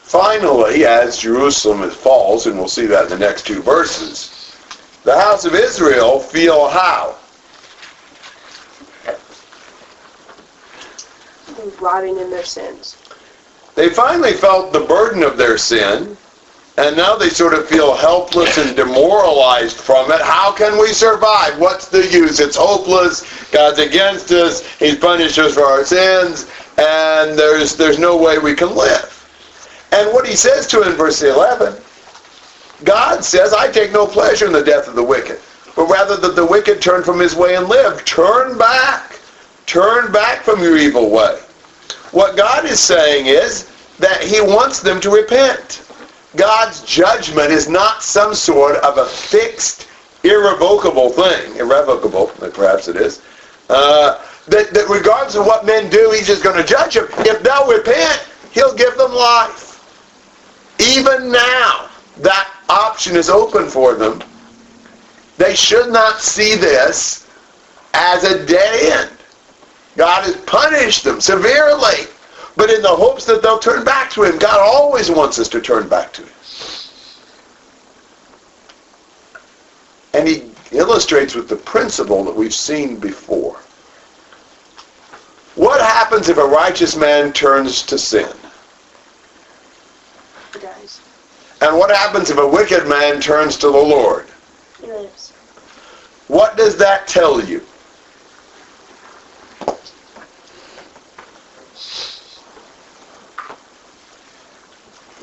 Finally, 0.03 0.85
as 0.85 1.17
Jerusalem 1.17 1.89
falls, 1.89 2.45
and 2.45 2.57
we'll 2.57 2.67
see 2.67 2.85
that 2.87 3.05
in 3.05 3.09
the 3.11 3.17
next 3.17 3.47
two 3.47 3.61
verses, 3.61 4.57
the 5.05 5.17
house 5.17 5.45
of 5.45 5.55
Israel 5.55 6.19
feel 6.19 6.67
how? 6.67 7.15
Rotting 11.79 12.17
in 12.17 12.29
their 12.29 12.43
sins. 12.43 12.97
They 13.75 13.89
finally 13.89 14.33
felt 14.33 14.73
the 14.73 14.81
burden 14.81 15.23
of 15.23 15.37
their 15.37 15.57
sin, 15.57 16.17
and 16.77 16.95
now 16.95 17.15
they 17.15 17.29
sort 17.29 17.53
of 17.53 17.67
feel 17.67 17.95
helpless 17.95 18.57
and 18.57 18.75
demoralized 18.75 19.77
from 19.77 20.11
it. 20.11 20.21
How 20.21 20.51
can 20.51 20.79
we 20.79 20.87
survive? 20.87 21.59
What's 21.59 21.87
the 21.87 22.07
use? 22.07 22.39
It's 22.39 22.55
hopeless. 22.55 23.25
God's 23.51 23.79
against 23.79 24.31
us. 24.31 24.65
He's 24.77 24.97
punished 24.97 25.37
us 25.37 25.53
for 25.53 25.63
our 25.63 25.83
sins, 25.83 26.49
and 26.77 27.37
there's 27.37 27.75
there's 27.75 27.99
no 27.99 28.17
way 28.17 28.37
we 28.37 28.55
can 28.55 28.75
live. 28.75 29.17
And 29.91 30.13
what 30.13 30.25
he 30.25 30.35
says 30.35 30.67
to 30.67 30.81
him 30.81 30.91
in 30.91 30.97
verse 30.97 31.21
11, 31.21 31.75
God 32.85 33.23
says, 33.23 33.53
I 33.53 33.69
take 33.69 33.91
no 33.91 34.07
pleasure 34.07 34.45
in 34.47 34.53
the 34.53 34.63
death 34.63 34.87
of 34.87 34.95
the 34.95 35.03
wicked, 35.03 35.39
but 35.75 35.89
rather 35.89 36.15
that 36.17 36.35
the 36.35 36.45
wicked 36.45 36.81
turn 36.81 37.03
from 37.03 37.19
his 37.19 37.35
way 37.35 37.55
and 37.55 37.67
live. 37.67 38.03
Turn 38.05 38.57
back. 38.57 39.19
Turn 39.65 40.11
back 40.11 40.43
from 40.43 40.61
your 40.61 40.77
evil 40.77 41.09
way. 41.09 41.39
What 42.11 42.37
God 42.37 42.65
is 42.65 42.79
saying 42.79 43.27
is 43.27 43.69
that 43.99 44.23
he 44.23 44.41
wants 44.41 44.79
them 44.79 44.99
to 45.01 45.09
repent. 45.09 45.85
God's 46.35 46.83
judgment 46.83 47.51
is 47.51 47.67
not 47.67 48.03
some 48.03 48.33
sort 48.33 48.77
of 48.77 48.97
a 48.97 49.05
fixed, 49.05 49.87
irrevocable 50.23 51.09
thing. 51.09 51.57
Irrevocable, 51.57 52.27
perhaps 52.27 52.87
it 52.87 52.95
is. 52.95 53.21
Uh, 53.69 54.23
that, 54.47 54.73
that 54.73 54.87
regardless 54.89 55.35
of 55.35 55.45
what 55.45 55.65
men 55.65 55.89
do, 55.89 56.11
he's 56.11 56.27
just 56.27 56.43
going 56.43 56.57
to 56.57 56.63
judge 56.63 56.95
them. 56.95 57.07
If 57.19 57.43
they'll 57.43 57.67
repent, 57.67 58.27
he'll 58.51 58.73
give 58.73 58.97
them 58.97 59.11
life. 59.13 59.67
Even 60.79 61.31
now, 61.31 61.89
that 62.17 62.51
option 62.69 63.15
is 63.15 63.29
open 63.29 63.67
for 63.67 63.95
them. 63.95 64.21
They 65.37 65.55
should 65.55 65.91
not 65.91 66.21
see 66.21 66.55
this 66.55 67.27
as 67.93 68.23
a 68.23 68.45
dead 68.45 68.93
end. 68.93 69.17
God 69.97 70.23
has 70.23 70.37
punished 70.37 71.03
them 71.03 71.19
severely, 71.19 72.07
but 72.55 72.69
in 72.69 72.81
the 72.81 72.87
hopes 72.87 73.25
that 73.25 73.41
they'll 73.41 73.59
turn 73.59 73.83
back 73.83 74.09
to 74.11 74.23
him. 74.23 74.37
God 74.37 74.59
always 74.59 75.09
wants 75.09 75.39
us 75.39 75.47
to 75.49 75.61
turn 75.61 75.87
back 75.87 76.13
to 76.13 76.21
him. 76.21 76.29
And 80.13 80.27
he 80.27 80.51
illustrates 80.71 81.35
with 81.35 81.47
the 81.47 81.55
principle 81.55 82.23
that 82.25 82.35
we've 82.35 82.53
seen 82.53 82.99
before. 82.99 83.59
What 85.55 85.81
happens 85.81 86.29
if 86.29 86.37
a 86.37 86.45
righteous 86.45 86.95
man 86.95 87.33
turns 87.33 87.83
to 87.83 87.97
sin? 87.97 88.31
He 90.53 90.59
dies. 90.59 91.01
And 91.61 91.77
what 91.77 91.95
happens 91.95 92.29
if 92.29 92.37
a 92.37 92.47
wicked 92.47 92.87
man 92.87 93.21
turns 93.21 93.57
to 93.57 93.67
the 93.67 93.77
Lord? 93.77 94.27
He 94.81 94.87
lives. 94.87 95.31
What 96.27 96.57
does 96.57 96.77
that 96.77 97.07
tell 97.07 97.43
you? 97.43 97.61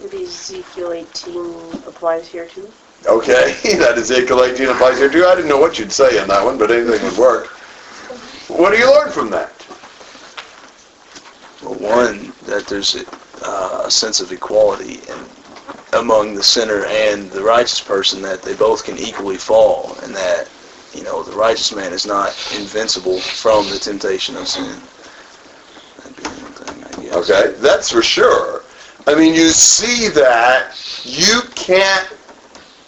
Maybe 0.00 0.26
Ezekiel 0.50 0.92
18 0.92 1.82
applies 1.86 2.26
here 2.26 2.46
too. 2.46 2.72
Okay, 3.04 3.54
that 3.76 3.98
Ezekiel 3.98 4.44
18 4.44 4.68
applies 4.68 4.96
here 4.96 5.10
too. 5.10 5.26
I 5.26 5.34
didn't 5.34 5.50
know 5.50 5.58
what 5.58 5.78
you'd 5.78 5.92
say 5.92 6.18
on 6.18 6.28
that 6.28 6.42
one, 6.42 6.56
but 6.56 6.70
anything 6.70 7.02
would 7.04 7.18
work. 7.18 7.48
What 8.48 8.72
do 8.72 8.78
you 8.78 8.90
learn 8.90 9.10
from 9.10 9.28
that? 9.28 9.52
Well, 11.62 11.74
one, 11.74 12.32
that 12.46 12.66
there's 12.66 12.94
a, 12.94 13.04
uh, 13.42 13.82
a 13.84 13.90
sense 13.90 14.20
of 14.20 14.32
equality 14.32 15.00
in, 15.10 15.98
among 15.98 16.34
the 16.34 16.42
sinner 16.42 16.86
and 16.86 17.30
the 17.30 17.42
righteous 17.42 17.82
person, 17.82 18.22
that 18.22 18.40
they 18.42 18.54
both 18.54 18.84
can 18.84 18.96
equally 18.96 19.36
fall, 19.36 19.98
and 20.02 20.16
that, 20.16 20.48
you 20.94 21.02
know, 21.02 21.22
the 21.22 21.36
righteous 21.36 21.74
man 21.74 21.92
is 21.92 22.06
not 22.06 22.28
invincible 22.56 23.20
from 23.20 23.68
the 23.68 23.78
temptation 23.78 24.34
of 24.34 24.48
sin. 24.48 24.80
That'd 25.98 26.16
be 26.16 26.22
one 26.42 26.52
thing, 26.52 26.84
I 26.84 27.02
guess. 27.04 27.30
Okay, 27.30 27.54
that's 27.58 27.90
for 27.90 28.00
sure. 28.00 28.62
I 29.06 29.14
mean, 29.14 29.34
you 29.34 29.48
see 29.48 30.08
that 30.08 30.76
you 31.04 31.40
can't 31.54 32.12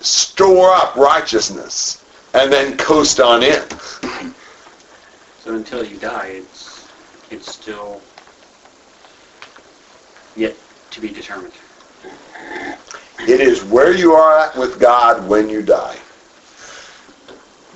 store 0.00 0.70
up 0.74 0.96
righteousness 0.96 2.04
and 2.34 2.52
then 2.52 2.76
coast 2.76 3.20
on 3.20 3.42
in. 3.42 3.62
So 5.38 5.54
until 5.54 5.84
you 5.84 5.96
die, 5.96 6.26
it's, 6.26 6.88
it's 7.30 7.50
still 7.50 8.02
yet 10.36 10.56
to 10.90 11.00
be 11.00 11.08
determined. 11.08 11.54
It 13.20 13.40
is 13.40 13.64
where 13.64 13.94
you 13.94 14.12
are 14.12 14.38
at 14.38 14.56
with 14.56 14.80
God 14.80 15.26
when 15.28 15.48
you 15.48 15.62
die. 15.62 15.98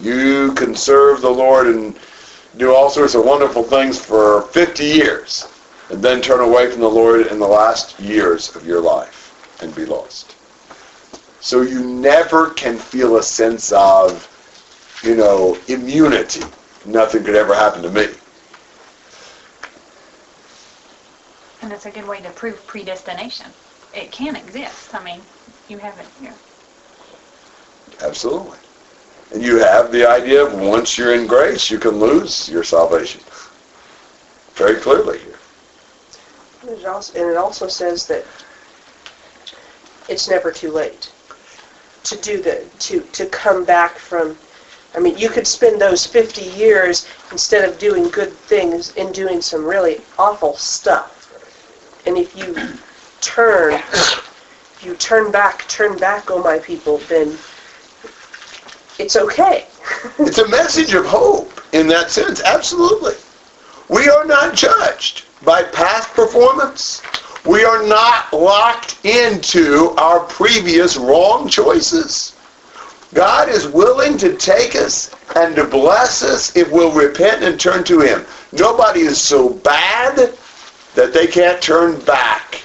You 0.00 0.52
can 0.54 0.74
serve 0.74 1.20
the 1.20 1.30
Lord 1.30 1.66
and 1.68 1.98
do 2.56 2.74
all 2.74 2.90
sorts 2.90 3.14
of 3.14 3.24
wonderful 3.24 3.62
things 3.62 3.98
for 3.98 4.42
50 4.48 4.84
years 4.84 5.53
and 5.90 6.02
then 6.02 6.20
turn 6.20 6.40
away 6.40 6.70
from 6.70 6.80
the 6.80 6.88
Lord 6.88 7.26
in 7.26 7.38
the 7.38 7.46
last 7.46 7.98
years 8.00 8.54
of 8.56 8.66
your 8.66 8.80
life 8.80 9.60
and 9.62 9.74
be 9.74 9.84
lost. 9.84 10.34
So 11.40 11.60
you 11.60 11.84
never 11.84 12.50
can 12.50 12.78
feel 12.78 13.18
a 13.18 13.22
sense 13.22 13.70
of, 13.72 14.28
you 15.02 15.14
know, 15.14 15.58
immunity. 15.68 16.42
Nothing 16.86 17.22
could 17.22 17.36
ever 17.36 17.54
happen 17.54 17.82
to 17.82 17.90
me. 17.90 18.06
And 21.62 21.72
it's 21.72 21.86
a 21.86 21.90
good 21.90 22.06
way 22.06 22.20
to 22.22 22.30
prove 22.30 22.66
predestination. 22.66 23.46
It 23.94 24.10
can 24.10 24.36
exist. 24.36 24.94
I 24.94 25.04
mean, 25.04 25.20
you 25.68 25.78
have 25.78 25.98
it 25.98 26.06
here. 26.20 26.34
Absolutely. 28.02 28.58
And 29.32 29.42
you 29.42 29.58
have 29.58 29.92
the 29.92 30.08
idea 30.08 30.44
of 30.44 30.54
once 30.54 30.98
you're 30.98 31.14
in 31.14 31.26
grace, 31.26 31.70
you 31.70 31.78
can 31.78 31.98
lose 31.98 32.48
your 32.48 32.64
salvation. 32.64 33.20
Very 34.54 34.76
clearly 34.76 35.18
here. 35.18 35.33
Also, 36.86 37.20
and 37.20 37.30
it 37.30 37.36
also 37.36 37.68
says 37.68 38.06
that 38.06 38.24
it's 40.08 40.28
never 40.28 40.50
too 40.50 40.70
late 40.70 41.10
to 42.04 42.16
do 42.16 42.40
the 42.40 42.64
to 42.78 43.00
to 43.00 43.26
come 43.26 43.64
back 43.64 43.96
from. 43.96 44.36
I 44.96 45.00
mean, 45.00 45.18
you 45.18 45.28
could 45.28 45.46
spend 45.46 45.80
those 45.80 46.06
50 46.06 46.42
years 46.42 47.08
instead 47.32 47.68
of 47.68 47.78
doing 47.80 48.08
good 48.10 48.32
things 48.32 48.94
in 48.94 49.10
doing 49.10 49.42
some 49.42 49.64
really 49.64 50.00
awful 50.18 50.54
stuff. 50.54 51.10
And 52.06 52.16
if 52.16 52.36
you 52.36 52.54
turn, 53.20 53.74
if 53.74 54.80
you 54.82 54.94
turn 54.94 55.32
back, 55.32 55.66
turn 55.66 55.98
back, 55.98 56.30
oh 56.30 56.40
my 56.40 56.60
people, 56.60 56.98
then 57.08 57.36
it's 59.00 59.16
okay. 59.16 59.66
It's 60.20 60.38
a 60.38 60.48
message 60.48 60.94
of 60.94 61.04
hope 61.04 61.60
in 61.72 61.88
that 61.88 62.10
sense. 62.10 62.40
Absolutely. 62.42 63.14
We 63.88 64.08
are 64.08 64.24
not 64.24 64.54
judged 64.54 65.24
by 65.44 65.62
past 65.62 66.10
performance. 66.10 67.02
We 67.44 67.64
are 67.64 67.86
not 67.86 68.32
locked 68.32 69.04
into 69.04 69.90
our 69.98 70.20
previous 70.20 70.96
wrong 70.96 71.48
choices. 71.48 72.34
God 73.12 73.48
is 73.48 73.68
willing 73.68 74.16
to 74.18 74.36
take 74.36 74.74
us 74.74 75.14
and 75.36 75.54
to 75.56 75.64
bless 75.64 76.22
us 76.22 76.56
if 76.56 76.70
we'll 76.72 76.92
repent 76.92 77.44
and 77.44 77.60
turn 77.60 77.84
to 77.84 78.00
Him. 78.00 78.24
Nobody 78.52 79.00
is 79.00 79.20
so 79.20 79.50
bad 79.50 80.34
that 80.94 81.12
they 81.12 81.26
can't 81.26 81.62
turn 81.62 82.00
back 82.00 82.62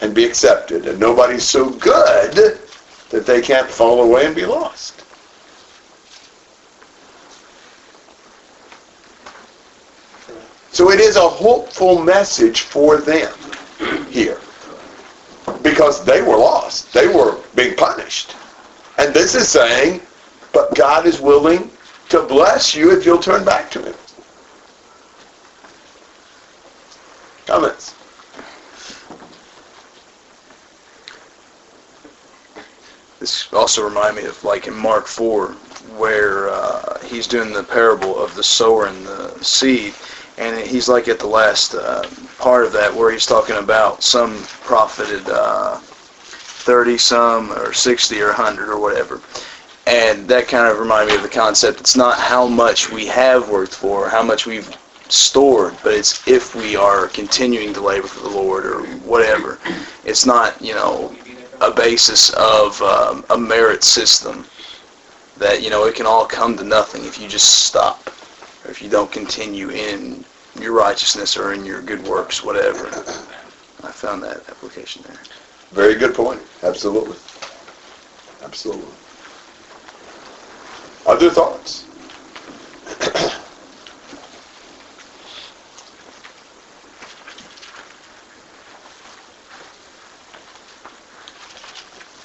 and 0.00 0.14
be 0.14 0.24
accepted. 0.24 0.86
And 0.86 0.98
nobody's 0.98 1.44
so 1.44 1.70
good 1.70 2.60
that 3.10 3.26
they 3.26 3.42
can't 3.42 3.68
fall 3.68 4.02
away 4.02 4.26
and 4.26 4.34
be 4.34 4.46
lost. 4.46 5.01
So 10.72 10.90
it 10.90 11.00
is 11.00 11.16
a 11.16 11.28
hopeful 11.28 12.02
message 12.02 12.62
for 12.62 12.96
them 12.96 13.32
here. 14.08 14.40
Because 15.62 16.02
they 16.04 16.22
were 16.22 16.36
lost. 16.36 16.92
They 16.94 17.08
were 17.08 17.38
being 17.54 17.76
punished. 17.76 18.34
And 18.96 19.12
this 19.12 19.34
is 19.34 19.48
saying, 19.48 20.00
but 20.52 20.74
God 20.74 21.06
is 21.06 21.20
willing 21.20 21.70
to 22.08 22.22
bless 22.22 22.74
you 22.74 22.96
if 22.96 23.04
you'll 23.04 23.18
turn 23.18 23.44
back 23.44 23.70
to 23.72 23.82
him. 23.82 23.94
Comments? 27.46 27.94
This 33.20 33.52
also 33.52 33.84
reminds 33.84 34.22
me 34.22 34.24
of 34.24 34.42
like 34.42 34.66
in 34.66 34.74
Mark 34.74 35.06
4, 35.06 35.48
where 35.96 36.48
uh, 36.48 36.98
he's 37.00 37.26
doing 37.26 37.52
the 37.52 37.62
parable 37.62 38.18
of 38.18 38.34
the 38.34 38.42
sower 38.42 38.86
and 38.86 39.06
the 39.06 39.38
seed, 39.44 39.94
and 40.38 40.66
he's 40.66 40.88
like 40.88 41.08
at 41.08 41.18
the 41.18 41.26
last 41.26 41.74
uh, 41.74 42.08
part 42.38 42.64
of 42.64 42.72
that 42.72 42.94
where 42.94 43.10
he's 43.10 43.26
talking 43.26 43.56
about 43.56 44.02
some 44.02 44.42
profited 44.62 45.28
uh, 45.28 45.78
30 45.78 46.98
some 46.98 47.52
or 47.52 47.72
60 47.72 48.20
or 48.20 48.28
100 48.28 48.68
or 48.68 48.80
whatever. 48.80 49.20
And 49.86 50.28
that 50.28 50.48
kind 50.48 50.68
of 50.68 50.78
reminded 50.78 51.12
me 51.12 51.16
of 51.16 51.22
the 51.22 51.28
concept. 51.28 51.80
It's 51.80 51.96
not 51.96 52.18
how 52.18 52.46
much 52.46 52.90
we 52.90 53.06
have 53.06 53.48
worked 53.48 53.74
for, 53.74 54.08
how 54.08 54.22
much 54.22 54.46
we've 54.46 54.74
stored, 55.08 55.76
but 55.82 55.92
it's 55.92 56.26
if 56.26 56.54
we 56.54 56.76
are 56.76 57.08
continuing 57.08 57.74
to 57.74 57.80
labor 57.80 58.06
for 58.06 58.22
the 58.22 58.34
Lord 58.34 58.64
or 58.64 58.82
whatever. 59.00 59.58
It's 60.04 60.24
not, 60.24 60.60
you 60.62 60.74
know, 60.74 61.14
a 61.60 61.70
basis 61.70 62.30
of 62.30 62.80
um, 62.80 63.24
a 63.30 63.36
merit 63.36 63.84
system 63.84 64.46
that, 65.36 65.62
you 65.62 65.68
know, 65.68 65.84
it 65.84 65.96
can 65.96 66.06
all 66.06 66.26
come 66.26 66.56
to 66.56 66.64
nothing 66.64 67.04
if 67.04 67.20
you 67.20 67.28
just 67.28 67.64
stop 67.66 68.08
or 68.64 68.70
if 68.70 68.82
you 68.82 68.88
don't 68.88 69.10
continue 69.10 69.70
in 69.70 70.24
your 70.60 70.72
righteousness 70.72 71.36
or 71.36 71.52
in 71.52 71.64
your 71.64 71.82
good 71.82 72.02
works, 72.04 72.44
whatever. 72.44 72.86
I 73.82 73.90
found 73.90 74.22
that 74.22 74.48
application 74.48 75.02
there. 75.06 75.18
Very 75.72 75.94
good 75.94 76.14
point. 76.14 76.40
Absolutely. 76.62 77.16
Absolutely. 78.42 78.92
Other 81.06 81.30
thoughts? 81.30 81.86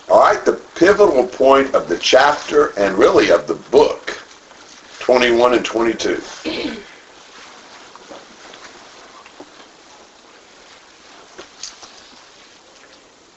All 0.10 0.20
right, 0.20 0.44
the 0.46 0.54
pivotal 0.76 1.28
point 1.28 1.76
of 1.76 1.90
the 1.90 1.98
chapter 1.98 2.78
and 2.80 2.98
really 2.98 3.30
of 3.32 3.48
the 3.48 3.56
book, 3.56 4.18
21 5.08 5.54
and 5.54 5.64
22. 5.64 6.22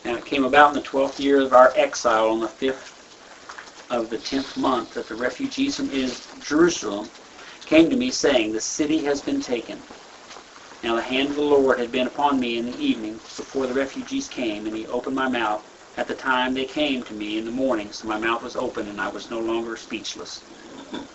And 0.05 0.18
it 0.18 0.25
came 0.25 0.45
about 0.45 0.71
in 0.71 0.75
the 0.75 0.83
twelfth 0.83 1.21
year 1.21 1.41
of 1.41 1.53
our 1.53 1.73
exile, 1.77 2.31
on 2.31 2.41
the 2.41 2.49
fifth 2.49 2.93
of 3.89 4.11
the 4.11 4.18
tenth 4.18 4.57
month, 4.57 4.95
that 4.95 5.07
the 5.07 5.14
refugees 5.14 5.77
from 5.77 5.91
Jerusalem 6.41 7.09
came 7.66 7.89
to 7.89 7.97
me, 7.97 8.11
saying, 8.11 8.51
The 8.51 8.61
city 8.61 9.05
has 9.05 9.23
been 9.23 9.39
taken. 9.41 9.85
Now 10.83 10.97
the 10.97 11.03
hand 11.03 11.29
of 11.29 11.37
the 11.37 11.43
Lord 11.43 11.79
had 11.79 11.93
been 11.93 12.09
upon 12.09 12.41
me 12.41 12.59
in 12.59 12.64
the 12.66 12.85
evening 12.85 13.21
before 13.37 13.68
the 13.68 13.75
refugees 13.75 14.27
came, 14.27 14.66
and 14.66 14.75
he 14.75 14.89
opened 14.89 15.14
my 15.14 15.29
mouth 15.29 15.64
at 15.97 16.09
the 16.09 16.16
time 16.16 16.53
they 16.53 16.64
came 16.64 17.05
to 17.05 17.14
me 17.14 17.39
in 17.39 17.45
the 17.45 17.53
morning, 17.53 17.93
so 17.93 18.09
my 18.09 18.18
mouth 18.18 18.43
was 18.43 18.57
open, 18.57 18.89
and 18.89 19.01
I 19.01 19.07
was 19.09 19.31
no 19.31 19.39
longer 19.39 19.77
speechless. 19.77 20.43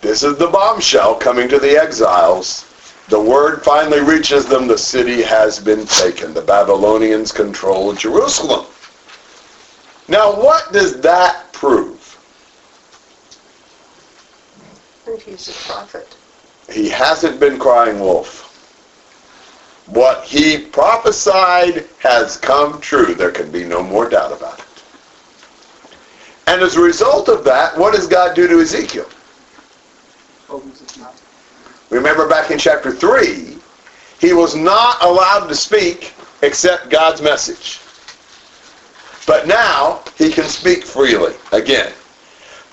This 0.01 0.23
is 0.23 0.37
the 0.37 0.47
bombshell 0.47 1.15
coming 1.15 1.49
to 1.49 1.59
the 1.59 1.77
exiles 1.77 2.65
the 3.07 3.19
word 3.21 3.63
finally 3.63 3.99
reaches 3.99 4.47
them, 4.47 4.67
the 4.67 4.77
city 4.77 5.21
has 5.21 5.59
been 5.59 5.85
taken. 5.85 6.33
The 6.33 6.41
Babylonians 6.41 7.31
control 7.31 7.93
Jerusalem. 7.93 8.65
Now 10.07 10.35
what 10.35 10.71
does 10.73 10.99
that 11.01 11.51
prove? 11.53 12.01
And 15.05 15.21
he's 15.21 15.49
a 15.49 15.71
prophet. 15.71 16.17
He 16.71 16.89
hasn't 16.89 17.39
been 17.39 17.59
crying 17.59 17.99
wolf. 17.99 18.41
What 19.85 20.23
he 20.23 20.57
prophesied 20.57 21.85
has 21.99 22.37
come 22.37 22.81
true. 22.81 23.13
There 23.13 23.31
can 23.31 23.51
be 23.51 23.63
no 23.63 23.83
more 23.83 24.09
doubt 24.09 24.35
about 24.35 24.59
it. 24.59 24.65
And 26.47 26.61
as 26.61 26.75
a 26.75 26.81
result 26.81 27.29
of 27.29 27.43
that, 27.43 27.77
what 27.77 27.93
does 27.93 28.07
God 28.07 28.35
do 28.35 28.47
to 28.47 28.61
Ezekiel? 28.61 29.07
Remember 31.95 32.27
back 32.27 32.51
in 32.51 32.59
chapter 32.59 32.91
3, 32.91 33.57
he 34.19 34.33
was 34.33 34.53
not 34.53 35.01
allowed 35.01 35.47
to 35.47 35.55
speak 35.55 36.13
except 36.41 36.89
God's 36.89 37.21
message. 37.21 37.79
But 39.25 39.47
now 39.47 40.03
he 40.17 40.29
can 40.29 40.43
speak 40.43 40.83
freely 40.83 41.35
again. 41.53 41.93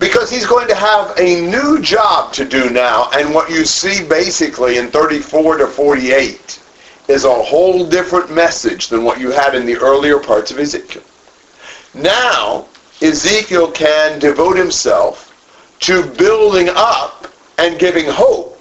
Because 0.01 0.29
he's 0.29 0.45
going 0.45 0.67
to 0.67 0.75
have 0.75 1.17
a 1.21 1.41
new 1.41 1.81
job 1.81 2.33
to 2.33 2.45
do 2.45 2.69
now, 2.71 3.11
and 3.15 3.33
what 3.33 3.49
you 3.49 3.65
see 3.65 4.05
basically 4.05 4.79
in 4.79 4.91
34 4.91 5.59
to 5.59 5.69
48 5.69 6.61
is 7.07 7.25
a 7.25 7.33
whole 7.33 7.87
different 7.87 8.29
message 8.29 8.89
than 8.89 9.05
what 9.05 9.21
you 9.21 9.31
had 9.31 9.55
in 9.55 9.65
the 9.65 9.77
earlier 9.77 10.19
parts 10.19 10.51
of 10.51 10.59
Ezekiel. 10.59 11.05
Now, 11.95 12.67
Ezekiel 13.01 13.71
can 13.71 14.19
devote 14.19 14.57
himself 14.57 15.29
to 15.79 16.05
building 16.07 16.71
up 16.75 17.29
and 17.59 17.79
giving 17.79 18.07
hope, 18.07 18.52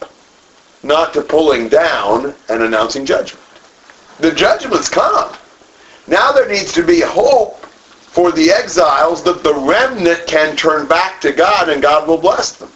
not 0.84 1.14
to 1.14 1.22
pulling 1.22 1.70
down 1.70 2.34
and 2.50 2.64
announcing 2.64 3.06
judgment. 3.06 3.44
The 4.20 4.32
judgment's 4.32 4.90
come. 4.90 5.36
Now 6.08 6.32
there 6.32 6.48
needs 6.48 6.72
to 6.74 6.84
be 6.84 7.02
hope 7.02 7.66
for 7.66 8.32
the 8.32 8.52
exiles 8.52 9.24
that 9.24 9.44
the 9.44 9.54
remnant 9.54 10.28
can 10.28 10.56
turn 10.56 10.88
back 10.88 11.22
to 11.22 11.32
God 11.32 11.70
and 11.70 11.82
God 11.82 12.08
will 12.08 12.18
bless 12.18 12.54
them. 12.54 12.72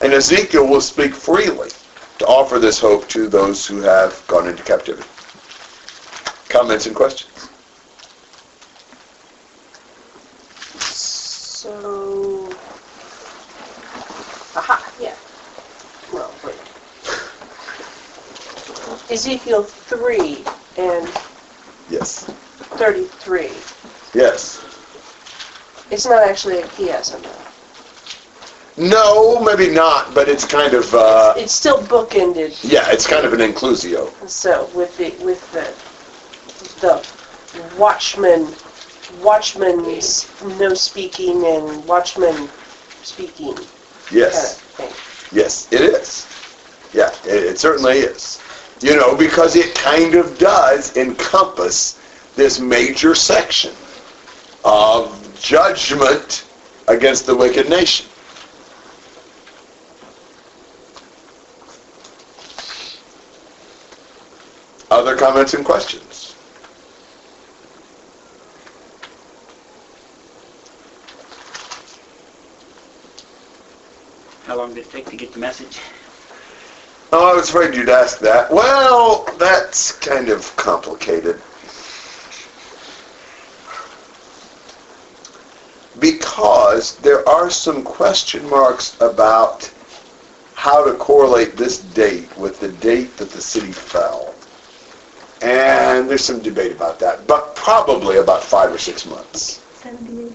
And 0.00 0.12
Ezekiel 0.12 0.66
will 0.66 0.80
speak 0.80 1.14
freely 1.14 1.70
to 2.18 2.26
offer 2.26 2.58
this 2.58 2.78
hope 2.78 3.08
to 3.08 3.28
those 3.28 3.66
who 3.66 3.80
have 3.80 4.22
gone 4.26 4.48
into 4.48 4.62
captivity. 4.62 5.08
Comments 6.48 6.86
and 6.86 6.94
questions? 6.94 7.48
So, 10.80 12.48
aha, 14.54 14.92
yeah. 15.00 15.14
Well, 16.12 16.32
wait. 16.44 16.56
Ezekiel 19.10 19.62
3 19.62 20.44
and 20.76 21.08
Yes. 21.90 22.24
33. 22.76 23.50
Yes. 24.14 24.60
It's 25.90 26.04
not 26.04 26.22
actually 26.22 26.60
a 26.60 26.66
on. 27.14 27.22
No, 28.76 29.40
maybe 29.40 29.70
not, 29.70 30.14
but 30.14 30.28
it's 30.28 30.44
kind 30.44 30.74
of, 30.74 30.94
uh, 30.94 31.34
It's 31.36 31.52
still 31.52 31.78
bookended. 31.82 32.56
yeah, 32.62 32.90
it's 32.90 33.06
kind 33.06 33.24
of 33.26 33.32
an 33.32 33.40
inclusio. 33.40 34.12
So 34.28 34.66
with 34.74 34.96
the 34.98 35.10
with 35.24 35.40
the 35.52 35.66
the 36.80 37.02
watchman 37.76 38.54
watchman's 39.20 40.28
no 40.60 40.74
speaking 40.74 41.44
and 41.46 41.84
watchman 41.86 42.48
speaking 43.02 43.54
kind 43.56 43.66
Yes. 44.12 44.56
of 44.56 44.62
thing. 44.76 44.92
Yes, 45.36 45.66
it 45.72 45.80
is. 45.80 46.26
Yeah, 46.92 47.10
it, 47.24 47.44
it 47.44 47.58
certainly 47.58 47.98
is. 47.98 48.40
You 48.80 48.96
know, 48.96 49.16
because 49.16 49.56
it 49.56 49.74
kind 49.74 50.14
of 50.14 50.38
does 50.38 50.96
encompass 50.96 51.98
this 52.36 52.60
major 52.60 53.14
section 53.14 53.74
of 54.64 55.36
judgment 55.40 56.46
against 56.86 57.26
the 57.26 57.36
wicked 57.36 57.68
nation. 57.68 58.06
Other 64.90 65.16
comments 65.16 65.54
and 65.54 65.64
questions? 65.64 66.36
How 74.44 74.56
long 74.56 74.72
did 74.72 74.86
it 74.86 74.90
take 74.90 75.06
to 75.06 75.16
get 75.16 75.32
the 75.32 75.38
message? 75.38 75.78
Oh, 77.10 77.32
I 77.32 77.34
was 77.34 77.48
afraid 77.48 77.74
you'd 77.74 77.88
ask 77.88 78.18
that. 78.18 78.50
Well, 78.50 79.24
that's 79.38 79.92
kind 79.92 80.28
of 80.28 80.54
complicated. 80.56 81.40
Because 85.98 86.98
there 86.98 87.26
are 87.26 87.48
some 87.48 87.82
question 87.82 88.46
marks 88.50 88.94
about 89.00 89.72
how 90.54 90.84
to 90.84 90.92
correlate 90.98 91.56
this 91.56 91.78
date 91.78 92.36
with 92.36 92.60
the 92.60 92.72
date 92.72 93.16
that 93.16 93.30
the 93.30 93.40
city 93.40 93.72
fell. 93.72 94.34
And 95.40 96.10
there's 96.10 96.24
some 96.24 96.40
debate 96.40 96.72
about 96.72 96.98
that, 96.98 97.26
but 97.26 97.56
probably 97.56 98.18
about 98.18 98.42
five 98.42 98.70
or 98.70 98.78
six 98.78 99.06
months. 99.06 99.62
70 99.80 100.26
AD. 100.26 100.34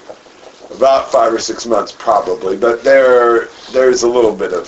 About 0.80 1.12
five 1.12 1.30
or 1.34 1.38
six 1.38 1.66
months, 1.66 1.92
probably, 1.92 2.56
but 2.56 2.82
there 2.82 3.48
there's 3.70 4.02
a 4.02 4.08
little 4.08 4.34
bit 4.34 4.54
of 4.54 4.66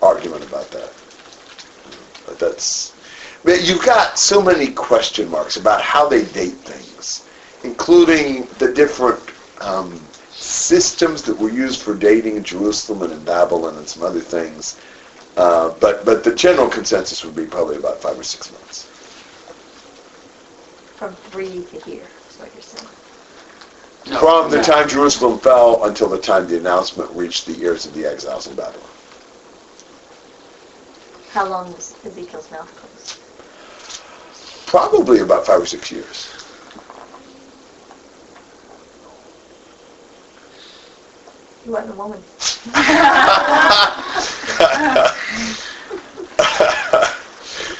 argument 0.00 0.44
about 0.44 0.70
that. 0.70 0.92
But 2.24 2.38
that's 2.38 2.94
you've 3.44 3.84
got 3.84 4.20
so 4.20 4.40
many 4.40 4.70
question 4.70 5.28
marks 5.28 5.56
about 5.56 5.82
how 5.82 6.08
they 6.08 6.26
date 6.26 6.54
things, 6.62 7.26
including 7.64 8.46
the 8.60 8.72
different 8.72 9.18
um, 9.60 10.00
systems 10.30 11.22
that 11.22 11.36
were 11.36 11.50
used 11.50 11.82
for 11.82 11.96
dating 11.96 12.36
in 12.36 12.44
Jerusalem 12.44 13.02
and 13.02 13.12
in 13.14 13.24
Babylon 13.24 13.78
and 13.78 13.88
some 13.88 14.04
other 14.04 14.20
things. 14.20 14.78
Uh, 15.36 15.74
but 15.80 16.04
but 16.04 16.22
the 16.22 16.36
general 16.36 16.68
consensus 16.68 17.24
would 17.24 17.34
be 17.34 17.46
probably 17.46 17.78
about 17.78 18.00
five 18.00 18.16
or 18.16 18.22
six 18.22 18.52
months. 18.52 18.84
From 20.98 21.16
three 21.32 21.64
to 21.64 21.80
here, 21.80 22.06
is 22.30 22.38
what 22.38 22.54
you're 22.54 22.62
saying. 22.62 22.97
No, 24.10 24.18
From 24.20 24.50
the 24.50 24.62
time 24.62 24.88
Jerusalem 24.88 25.38
fell 25.38 25.84
until 25.84 26.08
the 26.08 26.18
time 26.18 26.46
the 26.48 26.56
announcement 26.56 27.10
reached 27.10 27.46
the 27.46 27.60
ears 27.62 27.84
of 27.84 27.92
the 27.94 28.06
exiles 28.06 28.46
in 28.46 28.54
Babylon. 28.54 28.88
How 31.30 31.46
long 31.46 31.72
was 31.72 31.94
Ezekiel's 32.04 32.50
mouth 32.50 32.74
closed? 32.76 33.18
Probably 34.66 35.20
about 35.20 35.46
five 35.46 35.60
or 35.60 35.66
six 35.66 35.90
years. 35.90 36.32
He 41.64 41.70
wasn't 41.70 41.92
a 41.92 41.96
woman. 41.96 42.22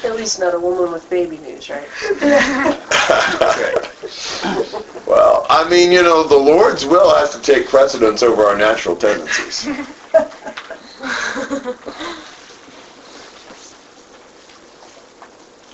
At 0.04 0.16
least 0.16 0.38
not 0.38 0.54
a 0.54 0.60
woman 0.60 0.92
with 0.92 1.08
baby 1.10 1.38
news, 1.38 1.68
right? 1.68 1.88
well, 5.06 5.44
I 5.50 5.68
mean, 5.68 5.90
you 5.90 6.02
know, 6.02 6.22
the 6.22 6.36
Lord's 6.36 6.86
will 6.86 7.12
has 7.16 7.30
to 7.30 7.40
take 7.40 7.68
precedence 7.68 8.22
over 8.22 8.44
our 8.44 8.56
natural 8.56 8.94
tendencies. 8.94 9.66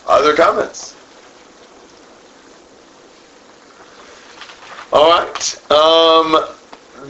Other 0.07 0.35
comments? 0.35 0.95
All 4.93 5.11
right. 5.11 5.71
Um, 5.71 6.47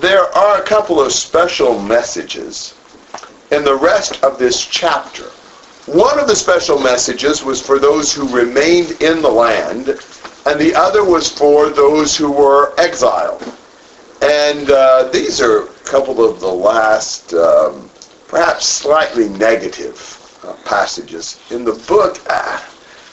there 0.00 0.24
are 0.36 0.58
a 0.58 0.62
couple 0.64 1.00
of 1.00 1.12
special 1.12 1.80
messages 1.80 2.74
in 3.50 3.62
the 3.62 3.76
rest 3.76 4.22
of 4.24 4.38
this 4.38 4.64
chapter. 4.64 5.30
One 5.86 6.18
of 6.18 6.26
the 6.26 6.34
special 6.34 6.78
messages 6.78 7.44
was 7.44 7.60
for 7.60 7.78
those 7.78 8.10
who 8.10 8.26
remained 8.34 9.02
in 9.02 9.20
the 9.20 9.28
land, 9.28 9.88
and 10.46 10.58
the 10.58 10.74
other 10.74 11.04
was 11.04 11.30
for 11.30 11.68
those 11.68 12.16
who 12.16 12.32
were 12.32 12.72
exiled. 12.80 13.42
And 14.22 14.70
uh, 14.70 15.10
these 15.12 15.42
are 15.42 15.64
a 15.64 15.66
couple 15.84 16.24
of 16.24 16.40
the 16.40 16.48
last, 16.48 17.34
um, 17.34 17.90
perhaps 18.28 18.64
slightly 18.64 19.28
negative 19.28 20.40
uh, 20.42 20.54
passages 20.64 21.38
in 21.50 21.64
the 21.64 21.74
book. 21.86 22.18
Ah, 22.30 22.66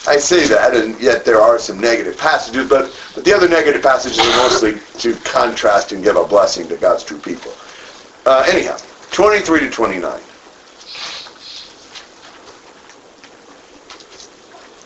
I 0.07 0.15
say 0.15 0.47
that, 0.47 0.73
and 0.73 0.97
yet 1.01 1.25
there 1.25 1.41
are 1.41 1.59
some 1.59 1.77
negative 1.77 2.17
passages, 2.17 2.69
but, 2.69 2.97
but 3.13 3.25
the 3.25 3.33
other 3.33 3.49
negative 3.49 3.83
passages 3.83 4.19
are 4.19 4.37
mostly 4.37 4.79
to 4.99 5.13
contrast 5.25 5.91
and 5.91 6.01
give 6.01 6.15
a 6.15 6.25
blessing 6.25 6.69
to 6.69 6.77
God's 6.77 7.03
true 7.03 7.19
people. 7.19 7.51
Uh, 8.25 8.45
anyhow, 8.47 8.77
23 9.11 9.59
to 9.59 9.69
29. 9.69 10.21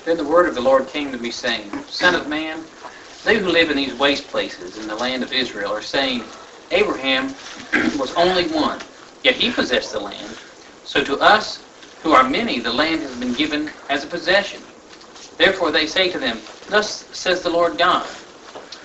Then 0.06 0.18
the 0.18 0.24
word 0.24 0.47
of 0.47 0.53
the 0.53 0.62
Lord 0.62 0.88
came 0.88 1.12
to 1.12 1.18
me, 1.18 1.32
saying, 1.32 1.86
Son 1.88 2.14
of 2.14 2.28
man, 2.28 2.68
they 3.24 3.39
who 3.39 3.49
live 3.49 3.72
in 3.72 3.78
these 3.78 3.95
waste 3.95 4.28
places 4.28 4.78
in 4.78 4.86
the 4.86 4.95
land 4.95 5.24
of 5.24 5.34
Israel 5.34 5.74
are 5.74 5.82
saying, 5.82 6.32
Abraham 6.70 7.36
was 7.97 8.14
only 8.14 8.47
one, 8.47 8.82
yet 9.24 9.36
he 9.36 9.51
possessed 9.51 9.91
the 9.91 9.99
land. 9.99 10.38
So 10.84 11.03
to 11.03 11.18
us, 11.18 11.66
who 12.03 12.12
are 12.12 12.30
many, 12.30 12.60
the 12.60 12.72
land 12.72 13.01
has 13.01 13.16
been 13.16 13.34
given 13.34 13.72
as 13.89 14.03
a 14.03 14.08
possession. 14.08 14.64
Therefore 15.39 15.72
they 15.72 15.88
say 15.88 16.12
to 16.12 16.20
them, 16.20 16.43
Thus 16.68 17.08
says 17.12 17.41
the 17.41 17.49
Lord 17.49 17.80
God, 17.80 18.16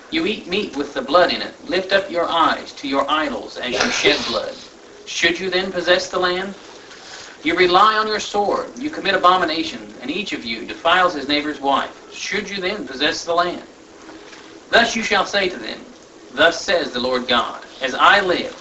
You 0.09 0.25
eat 0.25 0.47
meat 0.47 0.75
with 0.75 0.95
the 0.95 1.03
blood 1.03 1.31
in 1.31 1.43
it. 1.43 1.63
Lift 1.63 1.93
up 1.93 2.09
your 2.09 2.27
eyes 2.27 2.73
to 2.73 2.87
your 2.87 3.07
idols 3.09 3.57
as 3.57 3.73
you 3.73 3.91
shed 3.91 4.25
blood. 4.25 4.55
Should 5.05 5.39
you 5.39 5.51
then 5.51 5.71
possess 5.71 6.09
the 6.09 6.17
land? 6.17 6.55
You 7.43 7.55
rely 7.55 7.97
on 7.97 8.07
your 8.07 8.19
sword. 8.19 8.71
You 8.77 8.91
commit 8.91 9.15
abomination, 9.15 9.95
and 9.99 10.11
each 10.11 10.31
of 10.31 10.45
you 10.45 10.65
defiles 10.65 11.15
his 11.15 11.27
neighbor's 11.27 11.59
wife. 11.59 11.89
Should 12.11 12.47
you 12.47 12.61
then 12.61 12.85
possess 12.85 13.25
the 13.25 13.33
land? 13.33 13.63
Thus 14.69 14.95
you 14.95 15.01
shall 15.01 15.25
say 15.25 15.49
to 15.49 15.57
them, 15.57 15.85
Thus 16.31 16.63
says 16.63 16.91
the 16.91 16.99
Lord 16.99 17.27
God, 17.27 17.65
As 17.81 17.95
I 17.95 18.21
live, 18.21 18.55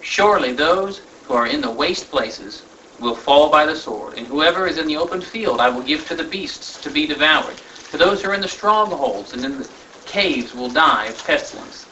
surely 0.00 0.54
those 0.54 1.02
who 1.22 1.34
are 1.34 1.46
in 1.46 1.60
the 1.60 1.70
waste 1.70 2.10
places 2.10 2.64
will 2.98 3.14
fall 3.14 3.50
by 3.50 3.66
the 3.66 3.76
sword, 3.76 4.16
and 4.16 4.26
whoever 4.26 4.66
is 4.66 4.78
in 4.78 4.86
the 4.86 4.96
open 4.96 5.20
field 5.20 5.60
I 5.60 5.68
will 5.68 5.82
give 5.82 6.08
to 6.08 6.16
the 6.16 6.24
beasts 6.24 6.78
to 6.78 6.90
be 6.90 7.06
devoured. 7.06 7.56
To 7.90 7.98
those 7.98 8.22
who 8.22 8.30
are 8.30 8.34
in 8.34 8.40
the 8.40 8.48
strongholds 8.48 9.34
and 9.34 9.44
in 9.44 9.58
the 9.58 9.68
caves 10.06 10.54
will 10.54 10.70
die 10.70 11.06
of 11.06 11.24
pestilence. 11.24 11.86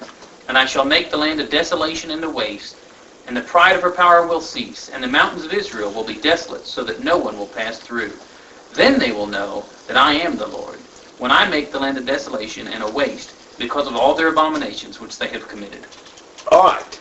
And 0.49 0.57
I 0.57 0.65
shall 0.65 0.85
make 0.85 1.11
the 1.11 1.17
land 1.19 1.41
a 1.41 1.47
desolation 1.47 2.11
and 2.11 2.25
a 2.25 2.31
waste, 2.31 2.82
and 3.27 3.37
the 3.37 3.43
pride 3.43 3.77
of 3.77 3.83
her 3.83 3.93
power 3.93 4.27
will 4.27 4.41
cease, 4.41 4.89
and 4.89 5.03
the 5.03 5.09
mountains 5.09 5.45
of 5.45 5.53
Israel 5.53 5.93
will 5.93 6.05
be 6.05 6.15
desolate, 6.15 6.67
so 6.67 6.83
that 6.85 7.05
no 7.05 7.17
one 7.17 7.39
will 7.39 7.47
pass 7.47 7.79
through. 7.79 8.19
Then 8.75 8.99
they 8.99 9.13
will 9.13 9.27
know 9.27 9.71
that 9.87 9.97
I 9.97 10.15
am 10.15 10.37
the 10.37 10.47
Lord, 10.47 10.81
when 11.19 11.31
I 11.31 11.49
make 11.49 11.71
the 11.71 11.79
land 11.79 11.99
a 11.99 12.03
desolation 12.03 12.67
and 12.69 12.83
a 12.83 12.91
waste, 12.91 13.35
because 13.59 13.87
of 13.87 13.95
all 13.95 14.15
their 14.15 14.29
abominations 14.29 14.99
which 14.99 15.19
they 15.19 15.29
have 15.29 15.49
committed. 15.49 15.87
All 16.51 16.65
right. 16.65 17.01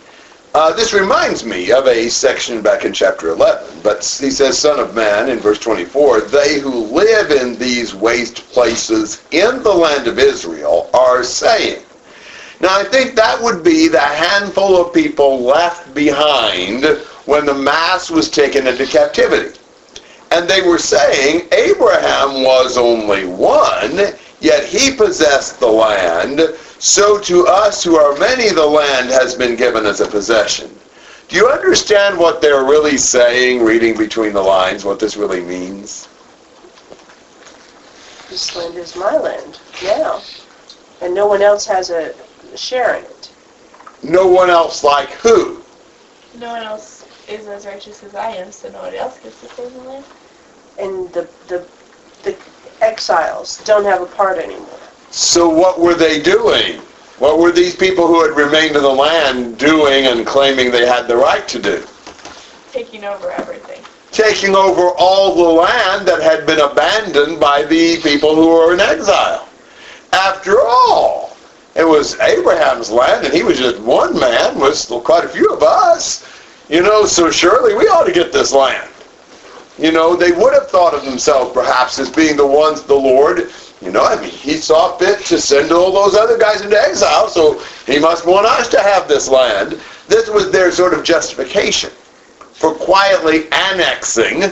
Uh, 0.53 0.74
this 0.74 0.93
reminds 0.93 1.45
me 1.45 1.72
of 1.72 1.88
a 1.88 2.09
section 2.09 2.61
back 2.61 2.84
in 2.84 2.91
chapter 2.91 3.30
11. 3.30 3.80
But 3.82 3.99
he 3.99 4.30
says, 4.30 4.59
Son 4.59 4.80
of 4.80 4.93
man, 4.93 5.30
in 5.30 5.39
verse 5.39 5.59
24, 5.59 6.22
they 6.22 6.59
who 6.59 6.86
live 6.88 7.32
in 7.32 7.57
these 7.57 7.95
waste 7.95 8.49
places 8.49 9.24
in 9.32 9.63
the 9.63 9.74
land 9.74 10.07
of 10.07 10.19
Israel 10.19 10.89
are 10.93 11.24
saying. 11.24 11.86
Now, 12.62 12.80
I 12.80 12.84
think 12.84 13.16
that 13.16 13.41
would 13.41 13.64
be 13.64 13.88
the 13.88 13.99
handful 13.99 14.80
of 14.80 14.93
people 14.93 15.41
left 15.41 15.95
behind 15.95 16.86
when 17.26 17.47
the 17.47 17.55
mass 17.55 18.12
was 18.12 18.30
taken 18.30 18.68
into 18.68 18.86
captivity. 18.86 19.57
And 20.30 20.47
they 20.47 20.62
were 20.62 20.78
saying 20.78 21.47
Abraham 21.51 22.43
was 22.43 22.78
only 22.78 23.26
one, 23.26 24.14
yet 24.41 24.64
he 24.64 24.95
possessed 24.95 25.59
the 25.59 25.68
land. 25.68 26.39
So 26.78 27.20
to 27.22 27.47
us 27.47 27.84
who 27.84 27.97
are 27.97 28.16
many, 28.20 28.49
the 28.49 28.66
land 28.66 29.09
has 29.09 29.34
been 29.34 29.55
given 29.55 29.88
as 29.88 29.99
a 29.99 30.07
possession. 30.07 30.70
Do 31.30 31.38
you 31.38 31.47
understand 31.47 32.16
what 32.18 32.41
they're 32.41 32.64
really 32.64 32.97
saying, 32.97 33.64
reading 33.64 33.97
between 33.97 34.34
the 34.34 34.41
lines, 34.41 34.86
what 34.86 34.99
this 34.99 35.18
really 35.18 35.41
means? 35.41 36.07
This 38.30 38.55
land 38.55 38.76
is 38.76 38.95
my 38.95 39.18
land 39.18 39.59
now. 39.82 40.22
And 41.01 41.16
no 41.16 41.26
one 41.26 41.41
else 41.41 41.66
has 41.66 41.89
a 41.89 42.14
share 42.58 42.95
in 42.95 43.06
it. 43.06 43.32
No 44.04 44.28
one 44.28 44.49
else 44.49 44.84
like 44.84 45.10
who? 45.12 45.62
No 46.39 46.47
one 46.47 46.64
else 46.64 47.06
is 47.28 47.47
as 47.47 47.66
righteous 47.66 48.04
as 48.04 48.16
I 48.16 48.32
am, 48.32 48.52
so 48.52 48.70
no 48.72 48.80
one 48.80 48.95
else 48.95 49.20
gets 49.20 49.39
to 49.41 49.47
claim 49.47 49.74
the 49.74 49.80
land. 49.80 50.06
And 50.80 51.14
the, 51.14 51.30
the, 51.47 51.66
the 52.24 52.36
exiles 52.82 53.64
don't 53.64 53.86
have 53.86 54.02
a 54.02 54.06
part 54.06 54.38
anymore. 54.38 54.80
So 55.12 55.49
what 55.49 55.80
were 55.80 55.93
they 55.93 56.22
doing? 56.22 56.82
What 57.20 57.38
were 57.38 57.52
these 57.52 57.76
people 57.76 58.08
who 58.08 58.26
had 58.26 58.36
remained 58.36 58.76
in 58.76 58.82
the 58.82 58.89
land 58.89 59.58
doing 59.60 60.08
and 60.08 60.26
claiming 60.26 60.72
they 60.72 60.88
had 60.88 61.08
the 61.08 61.18
right 61.18 61.47
to 61.49 61.60
do? 61.60 61.86
Taking 62.72 63.04
over 63.04 63.32
everything. 63.32 63.84
Taking 64.12 64.56
over 64.56 64.89
all 64.97 65.36
the 65.36 65.62
land 65.62 66.08
that 66.08 66.22
had 66.22 66.47
been 66.47 66.60
abandoned 66.60 67.39
by 67.39 67.64
the 67.64 68.02
people 68.02 68.36
who 68.36 68.47
were 68.47 68.74
in 68.74 68.80
exile. 68.80 69.47
After 70.14 70.60
all, 70.60 71.30
it 71.76 71.88
was 71.88 72.19
Abraham's 72.19 72.89
land 72.89 73.26
and 73.26 73.34
he 73.34 73.43
was 73.43 73.57
just 73.57 73.80
one 73.80 74.19
man 74.19 74.59
with 74.59 74.88
quite 75.03 75.24
a 75.24 75.30
few 75.30 75.47
of 75.49 75.63
us. 75.63 76.28
You 76.69 76.82
know, 76.82 77.05
so 77.05 77.30
surely 77.32 77.74
we 77.74 77.86
ought 77.88 78.05
to 78.05 78.13
get 78.13 78.32
this 78.32 78.53
land. 78.53 78.89
You 79.78 79.91
know, 79.91 80.15
they 80.15 80.32
would 80.32 80.53
have 80.53 80.69
thought 80.69 80.93
of 80.93 81.03
themselves 81.03 81.53
perhaps 81.53 81.99
as 81.99 82.09
being 82.09 82.38
the 82.38 82.47
ones 82.47 82.84
the 82.84 82.95
Lord 82.95 83.51
you 83.82 83.91
know, 83.91 84.05
I 84.05 84.19
mean, 84.22 84.30
he 84.30 84.57
saw 84.57 84.95
fit 84.97 85.26
to 85.26 85.41
send 85.41 85.72
all 85.72 85.91
those 85.91 86.15
other 86.15 86.38
guys 86.38 86.61
into 86.61 86.80
exile, 86.80 87.28
so 87.28 87.59
he 87.88 87.97
must 87.97 88.28
want 88.28 88.45
us 88.45 88.67
to 88.69 88.80
have 88.80 89.07
this 89.07 89.28
land. 89.28 89.82
This 90.07 90.30
was 90.30 90.51
their 90.51 90.72
sort 90.72 90.93
of 90.93 91.03
justification 91.03 91.89
for 91.89 92.76
quietly 92.76 93.45
annexing 93.51 94.51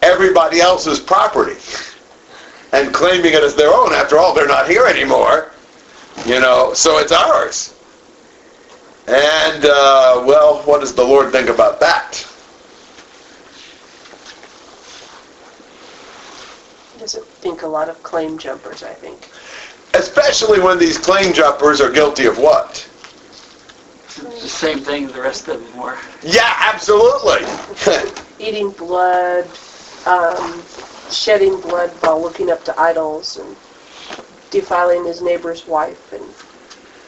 everybody 0.00 0.60
else's 0.60 0.98
property 0.98 1.56
and 2.72 2.94
claiming 2.94 3.34
it 3.34 3.42
as 3.42 3.54
their 3.54 3.72
own. 3.72 3.92
After 3.92 4.18
all, 4.18 4.34
they're 4.34 4.46
not 4.46 4.68
here 4.68 4.86
anymore, 4.86 5.52
you 6.26 6.40
know, 6.40 6.72
so 6.74 6.98
it's 6.98 7.12
ours. 7.12 7.74
And, 9.06 9.64
uh, 9.64 10.22
well, 10.26 10.62
what 10.62 10.80
does 10.80 10.94
the 10.94 11.04
Lord 11.04 11.30
think 11.30 11.48
about 11.48 11.80
that? 11.80 12.26
doesn't 17.04 17.26
think 17.26 17.60
a 17.60 17.66
lot 17.66 17.90
of 17.90 18.02
claim 18.02 18.38
jumpers, 18.38 18.82
I 18.82 18.94
think. 18.94 19.28
Especially 19.92 20.58
when 20.58 20.78
these 20.78 20.96
claim 20.96 21.34
jumpers 21.34 21.78
are 21.82 21.90
guilty 21.90 22.24
of 22.24 22.38
what? 22.38 22.88
It's 24.04 24.16
The 24.16 24.48
same 24.48 24.78
thing 24.78 25.04
as 25.04 25.12
the 25.12 25.20
rest 25.20 25.48
of 25.48 25.62
them 25.62 25.78
were. 25.78 25.98
Yeah, 26.22 26.50
absolutely. 26.60 27.44
Eating 28.38 28.70
blood, 28.70 29.44
um, 30.06 30.62
shedding 31.10 31.60
blood 31.60 31.90
while 32.00 32.22
looking 32.22 32.50
up 32.50 32.64
to 32.64 32.80
idols, 32.80 33.36
and 33.36 33.54
defiling 34.54 35.04
his 35.04 35.20
neighbor's 35.20 35.66
wife. 35.66 36.12
And 36.12 36.24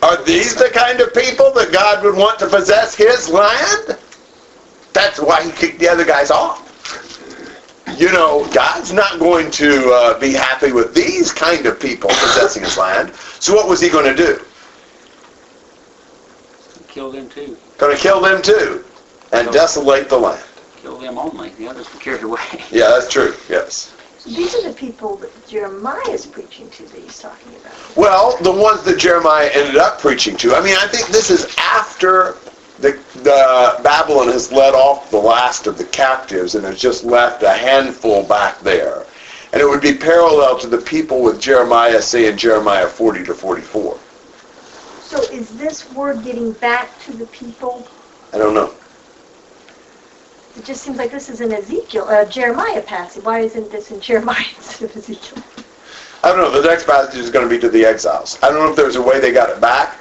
Are 0.02 0.22
these 0.24 0.54
the 0.54 0.68
kind 0.68 1.00
of 1.00 1.14
people 1.14 1.52
that 1.52 1.72
God 1.72 2.04
would 2.04 2.16
want 2.16 2.38
to 2.40 2.46
possess 2.48 2.94
his 2.94 3.28
land? 3.28 3.98
That's 4.92 5.18
why 5.20 5.42
he 5.42 5.50
kicked 5.52 5.78
the 5.78 5.88
other 5.88 6.04
guys 6.04 6.30
off. 6.30 6.64
You 7.96 8.12
know, 8.12 8.46
God's 8.52 8.92
not 8.92 9.18
going 9.18 9.50
to 9.52 9.90
uh, 9.92 10.18
be 10.18 10.32
happy 10.32 10.72
with 10.72 10.94
these 10.94 11.32
kind 11.32 11.64
of 11.66 11.80
people 11.80 12.10
possessing 12.10 12.62
his 12.62 12.76
land. 12.76 13.14
So 13.14 13.54
what 13.54 13.68
was 13.68 13.80
he 13.80 13.88
going 13.88 14.04
to 14.04 14.16
do? 14.16 14.44
Kill 16.88 17.12
them 17.12 17.28
too. 17.28 17.56
Going 17.78 17.96
to 17.96 18.02
kill 18.02 18.20
them 18.20 18.42
too 18.42 18.84
and 19.32 19.50
desolate 19.52 20.08
the 20.08 20.18
land. 20.18 20.44
Kill 20.82 20.98
them 20.98 21.18
only. 21.18 21.50
The 21.50 21.68
others 21.68 21.92
were 21.92 22.00
carried 22.00 22.22
away. 22.22 22.40
Yeah, 22.70 22.88
that's 22.88 23.10
true. 23.10 23.34
Yes. 23.48 23.95
These 24.26 24.56
are 24.56 24.62
the 24.62 24.74
people 24.74 25.16
that 25.16 25.46
Jeremiah 25.46 26.10
is 26.10 26.26
preaching 26.26 26.68
to 26.70 26.82
that 26.84 27.00
he's 27.00 27.20
talking 27.20 27.54
about. 27.56 27.96
Well, 27.96 28.36
the 28.42 28.50
ones 28.50 28.82
that 28.82 28.98
Jeremiah 28.98 29.48
ended 29.52 29.76
up 29.76 30.00
preaching 30.00 30.36
to. 30.38 30.54
I 30.54 30.60
mean, 30.60 30.76
I 30.76 30.88
think 30.88 31.06
this 31.08 31.30
is 31.30 31.54
after 31.58 32.36
the, 32.80 33.00
the 33.22 33.80
Babylon 33.84 34.26
has 34.28 34.50
let 34.50 34.74
off 34.74 35.10
the 35.10 35.18
last 35.18 35.68
of 35.68 35.78
the 35.78 35.84
captives 35.84 36.56
and 36.56 36.64
has 36.64 36.80
just 36.80 37.04
left 37.04 37.44
a 37.44 37.52
handful 37.52 38.24
back 38.24 38.58
there. 38.60 39.06
And 39.52 39.62
it 39.62 39.64
would 39.64 39.80
be 39.80 39.94
parallel 39.94 40.58
to 40.58 40.66
the 40.66 40.78
people 40.78 41.22
with 41.22 41.40
Jeremiah, 41.40 42.02
say 42.02 42.28
in 42.28 42.36
Jeremiah 42.36 42.88
40 42.88 43.24
to 43.24 43.34
44. 43.34 43.98
So 45.00 45.22
is 45.32 45.56
this 45.56 45.90
word 45.92 46.24
getting 46.24 46.52
back 46.54 47.00
to 47.04 47.12
the 47.12 47.26
people? 47.26 47.86
I 48.32 48.38
don't 48.38 48.54
know. 48.54 48.74
It 50.56 50.64
just 50.64 50.82
seems 50.82 50.96
like 50.96 51.10
this 51.10 51.28
is 51.28 51.40
an 51.42 51.52
Ezekiel, 51.52 52.04
uh, 52.08 52.24
Jeremiah 52.24 52.80
passage. 52.80 53.22
Why 53.22 53.40
isn't 53.40 53.70
this 53.70 53.90
in 53.90 54.00
Jeremiah 54.00 54.44
instead 54.56 54.90
of 54.90 54.96
Ezekiel? 54.96 55.42
I 56.24 56.28
don't 56.30 56.38
know. 56.38 56.60
The 56.60 56.66
next 56.66 56.86
passage 56.86 57.20
is 57.20 57.30
going 57.30 57.46
to 57.46 57.54
be 57.54 57.60
to 57.60 57.68
the 57.68 57.84
exiles. 57.84 58.38
I 58.42 58.48
don't 58.48 58.58
know 58.58 58.70
if 58.70 58.76
there's 58.76 58.96
a 58.96 59.02
way 59.02 59.20
they 59.20 59.32
got 59.32 59.50
it 59.50 59.60
back 59.60 59.98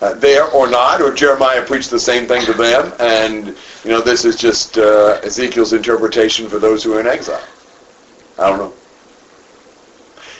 uh, 0.00 0.14
there 0.14 0.46
or 0.50 0.68
not, 0.68 1.02
or 1.02 1.12
Jeremiah 1.12 1.62
preached 1.64 1.90
the 1.90 2.00
same 2.00 2.26
thing 2.26 2.44
to 2.46 2.54
them, 2.54 2.92
and 2.98 3.48
you 3.84 3.90
know 3.90 4.00
this 4.00 4.24
is 4.24 4.36
just 4.36 4.78
uh, 4.78 5.20
Ezekiel's 5.22 5.74
interpretation 5.74 6.48
for 6.48 6.58
those 6.58 6.82
who 6.82 6.94
are 6.94 7.00
in 7.00 7.06
exile. 7.06 7.46
I 8.38 8.48
don't 8.48 8.58
know. 8.58 8.72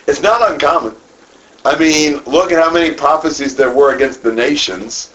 It's 0.06 0.22
not 0.22 0.50
uncommon. 0.50 0.96
I 1.66 1.78
mean, 1.78 2.24
look 2.24 2.50
at 2.50 2.62
how 2.62 2.72
many 2.72 2.94
prophecies 2.94 3.54
there 3.54 3.72
were 3.72 3.94
against 3.94 4.22
the 4.22 4.32
nations, 4.32 5.12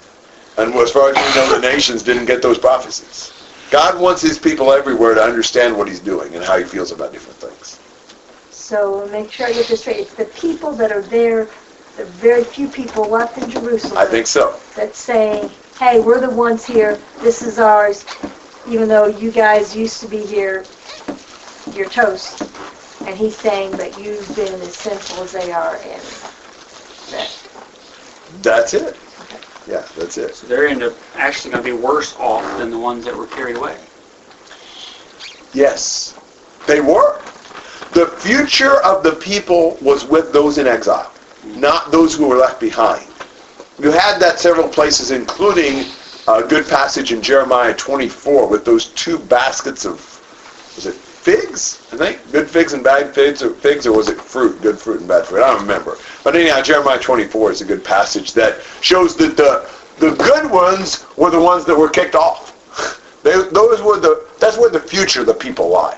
and 0.58 0.74
as 0.76 0.92
far 0.92 1.10
as 1.10 1.16
we 1.16 1.36
know, 1.36 1.60
the 1.60 1.68
nations 1.68 2.04
didn't 2.04 2.26
get 2.26 2.44
those 2.44 2.60
prophecies. 2.60 3.35
God 3.72 4.00
wants 4.00 4.22
his 4.22 4.40
people 4.40 4.72
everywhere 4.72 5.16
to 5.16 5.22
understand 5.22 5.78
what 5.78 5.88
he's 5.88 6.00
doing 6.00 6.36
and 6.36 6.44
how 6.44 6.58
he 6.58 6.66
feels 6.66 6.92
about 6.92 7.14
different 7.14 7.40
things. 7.40 7.80
So 8.50 9.08
make 9.12 9.32
sure 9.32 9.48
I 9.48 9.54
get 9.54 9.68
this 9.68 9.82
straight. 9.82 9.98
It's 9.98 10.14
the 10.14 10.26
people 10.26 10.74
that 10.74 10.92
are 10.92 11.02
there, 11.04 11.50
the 11.98 12.06
very 12.06 12.44
few 12.44 12.70
people 12.70 13.04
left 13.04 13.38
in 13.38 13.50
Jerusalem. 13.50 13.98
I 13.98 14.06
think 14.06 14.28
so. 14.28 14.60
That's 14.76 15.00
saying, 15.00 15.52
hey, 15.80 16.00
we're 16.00 16.22
the 16.22 16.30
ones 16.30 16.66
here. 16.66 17.00
This 17.22 17.44
is 17.44 17.60
ours. 17.60 18.06
Even 18.70 18.88
though 18.90 19.08
you 19.08 19.32
guys 19.32 19.76
used 19.76 20.00
to 20.02 20.08
be 20.08 20.26
here, 20.26 20.66
you're 21.76 21.90
toast. 21.90 22.44
And 23.06 23.16
he's 23.18 23.38
saying 23.38 23.72
that 23.74 24.00
you've 24.02 24.36
been 24.36 24.54
as 24.62 24.76
sinful 24.76 25.24
as 25.24 25.34
they 25.34 25.52
are, 25.52 25.78
and 25.78 26.02
that 27.12 27.32
That's 28.42 28.74
it. 28.74 29.05
Yeah, 29.68 29.86
that's 29.98 30.18
it. 30.18 30.36
So 30.36 30.48
they're 30.48 30.68
end 30.68 30.84
up 30.84 30.94
actually 31.16 31.52
going 31.52 31.64
to 31.64 31.70
be 31.72 31.78
worse 31.78 32.16
off 32.18 32.58
than 32.58 32.70
the 32.70 32.78
ones 32.78 33.04
that 33.06 33.16
were 33.16 33.28
carried 33.28 33.56
away. 33.56 33.78
Yes, 35.54 36.18
they 36.68 36.82
were. 36.82 37.22
The 37.94 38.08
future 38.20 38.82
of 38.84 39.04
the 39.04 39.14
people 39.14 39.78
was 39.82 40.06
with 40.06 40.34
those 40.34 40.58
in 40.58 40.68
exile, 40.68 41.12
not 41.46 41.92
those 41.92 42.16
who 42.16 42.28
were 42.28 42.36
left 42.36 42.60
behind. 42.60 43.08
You 43.80 43.92
had 43.92 44.20
that 44.20 44.40
several 44.40 44.68
places, 44.68 45.12
including 45.12 45.86
a 46.28 46.44
good 46.44 46.68
passage 46.68 47.12
in 47.12 47.22
Jeremiah 47.22 47.74
24 47.74 48.48
with 48.48 48.66
those 48.66 48.88
two 48.90 49.18
baskets 49.18 49.86
of, 49.86 50.00
was 50.76 50.88
it 50.88 50.96
figs? 51.26 51.82
I 51.92 51.98
think 51.98 52.32
good 52.32 52.48
figs 52.48 52.74
and 52.74 52.84
bad 52.84 53.16
figs, 53.16 53.42
or 53.42 53.56
figs, 53.56 53.88
or 53.88 53.98
was 53.98 54.10
it 54.10 54.22
fruit? 54.22 54.62
Good 54.62 54.78
fruit 54.78 55.00
and 55.00 55.10
bad 55.10 55.26
fruit. 55.26 55.42
I 55.42 55.52
don't 55.52 55.62
remember. 55.62 55.98
But 56.24 56.36
anyhow, 56.36 56.62
Jeremiah 56.62 57.00
24 57.00 57.52
is 57.52 57.62
a 57.62 57.66
good 57.66 57.84
passage 57.84 58.34
that 58.34 58.62
shows 58.82 59.16
that 59.18 59.36
the 59.36 59.68
the 59.98 60.16
good 60.16 60.52
ones 60.52 61.06
were 61.18 61.32
the 61.32 61.40
ones 61.40 61.66
that 61.66 61.76
were 61.76 61.90
kicked 61.90 62.16
off. 62.16 62.54
They, 63.26 63.32
those 63.32 63.82
were 63.82 64.00
the 64.00 64.28
that's 64.40 64.56
where 64.56 64.70
the 64.70 64.80
future 64.80 65.22
of 65.22 65.26
the 65.26 65.34
people 65.34 65.70
lie. 65.70 65.98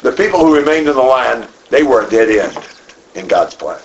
The 0.00 0.12
people 0.12 0.40
who 0.40 0.56
remained 0.56 0.88
in 0.88 0.96
the 0.96 1.02
land, 1.02 1.46
they 1.68 1.82
were 1.82 2.06
a 2.06 2.08
dead 2.08 2.30
end 2.30 2.58
in 3.14 3.28
God's 3.28 3.54
plan. 3.54 3.78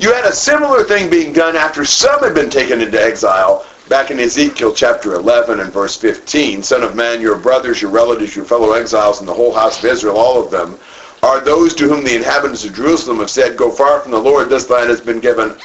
You 0.00 0.12
had 0.12 0.24
a 0.24 0.32
similar 0.32 0.82
thing 0.82 1.08
being 1.08 1.32
done 1.32 1.54
after 1.54 1.84
some 1.84 2.24
had 2.24 2.34
been 2.34 2.50
taken 2.50 2.80
into 2.80 3.00
exile 3.00 3.64
back 3.88 4.10
in 4.10 4.18
Ezekiel 4.18 4.72
chapter 4.72 5.14
11 5.14 5.60
and 5.60 5.72
verse 5.72 5.96
15. 5.96 6.62
Son 6.62 6.82
of 6.82 6.94
man, 6.94 7.20
your 7.20 7.36
brothers, 7.36 7.82
your 7.82 7.90
relatives, 7.90 8.34
your 8.34 8.44
fellow 8.44 8.72
exiles, 8.72 9.20
and 9.20 9.28
the 9.28 9.34
whole 9.34 9.52
house 9.52 9.78
of 9.78 9.84
Israel, 9.84 10.16
all 10.16 10.42
of 10.42 10.50
them, 10.50 10.78
are 11.22 11.40
those 11.40 11.74
to 11.74 11.88
whom 11.88 12.04
the 12.04 12.14
inhabitants 12.14 12.64
of 12.64 12.74
Jerusalem 12.74 13.18
have 13.18 13.30
said, 13.30 13.56
Go 13.56 13.70
far 13.70 14.00
from 14.00 14.12
the 14.12 14.18
Lord, 14.18 14.48
this 14.48 14.70
land 14.70 14.90
has 14.90 15.00
been 15.00 15.20
given 15.20 15.56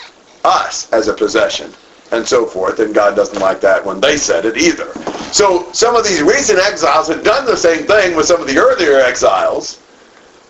us 0.43 0.91
as 0.91 1.07
a 1.07 1.13
possession, 1.13 1.72
and 2.11 2.26
so 2.28 2.45
forth. 2.45 2.80
And 2.80 2.93
God 2.93 3.15
doesn't 3.15 3.39
like 3.39 3.61
that 3.61 3.86
when 3.86 3.99
they 3.99 4.17
said 4.17 4.45
it 4.45 4.57
either. 4.57 4.93
So 5.32 5.72
some 5.74 5.95
of 5.95 6.03
these 6.03 6.22
recent 6.22 6.59
exiles 6.59 7.07
had 7.07 7.24
done 7.24 7.45
the 7.45 7.57
same 7.57 7.86
thing 7.86 8.15
with 8.15 8.26
some 8.26 8.41
of 8.41 8.47
the 8.47 8.57
earlier 8.57 8.99
exiles, 8.99 9.80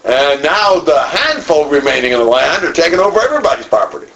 and 0.05 0.41
now 0.41 0.80
the 0.80 1.01
handful 1.01 1.70
remaining 1.70 2.13
in 2.13 2.20
the 2.20 2.26
land 2.26 2.63
are 2.63 2.74
taking 2.74 2.99
over 2.99 3.20
everybody's 3.20 3.67
property. 3.67 4.11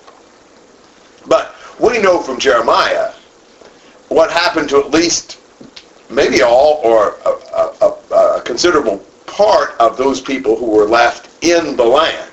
But 1.27 1.55
we 1.79 1.99
know 2.01 2.21
from 2.21 2.39
Jeremiah 2.39 3.13
what 4.13 4.31
happened 4.31 4.69
to 4.69 4.77
at 4.77 4.91
least 4.91 5.39
maybe 6.09 6.41
all 6.41 6.79
or 6.83 7.17
a, 7.25 7.85
a, 7.85 8.37
a, 8.37 8.41
considerable 8.41 8.99
part 9.25 9.75
of 9.79 9.97
those 9.97 10.21
people 10.21 10.55
who 10.55 10.69
were 10.69 10.85
left 10.85 11.43
in 11.43 11.75
the 11.75 11.83
land. 11.83 12.29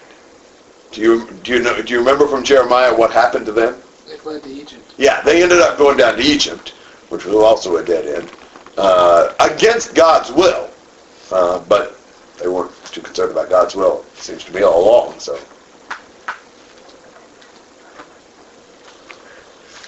Do 0.93 1.01
you 1.01 1.31
do 1.43 1.55
you 1.55 1.62
know 1.62 1.81
do 1.81 1.93
you 1.93 1.99
remember 1.99 2.26
from 2.26 2.45
Jeremiah 2.45 2.95
what 2.95 3.11
happened 3.11 3.47
to 3.47 3.53
them? 3.53 3.81
They 4.07 4.16
fled 4.16 4.43
to 4.43 4.51
Egypt. 4.51 4.95
Yeah, 4.99 5.22
they 5.22 5.43
ended 5.43 5.61
up 5.61 5.78
going 5.78 5.97
down 5.97 6.16
to 6.16 6.22
Egypt, 6.22 6.70
which 7.09 7.24
was 7.24 7.37
also 7.37 7.76
a 7.76 7.85
dead 7.85 8.07
end, 8.07 8.31
uh, 8.76 9.35
against 9.41 9.95
God's 9.95 10.31
will. 10.33 10.68
Uh, 11.31 11.61
but 11.61 11.97
they 12.39 12.49
weren't 12.49 12.72
too 12.87 13.01
concerned 13.01 13.31
about 13.31 13.49
God's 13.49 13.76
will, 13.76 14.05
it 14.14 14.18
seems 14.18 14.45
to 14.45 14.53
me, 14.53 14.62
all 14.62 14.83
along. 14.83 15.20
So, 15.20 15.39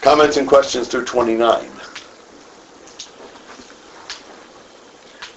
comments 0.01 0.36
and 0.36 0.47
questions 0.47 0.86
through 0.86 1.05
29. 1.05 1.68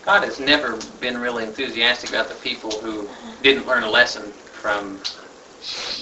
God 0.06 0.24
has 0.24 0.39
never 0.39 0.78
been 0.99 1.18
really 1.18 1.43
enthusiastic 1.43 2.12
about 2.12 2.30
the 2.30 2.36
people 2.36 2.70
who 2.70 3.10
didn't 3.41 3.66
learn 3.66 3.82
a 3.82 3.89
lesson 3.89 4.32
from 4.32 5.01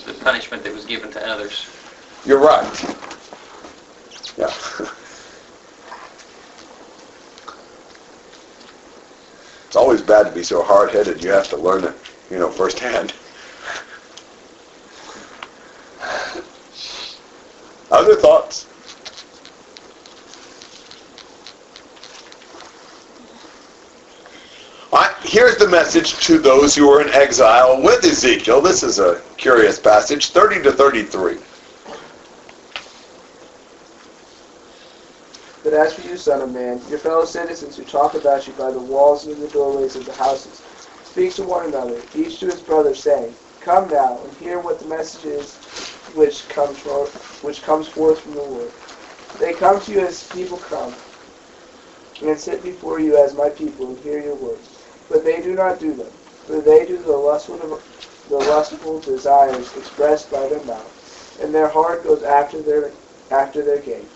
the 0.06 0.14
punishment 0.22 0.62
that 0.64 0.74
was 0.74 0.84
given 0.84 1.10
to 1.12 1.26
others. 1.26 1.66
You're 2.26 2.40
right. 2.40 2.66
Yeah. 4.38 4.54
it's 9.68 9.76
always 9.78 10.02
bad 10.02 10.24
to 10.24 10.32
be 10.32 10.44
so 10.44 10.62
hard-headed. 10.62 11.24
You 11.24 11.32
have 11.32 11.48
to 11.50 11.58
learn 11.58 11.86
it, 11.86 11.96
you 12.30 12.40
know, 12.40 12.52
firsthand. 12.52 13.14
Other 17.90 18.16
thoughts? 18.16 18.68
All 24.92 25.00
right, 25.00 25.16
here's 25.24 25.53
the 25.64 25.70
message 25.70 26.20
to 26.20 26.38
those 26.40 26.76
who 26.76 26.90
are 26.92 27.02
in 27.02 27.08
exile 27.14 27.82
with 27.82 28.04
Ezekiel. 28.04 28.60
This 28.60 28.84
is 28.84 29.00
a 29.00 29.22
curious 29.38 29.80
passage, 29.80 30.32
30 30.32 30.62
to 30.64 30.74
33. 30.74 31.38
But 35.64 35.74
as 35.74 35.94
for 35.94 36.02
you, 36.02 36.18
son 36.18 36.42
of 36.42 36.52
man, 36.52 36.82
your 36.90 37.00
fellow 37.00 37.24
citizens 37.24 37.78
who 37.78 37.86
talk 37.86 38.14
about 38.14 38.46
you 38.46 38.52
by 38.54 38.72
the 38.72 38.80
walls 38.80 39.26
and 39.26 39.36
in 39.36 39.42
the 39.42 39.48
doorways 39.48 39.96
of 39.96 40.06
the 40.06 40.12
houses, 40.16 40.62
speak 41.06 41.34
to 41.36 41.44
one 41.44 41.68
another, 41.68 42.02
each 42.18 42.42
to 42.42 42.48
his 42.48 42.60
brother, 42.60 42.94
saying, 42.94 43.34
Come 43.62 43.88
now 43.88 44.20
and 44.22 44.38
hear 44.40 44.60
what 44.60 44.80
the 44.80 44.88
message 44.90 45.24
is 45.24 45.56
which 46.14 46.46
comes 46.50 46.78
from, 46.80 47.08
which 47.42 47.62
comes 47.62 47.88
forth 47.88 48.20
from 48.20 48.34
the 48.34 48.42
Lord. 48.42 48.72
They 49.40 49.54
come 49.54 49.80
to 49.80 49.92
you 49.94 50.02
as 50.02 50.28
people 50.28 50.58
come, 50.58 50.94
and 52.22 52.38
sit 52.38 52.62
before 52.64 53.00
you 53.00 53.16
as 53.16 53.34
my 53.34 53.48
people 53.48 53.94
and 53.94 54.00
hear 54.04 54.22
your 54.22 54.36
words. 54.36 54.73
But 55.10 55.24
they 55.24 55.42
do 55.42 55.54
not 55.54 55.80
do 55.80 55.94
them, 55.94 56.12
for 56.46 56.62
they 56.62 56.86
do 56.86 56.98
the 56.98 57.12
lustful, 57.12 57.58
the 58.30 58.36
lustful 58.38 59.00
desires 59.00 59.76
expressed 59.78 60.32
by 60.32 60.48
their 60.48 60.64
mouth, 60.64 61.40
and 61.42 61.54
their 61.54 61.68
heart 61.68 62.04
goes 62.04 62.24
after 62.24 62.62
their 62.62 62.92
after 63.32 63.64
their 63.64 63.80
gain. 63.80 64.08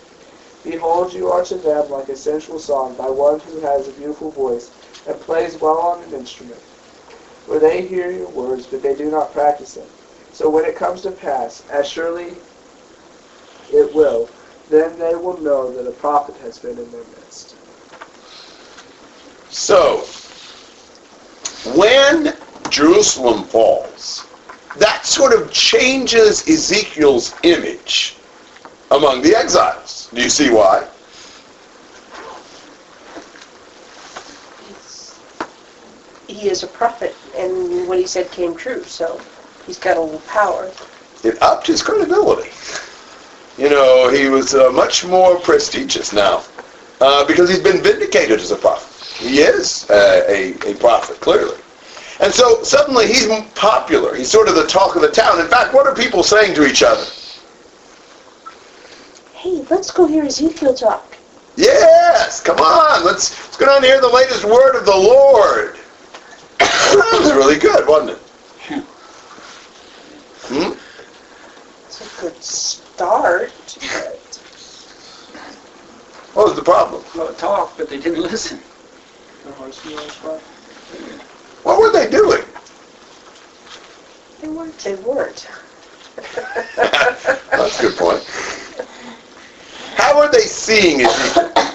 Behold, 0.64 1.12
you 1.12 1.28
are 1.28 1.44
to 1.44 1.56
them 1.56 1.90
like 1.90 2.08
a 2.08 2.16
sensual 2.16 2.58
song 2.58 2.94
by 2.96 3.08
one 3.08 3.40
who 3.40 3.60
has 3.60 3.88
a 3.88 3.92
beautiful 3.92 4.30
voice 4.30 4.70
and 5.06 5.18
plays 5.20 5.56
well 5.60 5.78
on 5.78 6.02
an 6.02 6.12
instrument. 6.14 6.60
For 7.46 7.58
they 7.58 7.86
hear 7.86 8.10
your 8.10 8.28
words, 8.28 8.66
but 8.66 8.82
they 8.82 8.94
do 8.94 9.10
not 9.10 9.32
practice 9.32 9.74
them. 9.74 9.88
So 10.32 10.50
when 10.50 10.64
it 10.64 10.76
comes 10.76 11.00
to 11.02 11.10
pass, 11.10 11.64
as 11.70 11.88
surely 11.88 12.36
it 13.72 13.94
will, 13.94 14.28
then 14.68 14.98
they 14.98 15.14
will 15.14 15.38
know 15.38 15.72
that 15.72 15.88
a 15.88 15.92
prophet 15.92 16.36
has 16.36 16.58
been 16.58 16.78
in 16.78 16.92
their 16.92 17.04
midst. 17.04 17.56
So, 19.48 20.04
when 21.64 22.36
Jerusalem 22.70 23.44
falls, 23.44 24.26
that 24.76 25.04
sort 25.04 25.32
of 25.32 25.50
changes 25.52 26.48
Ezekiel's 26.48 27.34
image 27.42 28.16
among 28.90 29.22
the 29.22 29.34
exiles. 29.34 30.08
Do 30.14 30.22
you 30.22 30.30
see 30.30 30.50
why? 30.50 30.86
He 36.28 36.48
is 36.48 36.62
a 36.62 36.68
prophet, 36.68 37.16
and 37.36 37.88
what 37.88 37.98
he 37.98 38.06
said 38.06 38.30
came 38.30 38.54
true, 38.54 38.84
so 38.84 39.20
he's 39.66 39.78
got 39.78 39.96
a 39.96 40.00
little 40.00 40.20
power. 40.20 40.70
It 41.24 41.42
upped 41.42 41.66
his 41.66 41.82
credibility. 41.82 42.50
You 43.60 43.70
know, 43.70 44.08
he 44.08 44.28
was 44.28 44.54
uh, 44.54 44.70
much 44.70 45.04
more 45.04 45.40
prestigious 45.40 46.12
now 46.12 46.44
uh, 47.00 47.26
because 47.26 47.48
he's 47.48 47.58
been 47.58 47.82
vindicated 47.82 48.38
as 48.38 48.52
a 48.52 48.56
prophet. 48.56 48.87
He 49.18 49.40
is 49.40 49.88
uh, 49.90 50.24
a, 50.28 50.54
a 50.70 50.74
prophet, 50.76 51.18
clearly. 51.20 51.58
And 52.20 52.32
so 52.32 52.62
suddenly 52.62 53.06
he's 53.08 53.26
popular. 53.54 54.14
He's 54.14 54.30
sort 54.30 54.48
of 54.48 54.54
the 54.54 54.66
talk 54.66 54.94
of 54.94 55.02
the 55.02 55.10
town. 55.10 55.40
In 55.40 55.48
fact, 55.48 55.74
what 55.74 55.86
are 55.86 55.94
people 55.94 56.22
saying 56.22 56.54
to 56.54 56.64
each 56.66 56.82
other? 56.82 57.04
Hey, 59.34 59.64
let's 59.70 59.90
go 59.90 60.06
hear 60.06 60.24
Ezekiel 60.24 60.74
talk. 60.74 61.16
Yes, 61.56 62.40
come 62.40 62.58
on. 62.58 63.04
Let's, 63.04 63.36
let's 63.44 63.56
go 63.56 63.66
down 63.66 63.76
and 63.78 63.84
hear 63.84 64.00
the 64.00 64.08
latest 64.08 64.44
word 64.44 64.76
of 64.76 64.84
the 64.84 64.96
Lord. 64.96 65.76
that 66.58 67.18
was 67.20 67.32
really 67.32 67.58
good, 67.58 67.86
wasn't 67.88 68.10
it? 68.10 68.84
Hmm? 70.48 70.72
It's 71.86 72.00
a 72.00 72.20
good 72.20 72.42
start, 72.42 73.52
but 73.80 74.38
What 76.34 76.46
was 76.46 76.56
the 76.56 76.62
problem? 76.62 77.04
Well, 77.16 77.34
talk, 77.34 77.76
but 77.76 77.88
they 77.90 77.98
didn't 77.98 78.22
listen. 78.22 78.60
Their 79.48 79.56
hearts 79.56 79.78
feel 79.78 79.96
like. 79.96 80.42
What 81.62 81.80
were 81.80 81.90
they 81.90 82.10
doing? 82.10 82.42
they 84.42 84.48
weren't. 84.48 84.78
They 84.78 84.94
weren't. 84.96 85.48
That's 86.76 87.78
a 87.78 87.82
good 87.82 87.96
point. 87.96 88.22
How 89.94 90.20
are 90.20 90.30
they 90.30 90.40
seeing 90.40 91.00
it? 91.00 91.66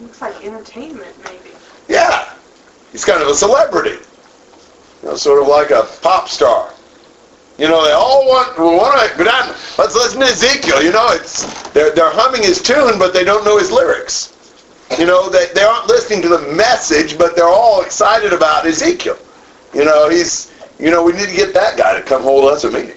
Looks 0.00 0.20
like 0.20 0.44
entertainment, 0.44 1.16
maybe. 1.24 1.50
Yeah, 1.88 2.32
he's 2.92 3.04
kind 3.04 3.20
of 3.20 3.26
a 3.26 3.34
celebrity. 3.34 3.98
You 5.02 5.08
know, 5.08 5.16
sort 5.16 5.42
of 5.42 5.48
like 5.48 5.70
a 5.70 5.88
pop 6.00 6.28
star. 6.28 6.72
You 7.58 7.66
know, 7.66 7.84
they 7.84 7.90
all 7.90 8.28
want 8.28 8.56
want 8.56 9.10
to 9.10 9.18
go 9.18 9.24
down. 9.24 9.48
Let's 9.76 9.96
listen 9.96 10.20
to 10.20 10.26
Ezekiel. 10.26 10.80
You 10.80 10.92
know, 10.92 11.08
it's 11.10 11.42
they're 11.70 11.90
they're 11.92 12.12
humming 12.12 12.44
his 12.44 12.62
tune, 12.62 13.00
but 13.00 13.12
they 13.12 13.24
don't 13.24 13.44
know 13.44 13.58
his 13.58 13.72
lyrics. 13.72 14.31
You 14.98 15.06
know, 15.06 15.28
they 15.28 15.46
they 15.54 15.62
aren't 15.62 15.86
listening 15.86 16.22
to 16.22 16.28
the 16.28 16.52
message, 16.54 17.16
but 17.16 17.34
they're 17.34 17.48
all 17.48 17.82
excited 17.82 18.32
about 18.32 18.66
Ezekiel. 18.66 19.18
You 19.72 19.84
know, 19.84 20.08
he's 20.08 20.52
you 20.78 20.90
know 20.90 21.02
we 21.02 21.12
need 21.12 21.28
to 21.28 21.36
get 21.36 21.54
that 21.54 21.78
guy 21.78 21.98
to 21.98 22.02
come 22.02 22.22
hold 22.22 22.50
us 22.50 22.64
a 22.64 22.70
meeting. 22.70 22.96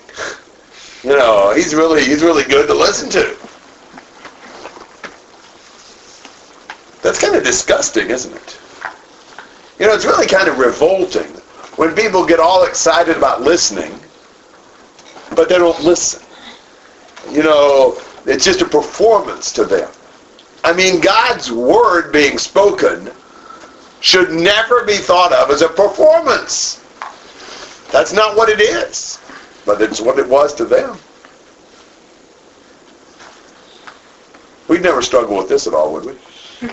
You 1.03 1.11
know, 1.11 1.53
he's 1.55 1.73
really 1.73 2.03
he's 2.03 2.21
really 2.21 2.43
good 2.43 2.67
to 2.67 2.73
listen 2.73 3.09
to. 3.11 3.37
That's 7.01 7.19
kind 7.19 7.35
of 7.35 7.43
disgusting, 7.43 8.09
isn't 8.09 8.35
it? 8.35 8.59
You 9.79 9.87
know, 9.87 9.93
it's 9.93 10.05
really 10.05 10.25
kind 10.25 10.47
of 10.47 10.57
revolting 10.57 11.27
when 11.77 11.93
people 11.95 12.25
get 12.25 12.39
all 12.39 12.65
excited 12.65 13.15
about 13.15 13.41
listening, 13.41 13.99
but 15.35 15.47
they 15.47 15.57
don't 15.57 15.79
listen. 15.83 16.25
You 17.31 17.43
know, 17.43 18.01
it's 18.25 18.43
just 18.43 18.61
a 18.61 18.65
performance 18.65 19.51
to 19.53 19.65
them. 19.65 19.89
I 20.65 20.73
mean, 20.73 20.99
God's 20.99 21.51
word 21.51 22.11
being 22.11 22.39
spoken 22.39 23.11
should 23.99 24.31
never 24.31 24.83
be 24.83 24.95
thought 24.95 25.31
of 25.31 25.51
as 25.51 25.61
a 25.61 25.69
performance. 25.69 26.83
That's 27.91 28.11
not 28.11 28.35
what 28.35 28.49
it 28.49 28.59
is, 28.59 29.19
but 29.63 29.79
it's 29.79 30.01
what 30.01 30.17
it 30.17 30.27
was 30.27 30.55
to 30.55 30.65
them. 30.65 30.97
We'd 34.67 34.81
never 34.81 35.03
struggle 35.03 35.37
with 35.37 35.47
this 35.47 35.67
at 35.67 35.75
all, 35.75 35.93
would 35.93 36.05
we? 36.05 36.67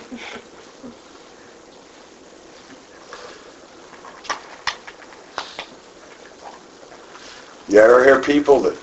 You 7.69 7.79
ever 7.79 8.05
hear 8.05 8.21
people 8.21 8.61
that, 8.61 8.77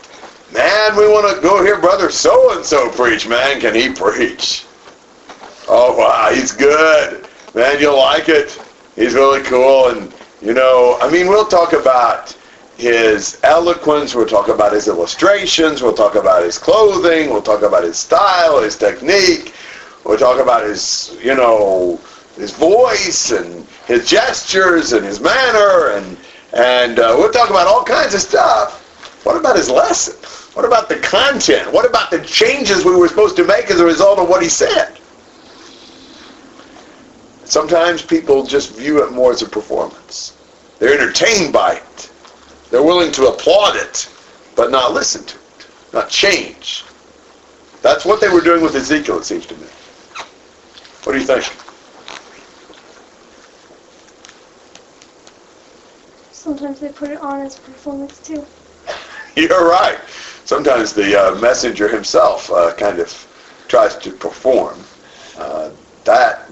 man, 0.51 0.95
we 0.95 1.07
want 1.07 1.35
to 1.35 1.41
go 1.43 1.63
hear 1.63 1.79
brother 1.79 2.09
so 2.09 2.55
and 2.55 2.65
so 2.65 2.89
preach, 2.89 3.27
man, 3.27 3.59
can 3.59 3.75
he 3.75 3.89
preach? 3.89 4.65
Oh 5.71 5.95
wow, 5.95 6.33
he's 6.33 6.51
good. 6.51 7.27
Man, 7.53 7.79
you'll 7.79 7.97
like 7.97 8.27
it. 8.27 8.59
He's 8.95 9.13
really 9.13 9.43
cool 9.43 9.89
and 9.89 10.11
you 10.41 10.53
know, 10.53 10.97
I 10.99 11.11
mean, 11.11 11.27
we'll 11.27 11.45
talk 11.45 11.73
about 11.73 12.35
his 12.77 13.39
eloquence, 13.43 14.15
we'll 14.15 14.25
talk 14.25 14.47
about 14.47 14.73
his 14.73 14.87
illustrations, 14.87 15.83
we'll 15.83 15.93
talk 15.93 16.15
about 16.15 16.43
his 16.43 16.57
clothing, 16.57 17.29
we'll 17.29 17.43
talk 17.43 17.61
about 17.61 17.83
his 17.83 17.97
style, 17.97 18.61
his 18.61 18.77
technique, 18.77 19.53
we'll 20.05 20.17
talk 20.17 20.39
about 20.41 20.63
his, 20.63 21.15
you 21.21 21.35
know, 21.35 21.99
his 22.35 22.51
voice 22.51 23.29
and 23.31 23.67
his 23.85 24.09
gestures 24.09 24.93
and 24.93 25.05
his 25.05 25.19
manner 25.19 25.91
and 25.91 26.17
and 26.53 26.97
uh, 26.97 27.13
we'll 27.15 27.31
talk 27.31 27.51
about 27.51 27.67
all 27.67 27.83
kinds 27.83 28.15
of 28.15 28.21
stuff. 28.21 29.23
What 29.23 29.37
about 29.37 29.55
his 29.55 29.69
lesson? 29.69 30.15
What 30.55 30.65
about 30.65 30.89
the 30.89 30.95
content? 30.95 31.71
What 31.71 31.85
about 31.85 32.09
the 32.09 32.23
changes 32.23 32.83
we 32.83 32.95
were 32.95 33.07
supposed 33.07 33.35
to 33.35 33.45
make 33.45 33.69
as 33.69 33.79
a 33.79 33.85
result 33.85 34.17
of 34.17 34.27
what 34.29 34.41
he 34.41 34.49
said? 34.49 34.98
Sometimes 37.49 38.03
people 38.03 38.43
just 38.43 38.75
view 38.75 39.03
it 39.03 39.11
more 39.11 39.31
as 39.31 39.41
a 39.41 39.49
performance. 39.49 40.37
They're 40.77 40.93
entertained 40.93 41.51
by 41.51 41.77
it. 41.77 42.11
They're 42.69 42.83
willing 42.83 43.11
to 43.13 43.25
applaud 43.25 43.75
it, 43.75 44.07
but 44.55 44.69
not 44.69 44.93
listen 44.93 45.23
to 45.25 45.35
it, 45.35 45.67
not 45.91 46.09
change. 46.09 46.85
That's 47.81 48.05
what 48.05 48.21
they 48.21 48.29
were 48.29 48.41
doing 48.41 48.61
with 48.61 48.75
Ezekiel, 48.75 49.17
it 49.17 49.25
seems 49.25 49.47
to 49.47 49.55
me. 49.55 49.65
What 51.03 51.13
do 51.13 51.19
you 51.19 51.25
think? 51.25 51.43
Sometimes 56.31 56.79
they 56.79 56.89
put 56.89 57.09
it 57.09 57.19
on 57.19 57.41
as 57.41 57.57
a 57.57 57.61
performance 57.61 58.19
too. 58.19 58.45
You're 59.35 59.67
right. 59.67 59.97
Sometimes 60.45 60.93
the 60.93 61.19
uh, 61.19 61.35
messenger 61.39 61.87
himself 61.87 62.51
uh, 62.51 62.73
kind 62.75 62.99
of 62.99 63.27
tries 63.67 63.95
to 63.97 64.11
perform. 64.11 64.79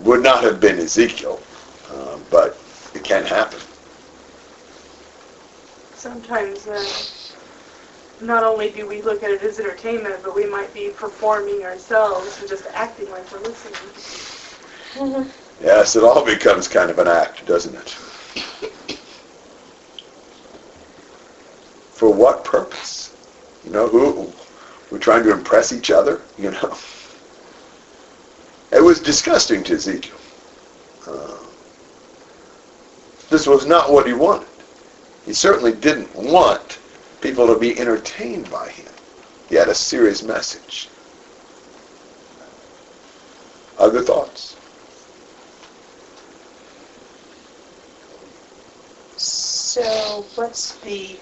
That 0.07 0.11
would 0.13 0.23
not 0.23 0.41
have 0.45 0.61
been 0.61 0.79
Ezekiel, 0.79 1.37
uh, 1.91 2.17
but 2.31 2.57
it 2.93 3.03
can 3.03 3.25
happen. 3.25 3.59
Sometimes 5.95 6.65
uh, 6.65 8.25
not 8.25 8.41
only 8.41 8.69
do 8.69 8.87
we 8.87 9.01
look 9.01 9.21
at 9.21 9.31
it 9.31 9.41
as 9.41 9.59
entertainment, 9.59 10.23
but 10.23 10.33
we 10.33 10.45
might 10.45 10.73
be 10.73 10.91
performing 10.91 11.63
ourselves 11.63 12.39
and 12.39 12.47
just 12.47 12.67
acting 12.67 13.11
like 13.11 13.29
we're 13.33 13.39
listening. 13.39 15.27
Yes, 15.61 15.97
it 15.97 16.05
all 16.05 16.23
becomes 16.23 16.69
kind 16.69 16.89
of 16.89 16.99
an 16.99 17.09
act, 17.09 17.45
doesn't 17.45 17.75
it? 17.75 17.89
For 21.91 22.09
what 22.09 22.45
purpose? 22.45 23.13
You 23.65 23.71
know, 23.71 23.89
who 23.89 24.31
we're 24.89 24.99
trying 24.99 25.23
to 25.25 25.33
impress 25.33 25.73
each 25.73 25.91
other, 25.91 26.21
you 26.37 26.51
know. 26.51 26.77
It 28.71 28.83
was 28.83 28.99
disgusting 28.99 29.63
to 29.63 29.73
Ezekiel. 29.73 30.17
Uh, 31.07 31.37
this 33.29 33.47
was 33.47 33.65
not 33.65 33.91
what 33.91 34.05
he 34.07 34.13
wanted. 34.13 34.47
He 35.25 35.33
certainly 35.33 35.73
didn't 35.73 36.13
want 36.15 36.79
people 37.21 37.47
to 37.47 37.57
be 37.57 37.79
entertained 37.79 38.49
by 38.49 38.69
him. 38.69 38.91
He 39.49 39.55
had 39.55 39.69
a 39.69 39.75
serious 39.75 40.23
message. 40.23 40.89
Other 43.77 44.01
thoughts? 44.01 44.55
So 49.17 50.25
what's 50.35 50.77
the, 50.77 51.19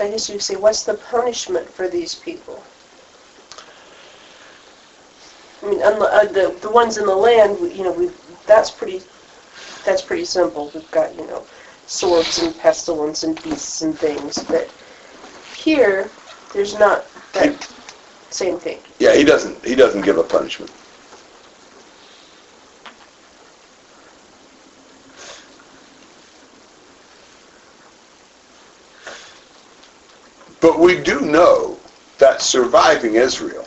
I 0.00 0.08
guess 0.10 0.28
you 0.28 0.38
say, 0.38 0.56
what's 0.56 0.84
the 0.84 0.94
punishment 0.94 1.68
for 1.74 1.88
these 1.88 2.14
people? 2.16 2.62
I 5.62 5.70
mean, 5.70 5.82
uh, 5.82 6.24
the, 6.24 6.56
the 6.60 6.70
ones 6.70 6.98
in 6.98 7.06
the 7.06 7.14
land, 7.14 7.58
you 7.74 7.84
know, 7.84 7.92
we, 7.92 8.10
that's 8.46 8.70
pretty, 8.70 9.02
that's 9.84 10.02
pretty 10.02 10.24
simple. 10.24 10.70
We've 10.74 10.90
got, 10.90 11.14
you 11.14 11.26
know, 11.26 11.46
swords 11.86 12.38
and 12.40 12.56
pestilence 12.58 13.22
and 13.22 13.40
beasts 13.42 13.82
and 13.82 13.96
things, 13.96 14.38
but 14.44 14.68
here, 15.56 16.10
there's 16.52 16.78
not 16.78 17.06
that 17.32 17.72
same 18.30 18.58
thing. 18.58 18.78
Yeah, 18.98 19.14
he 19.14 19.24
doesn't. 19.24 19.64
He 19.64 19.74
doesn't 19.74 20.02
give 20.02 20.18
a 20.18 20.24
punishment. 20.24 20.70
But 30.60 30.78
we 30.78 31.00
do 31.00 31.20
know 31.20 31.78
that 32.18 32.40
surviving 32.40 33.16
Israel, 33.16 33.66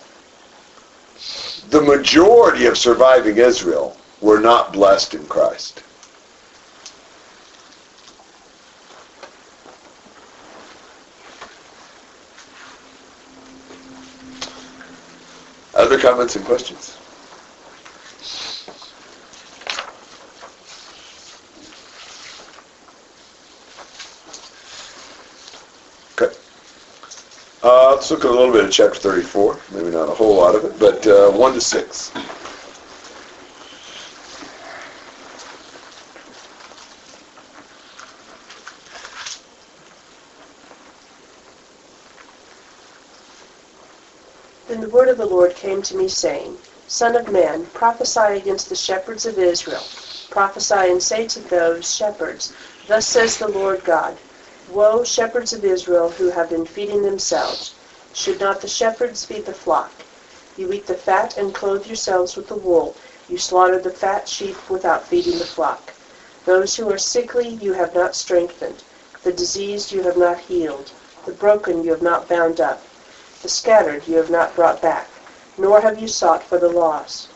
the 1.70 1.82
majority 1.82 2.66
of 2.68 2.78
surviving 2.78 3.38
Israel 3.38 3.97
were 4.22 4.39
not 4.39 4.74
blessed 4.74 5.13
in 5.13 5.26
Christ. 5.28 5.84
Other 15.74 15.99
comments 15.99 16.36
and 16.36 16.45
questions? 16.45 16.97
Uh, 27.66 27.95
let's 27.95 28.11
look 28.11 28.24
at 28.24 28.30
a 28.30 28.32
little 28.32 28.53
bit 28.53 28.63
of 28.63 28.72
chapter 28.72 28.99
34. 28.99 29.59
Maybe 29.72 29.89
not 29.89 30.07
a 30.07 30.13
whole 30.13 30.36
lot 30.36 30.53
of 30.53 30.66
it, 30.66 30.78
but 30.80 31.07
uh, 31.07 31.32
1 31.32 31.53
to 31.53 31.59
6. 31.59 32.11
Then 44.68 44.80
the 44.80 44.89
word 44.89 45.09
of 45.09 45.18
the 45.18 45.26
Lord 45.26 45.55
came 45.55 45.82
to 45.82 45.97
me, 45.97 46.07
saying, 46.07 46.59
Son 46.86 47.16
of 47.16 47.32
man, 47.32 47.66
prophesy 47.74 48.38
against 48.38 48.70
the 48.70 48.76
shepherds 48.76 49.26
of 49.26 49.39
Israel. 49.39 49.82
Prophesy 50.30 50.91
and 50.91 51.01
say 51.01 51.28
to 51.30 51.39
those 51.39 51.91
shepherds, 51.91 52.53
Thus 52.86 53.07
says 53.07 53.39
the 53.39 53.47
Lord 53.47 53.84
God, 53.84 54.20
Woe, 54.70 55.03
shepherds 55.03 55.53
of 55.53 55.63
Israel, 55.63 56.09
who 56.09 56.30
have 56.30 56.49
been 56.49 56.66
feeding 56.66 57.01
themselves. 57.03 57.76
Should 58.13 58.39
not 58.39 58.61
the 58.61 58.68
shepherds 58.68 59.24
feed 59.24 59.45
the 59.45 59.53
flock? 59.53 59.91
You 60.57 60.72
eat 60.72 60.88
the 60.88 60.95
fat 60.95 61.38
and 61.38 61.53
clothe 61.53 61.86
yourselves 61.86 62.36
with 62.36 62.47
the 62.47 62.55
wool. 62.55 62.95
You 63.30 63.38
slaughter 63.38 63.80
the 63.80 63.91
fat 63.91 64.28
sheep 64.28 64.55
without 64.70 65.05
feeding 65.05 65.38
the 65.38 65.45
flock. 65.45 65.93
Those 66.45 66.76
who 66.76 66.89
are 66.91 66.97
sickly 66.97 67.49
you 67.49 67.74
have 67.74 67.93
not 67.93 68.16
strengthened. 68.16 68.84
The 69.24 69.34
diseased 69.34 69.91
you 69.91 70.03
have 70.03 70.18
not 70.18 70.39
healed. 70.39 70.91
The 71.26 71.34
broken 71.34 71.84
you 71.84 71.91
have 71.91 72.01
not 72.01 72.30
bound 72.30 72.61
up. 72.61 72.84
The 73.41 73.49
scattered 73.49 74.07
you 74.07 74.18
have 74.18 74.32
not 74.32 74.55
brought 74.55 74.82
back, 74.82 75.09
nor 75.57 75.82
have 75.82 75.99
you 75.99 76.07
sought 76.07 76.43
for 76.43 76.57
the 76.57 76.70
lost. 76.70 77.30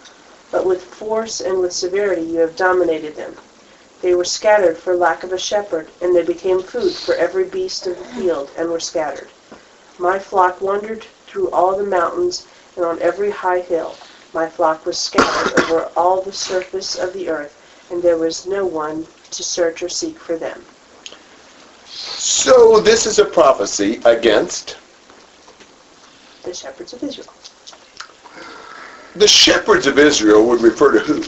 But 0.51 0.65
with 0.65 0.83
force 0.83 1.41
and 1.41 1.59
with 1.59 1.73
severity 1.73 2.21
you 2.21 2.39
have 2.39 2.55
dominated 2.55 3.15
them. 3.15 3.35
They 4.01 4.15
were 4.15 4.23
scattered 4.23 4.77
for 4.77 4.95
lack 4.95 5.23
of 5.23 5.33
a 5.33 5.37
shepherd, 5.37 5.89
and 6.01 6.15
they 6.15 6.23
became 6.23 6.61
food 6.61 6.93
for 6.93 7.15
every 7.15 7.43
beast 7.45 7.85
of 7.87 7.97
the 7.97 8.05
field, 8.05 8.49
and 8.57 8.69
were 8.69 8.79
scattered. 8.79 9.27
My 9.97 10.17
flock 10.17 10.61
wandered 10.61 11.05
through 11.27 11.49
all 11.51 11.75
the 11.75 11.83
mountains 11.83 12.45
and 12.75 12.85
on 12.85 13.01
every 13.01 13.29
high 13.29 13.59
hill. 13.59 13.95
My 14.33 14.47
flock 14.47 14.85
was 14.85 14.97
scattered 14.97 15.59
over 15.59 15.89
all 15.97 16.21
the 16.21 16.31
surface 16.31 16.95
of 16.95 17.13
the 17.13 17.29
earth, 17.29 17.55
and 17.91 18.01
there 18.01 18.17
was 18.17 18.45
no 18.47 18.65
one 18.65 19.05
to 19.31 19.43
search 19.43 19.83
or 19.83 19.89
seek 19.89 20.17
for 20.17 20.37
them. 20.37 20.63
So 21.85 22.79
this 22.79 23.05
is 23.05 23.19
a 23.19 23.25
prophecy 23.25 23.99
against 24.05 24.77
The 26.43 26.53
shepherds 26.53 26.93
of 26.93 27.03
Israel. 27.03 27.27
the 29.15 29.27
shepherds 29.27 29.87
of 29.87 29.99
Israel 29.99 30.45
would 30.47 30.61
refer 30.61 30.93
to 30.93 30.99
who? 30.99 31.23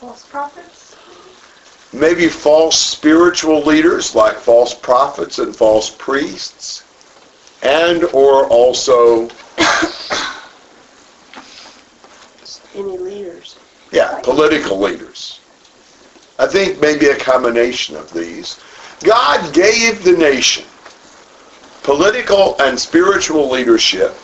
False 0.00 0.24
prophets? 0.24 0.96
Maybe 1.92 2.26
false 2.28 2.80
spiritual 2.80 3.60
leaders 3.60 4.14
like 4.14 4.38
false 4.38 4.72
prophets 4.72 5.38
and 5.38 5.54
false 5.54 5.90
priests, 5.90 6.84
and 7.62 8.04
or 8.04 8.46
also, 8.46 9.28
Any 12.74 12.96
leaders. 12.96 13.58
yeah, 13.92 14.18
political 14.22 14.80
leaders. 14.80 15.40
I 16.38 16.46
think 16.46 16.80
maybe 16.80 17.08
a 17.08 17.16
combination 17.16 17.94
of 17.94 18.10
these. 18.14 18.58
God 19.04 19.52
gave 19.52 20.02
the 20.02 20.12
nation 20.12 20.64
political 21.82 22.56
and 22.62 22.80
spiritual 22.80 23.50
leadership 23.50 24.16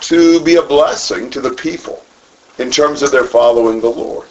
to 0.00 0.42
be 0.44 0.56
a 0.56 0.62
blessing 0.62 1.28
to 1.28 1.42
the 1.42 1.50
people 1.52 2.02
in 2.56 2.70
terms 2.70 3.02
of 3.02 3.10
their 3.10 3.24
following 3.24 3.82
the 3.82 3.90
Lord. 3.90 4.28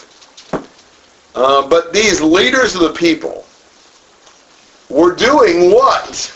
Uh, 1.35 1.67
but 1.67 1.91
these 1.93 2.21
leaders 2.21 2.75
of 2.75 2.81
the 2.81 2.93
people 2.93 3.45
were 4.89 5.13
doing 5.13 5.71
what? 5.71 6.31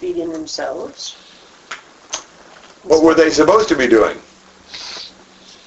Feeding 0.00 0.30
themselves, 0.30 1.16
What 2.82 3.02
were 3.02 3.14
they 3.14 3.30
supposed 3.30 3.68
to 3.68 3.76
be 3.76 3.86
doing? 3.86 4.18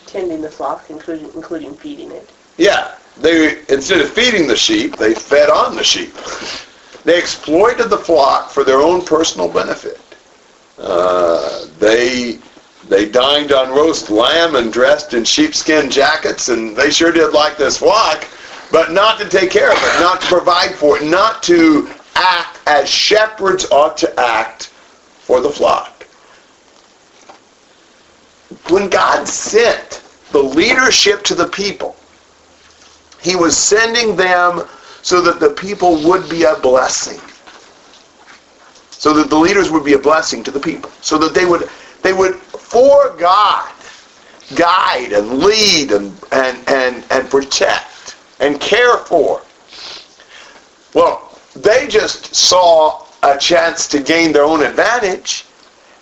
tending 0.06 0.42
the 0.42 0.50
flock, 0.50 0.86
including, 0.90 1.26
including 1.36 1.76
feeding 1.76 2.12
it. 2.12 2.30
Yeah, 2.58 2.96
they 3.18 3.60
instead 3.68 4.00
of 4.00 4.10
feeding 4.10 4.48
the 4.48 4.56
sheep, 4.56 4.96
they 4.96 5.14
fed 5.14 5.50
on 5.50 5.76
the 5.76 5.84
sheep. 5.84 6.14
They 7.04 7.18
exploited 7.20 7.90
the 7.90 7.98
flock 7.98 8.50
for 8.50 8.64
their 8.64 8.80
own 8.80 9.04
personal 9.06 9.52
benefit. 9.52 10.00
Uh, 10.78 11.66
they 11.78 12.40
they 12.90 13.10
dined 13.10 13.52
on 13.52 13.70
roast 13.70 14.10
lamb 14.10 14.56
and 14.56 14.72
dressed 14.72 15.14
in 15.14 15.24
sheepskin 15.24 15.90
jackets, 15.90 16.50
and 16.50 16.76
they 16.76 16.90
sure 16.90 17.12
did 17.12 17.34
like 17.34 17.58
this 17.58 17.78
flock, 17.78 18.26
but 18.72 18.92
not 18.92 19.20
to 19.20 19.28
take 19.28 19.52
care 19.52 19.72
of 19.72 19.78
it, 19.78 20.00
not 20.00 20.22
to 20.22 20.28
provide 20.28 20.74
for 20.74 20.98
it, 20.98 21.06
not 21.06 21.44
to 21.44 21.90
act 22.16 22.60
as 22.66 22.90
shepherds 22.90 23.70
ought 23.72 23.98
to 23.98 24.20
act 24.20 24.68
for 25.20 25.42
the 25.42 25.50
flock. 25.50 26.04
When 28.70 28.90
God 28.90 29.28
sent 29.28 30.02
the 30.32 30.42
leadership 30.42 31.24
to 31.24 31.36
the 31.36 31.48
people, 31.48 31.96
he 33.22 33.36
was 33.36 33.58
sending 33.58 34.16
them 34.16 34.68
so 35.02 35.22
that 35.22 35.40
the 35.40 35.50
people 35.50 36.02
would 36.08 36.30
be 36.30 36.44
a 36.44 36.56
blessing. 36.56 37.20
So 38.92 39.14
that 39.14 39.30
the 39.30 39.38
leaders 39.38 39.70
would 39.70 39.84
be 39.84 39.94
a 39.94 40.00
blessing 40.00 40.44
to 40.44 40.52
the 40.52 40.60
people. 40.60 40.90
So 41.02 41.18
that 41.18 41.34
they 41.34 41.46
would 41.46 41.70
they 42.04 42.14
would 42.14 42.40
for 42.78 43.10
God 43.18 43.74
guide 44.56 45.12
and 45.12 45.40
lead 45.40 45.92
and 45.92 46.16
and 46.32 46.58
and, 46.70 47.04
and 47.10 47.28
protect 47.28 48.16
and 48.40 48.62
care 48.62 48.98
for. 48.98 49.42
Well, 50.94 51.40
they 51.56 51.88
just 51.88 52.36
saw 52.36 53.08
a 53.24 53.36
chance 53.36 53.88
to 53.88 54.00
gain 54.00 54.32
their 54.32 54.44
own 54.44 54.62
advantage. 54.62 55.46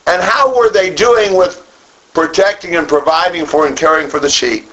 And 0.06 0.22
how 0.22 0.54
were 0.54 0.70
they 0.70 0.94
doing 0.94 1.38
with 1.38 1.62
protecting 2.14 2.76
and 2.76 2.90
providing 2.90 3.46
for 3.46 3.68
and 3.68 3.78
caring 3.78 4.10
for 4.10 4.20
the 4.20 4.30
sheep? 4.30 4.66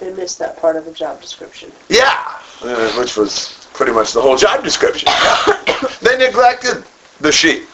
They 0.00 0.10
missed 0.14 0.38
that 0.38 0.56
part 0.56 0.76
of 0.76 0.86
the 0.86 0.92
job 0.92 1.20
description. 1.20 1.70
Yeah, 1.90 2.40
uh, 2.62 2.92
which 2.92 3.14
was 3.18 3.68
pretty 3.74 3.92
much 3.92 4.14
the 4.14 4.22
whole 4.22 4.38
job 4.38 4.64
description. 4.64 5.10
they 6.00 6.16
neglected 6.16 6.82
the 7.20 7.30
sheep. 7.30 7.68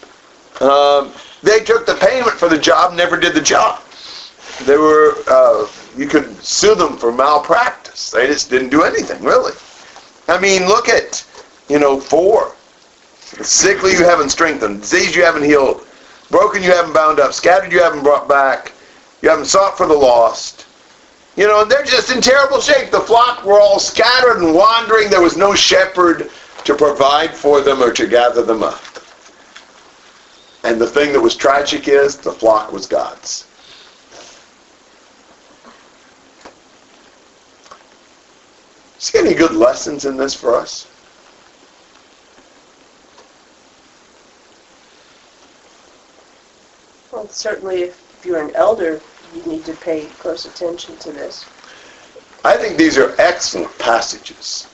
Um, 0.60 1.12
they 1.42 1.60
took 1.60 1.86
the 1.86 1.94
payment 1.94 2.32
for 2.32 2.48
the 2.48 2.58
job, 2.58 2.94
never 2.94 3.16
did 3.18 3.34
the 3.34 3.40
job. 3.40 3.82
They 4.64 4.76
were, 4.76 5.16
uh, 5.26 5.66
you 5.96 6.06
could 6.06 6.36
sue 6.44 6.74
them 6.74 6.98
for 6.98 7.12
malpractice. 7.12 8.10
They 8.10 8.26
just 8.26 8.50
didn't 8.50 8.68
do 8.68 8.82
anything, 8.82 9.22
really. 9.22 9.52
I 10.28 10.38
mean, 10.38 10.66
look 10.66 10.88
at, 10.88 11.24
you 11.68 11.78
know, 11.78 11.98
four. 11.98 12.54
Sickly 13.42 13.92
you 13.92 14.04
haven't 14.04 14.30
strengthened. 14.30 14.82
Disease 14.82 15.16
you 15.16 15.24
haven't 15.24 15.44
healed. 15.44 15.86
Broken 16.30 16.62
you 16.62 16.72
haven't 16.72 16.92
bound 16.92 17.20
up. 17.20 17.32
Scattered 17.32 17.72
you 17.72 17.80
haven't 17.82 18.02
brought 18.02 18.28
back. 18.28 18.72
You 19.22 19.30
haven't 19.30 19.46
sought 19.46 19.76
for 19.76 19.86
the 19.86 19.94
lost. 19.94 20.66
You 21.36 21.46
know, 21.46 21.64
they're 21.64 21.84
just 21.84 22.12
in 22.12 22.20
terrible 22.20 22.60
shape. 22.60 22.90
The 22.90 23.00
flock 23.00 23.44
were 23.44 23.60
all 23.60 23.78
scattered 23.78 24.42
and 24.42 24.54
wandering. 24.54 25.08
There 25.08 25.22
was 25.22 25.36
no 25.36 25.54
shepherd 25.54 26.30
to 26.64 26.74
provide 26.74 27.34
for 27.34 27.60
them 27.60 27.82
or 27.82 27.92
to 27.92 28.06
gather 28.06 28.42
them 28.42 28.62
up. 28.62 28.82
And 30.62 30.80
the 30.80 30.86
thing 30.86 31.12
that 31.12 31.20
was 31.20 31.36
tragic 31.36 31.88
is 31.88 32.16
the 32.18 32.32
flock 32.32 32.72
was 32.72 32.86
God's. 32.86 33.46
See 38.98 39.18
any 39.18 39.34
good 39.34 39.52
lessons 39.52 40.04
in 40.04 40.18
this 40.18 40.34
for 40.34 40.54
us? 40.54 40.86
Well, 47.10 47.26
certainly 47.28 47.82
if 47.84 48.22
you're 48.24 48.46
an 48.46 48.54
elder, 48.54 49.00
you 49.34 49.42
need 49.44 49.64
to 49.64 49.72
pay 49.74 50.04
close 50.18 50.44
attention 50.44 50.96
to 50.98 51.12
this. 51.12 51.46
I 52.44 52.56
think 52.56 52.76
these 52.76 52.98
are 52.98 53.14
excellent 53.18 53.76
passages 53.78 54.66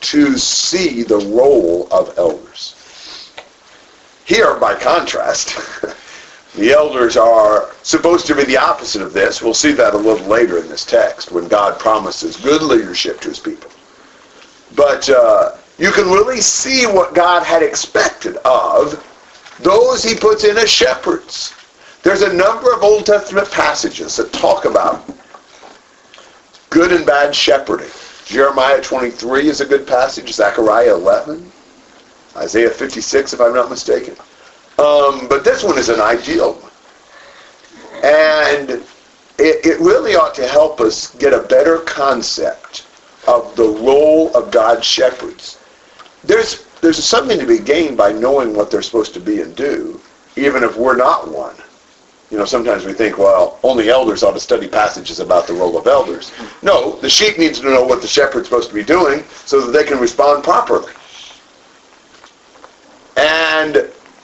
to 0.00 0.38
see 0.38 1.02
the 1.02 1.18
role 1.18 1.88
of 1.90 2.16
elders. 2.16 2.76
Here, 4.28 4.56
by 4.56 4.74
contrast, 4.74 5.56
the 6.54 6.70
elders 6.70 7.16
are 7.16 7.70
supposed 7.82 8.26
to 8.26 8.34
be 8.34 8.44
the 8.44 8.58
opposite 8.58 9.00
of 9.00 9.14
this. 9.14 9.40
We'll 9.40 9.54
see 9.54 9.72
that 9.72 9.94
a 9.94 9.96
little 9.96 10.26
later 10.26 10.58
in 10.58 10.68
this 10.68 10.84
text 10.84 11.32
when 11.32 11.48
God 11.48 11.78
promises 11.78 12.36
good 12.36 12.60
leadership 12.60 13.22
to 13.22 13.30
his 13.30 13.38
people. 13.38 13.70
But 14.76 15.08
uh, 15.08 15.56
you 15.78 15.90
can 15.92 16.04
really 16.10 16.42
see 16.42 16.84
what 16.84 17.14
God 17.14 17.42
had 17.42 17.62
expected 17.62 18.36
of 18.44 19.02
those 19.60 20.04
he 20.04 20.14
puts 20.14 20.44
in 20.44 20.58
as 20.58 20.68
shepherds. 20.68 21.54
There's 22.02 22.20
a 22.20 22.30
number 22.30 22.70
of 22.74 22.82
Old 22.82 23.06
Testament 23.06 23.50
passages 23.50 24.16
that 24.16 24.30
talk 24.34 24.66
about 24.66 25.08
good 26.68 26.92
and 26.92 27.06
bad 27.06 27.34
shepherding. 27.34 27.88
Jeremiah 28.26 28.82
23 28.82 29.48
is 29.48 29.62
a 29.62 29.66
good 29.66 29.86
passage. 29.86 30.34
Zechariah 30.34 30.94
11. 30.94 31.50
Isaiah 32.36 32.70
56, 32.70 33.32
if 33.32 33.40
I'm 33.40 33.54
not 33.54 33.70
mistaken. 33.70 34.14
Um, 34.78 35.26
but 35.28 35.44
this 35.44 35.64
one 35.64 35.78
is 35.78 35.88
an 35.88 36.00
ideal 36.00 36.54
one. 36.54 36.72
And 38.04 38.70
it, 39.38 39.66
it 39.66 39.80
really 39.80 40.14
ought 40.14 40.34
to 40.36 40.46
help 40.46 40.80
us 40.80 41.14
get 41.16 41.32
a 41.32 41.42
better 41.42 41.78
concept 41.78 42.86
of 43.26 43.54
the 43.56 43.64
role 43.64 44.34
of 44.36 44.50
God's 44.50 44.86
shepherds. 44.86 45.58
There's, 46.24 46.64
there's 46.80 47.02
something 47.04 47.38
to 47.38 47.46
be 47.46 47.58
gained 47.58 47.96
by 47.96 48.12
knowing 48.12 48.54
what 48.54 48.70
they're 48.70 48.82
supposed 48.82 49.14
to 49.14 49.20
be 49.20 49.42
and 49.42 49.54
do, 49.56 50.00
even 50.36 50.62
if 50.62 50.76
we're 50.76 50.96
not 50.96 51.30
one. 51.30 51.56
You 52.30 52.36
know, 52.36 52.44
sometimes 52.44 52.84
we 52.84 52.92
think, 52.92 53.16
well, 53.16 53.58
only 53.62 53.88
elders 53.88 54.22
ought 54.22 54.32
to 54.32 54.40
study 54.40 54.68
passages 54.68 55.18
about 55.18 55.46
the 55.46 55.54
role 55.54 55.78
of 55.78 55.86
elders. 55.86 56.30
No, 56.62 56.96
the 57.00 57.08
sheep 57.08 57.38
needs 57.38 57.58
to 57.60 57.66
know 57.70 57.82
what 57.82 58.02
the 58.02 58.08
shepherd's 58.08 58.48
supposed 58.48 58.68
to 58.68 58.74
be 58.74 58.84
doing 58.84 59.24
so 59.46 59.60
that 59.64 59.72
they 59.72 59.84
can 59.84 59.98
respond 59.98 60.44
properly. 60.44 60.92
And 63.58 63.76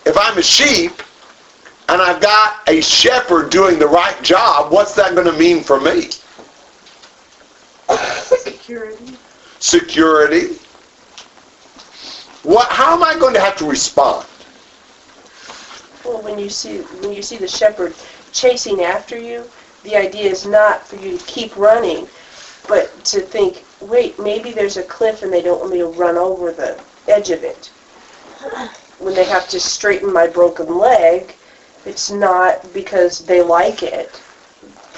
if 0.06 0.16
I'm 0.16 0.38
a 0.38 0.42
sheep 0.42 0.92
and 1.88 2.00
I've 2.00 2.22
got 2.22 2.68
a 2.68 2.80
shepherd 2.80 3.50
doing 3.50 3.80
the 3.80 3.86
right 3.88 4.22
job, 4.22 4.70
what's 4.70 4.94
that 4.94 5.16
going 5.16 5.26
to 5.26 5.36
mean 5.36 5.64
for 5.64 5.80
me? 5.80 6.10
Security. 7.98 9.16
Security. 9.58 10.54
What? 12.44 12.68
How 12.70 12.94
am 12.94 13.02
I 13.02 13.18
going 13.18 13.34
to 13.34 13.40
have 13.40 13.56
to 13.56 13.64
respond? 13.64 14.24
Well, 16.04 16.22
when 16.22 16.38
you 16.38 16.48
see 16.48 16.78
when 17.02 17.12
you 17.12 17.22
see 17.22 17.36
the 17.36 17.48
shepherd 17.48 17.92
chasing 18.32 18.82
after 18.82 19.18
you, 19.18 19.50
the 19.82 19.96
idea 19.96 20.30
is 20.30 20.46
not 20.46 20.86
for 20.86 20.94
you 20.96 21.18
to 21.18 21.24
keep 21.24 21.56
running, 21.56 22.06
but 22.68 23.04
to 23.06 23.20
think, 23.20 23.64
wait, 23.80 24.16
maybe 24.20 24.52
there's 24.52 24.76
a 24.76 24.84
cliff 24.84 25.22
and 25.22 25.32
they 25.32 25.42
don't 25.42 25.58
want 25.58 25.72
me 25.72 25.78
to 25.78 25.88
run 25.88 26.16
over 26.16 26.52
the 26.52 26.80
edge 27.08 27.30
of 27.30 27.42
it. 27.42 27.72
When 28.98 29.14
they 29.14 29.24
have 29.24 29.48
to 29.48 29.60
straighten 29.60 30.12
my 30.12 30.26
broken 30.26 30.78
leg, 30.78 31.34
it's 31.84 32.10
not 32.10 32.72
because 32.72 33.20
they 33.20 33.42
like 33.42 33.82
it, 33.82 34.20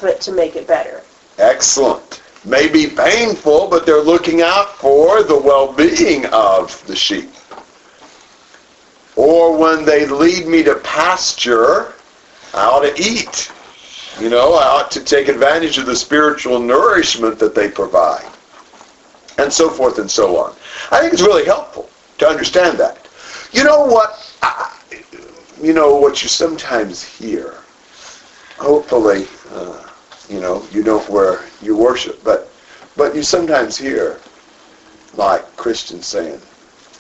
but 0.01 0.21
to 0.23 0.33
make 0.33 0.55
it 0.57 0.67
better. 0.67 1.03
Excellent. 1.39 2.23
May 2.45 2.69
be 2.69 2.87
painful, 2.87 3.67
but 3.69 3.85
they're 3.87 4.01
looking 4.03 4.43
out 4.43 4.77
for 4.79 5.23
the 5.25 5.37
well-being 5.37 6.27
of 6.27 6.87
the 6.87 6.95
sheep. 6.95 7.31
Or 9.17 9.57
when 9.57 9.85
they 9.85 10.07
lead 10.07 10.47
me 10.47 10.63
to 10.63 10.77
pasture, 10.77 11.95
I 12.55 12.65
ought 12.67 12.83
to 12.83 12.95
eat. 13.03 13.51
You 14.21 14.29
know, 14.31 14.55
I 14.55 14.65
ought 14.65 14.91
to 14.93 15.03
take 15.03 15.29
advantage 15.29 15.79
of 15.79 15.87
the 15.87 15.97
spiritual 15.97 16.59
nourishment 16.61 17.39
that 17.39 17.55
they 17.55 17.69
provide. 17.69 18.27
and 19.39 19.53
so 19.53 19.69
forth 19.71 19.99
and 19.99 20.11
so 20.11 20.37
on. 20.39 20.55
I 20.91 21.01
think 21.01 21.13
it's 21.13 21.23
really 21.23 21.45
helpful 21.45 21.91
to 22.19 22.29
understand 22.29 22.79
that. 22.79 23.06
You 23.53 23.65
know 23.65 23.85
what? 23.85 24.35
I, 24.43 24.73
you 25.61 25.73
know 25.73 25.97
what 25.97 26.23
you 26.23 26.29
sometimes 26.29 27.03
hear. 27.03 27.55
Hopefully, 28.59 29.27
uh, 29.53 29.89
you 30.29 30.41
know 30.41 30.67
you 30.73 30.83
don't 30.83 31.09
where 31.09 31.45
you 31.63 31.77
worship, 31.77 32.23
but 32.25 32.51
but 32.97 33.15
you 33.15 33.23
sometimes 33.23 33.77
hear 33.77 34.19
like 35.15 35.45
Christians 35.57 36.07
saying, 36.07 36.41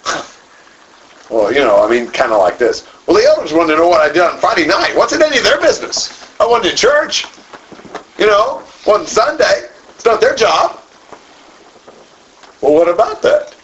well, 1.30 1.52
you 1.52 1.60
know, 1.60 1.84
I 1.84 1.90
mean, 1.90 2.08
kind 2.08 2.32
of 2.32 2.38
like 2.38 2.58
this. 2.58 2.86
Well, 3.06 3.16
the 3.16 3.24
elders 3.24 3.52
wanted 3.52 3.72
to 3.72 3.78
know 3.78 3.88
what 3.88 4.00
I 4.00 4.12
did 4.12 4.22
on 4.22 4.38
Friday 4.38 4.66
night. 4.66 4.94
What's 4.96 5.12
it 5.12 5.22
any 5.22 5.38
of 5.38 5.44
their 5.44 5.60
business? 5.60 6.30
I 6.40 6.46
went 6.46 6.64
to 6.64 6.74
church. 6.74 7.26
You 8.18 8.26
know, 8.26 8.62
on 8.86 9.06
Sunday. 9.06 9.68
It's 9.94 10.04
not 10.04 10.20
their 10.20 10.34
job. 10.34 10.80
Well, 12.60 12.72
what 12.72 12.88
about 12.88 13.20
that? 13.22 13.55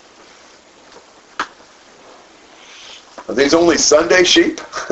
Are 3.28 3.34
these 3.34 3.54
only 3.54 3.78
Sunday 3.78 4.24
sheep? 4.24 4.60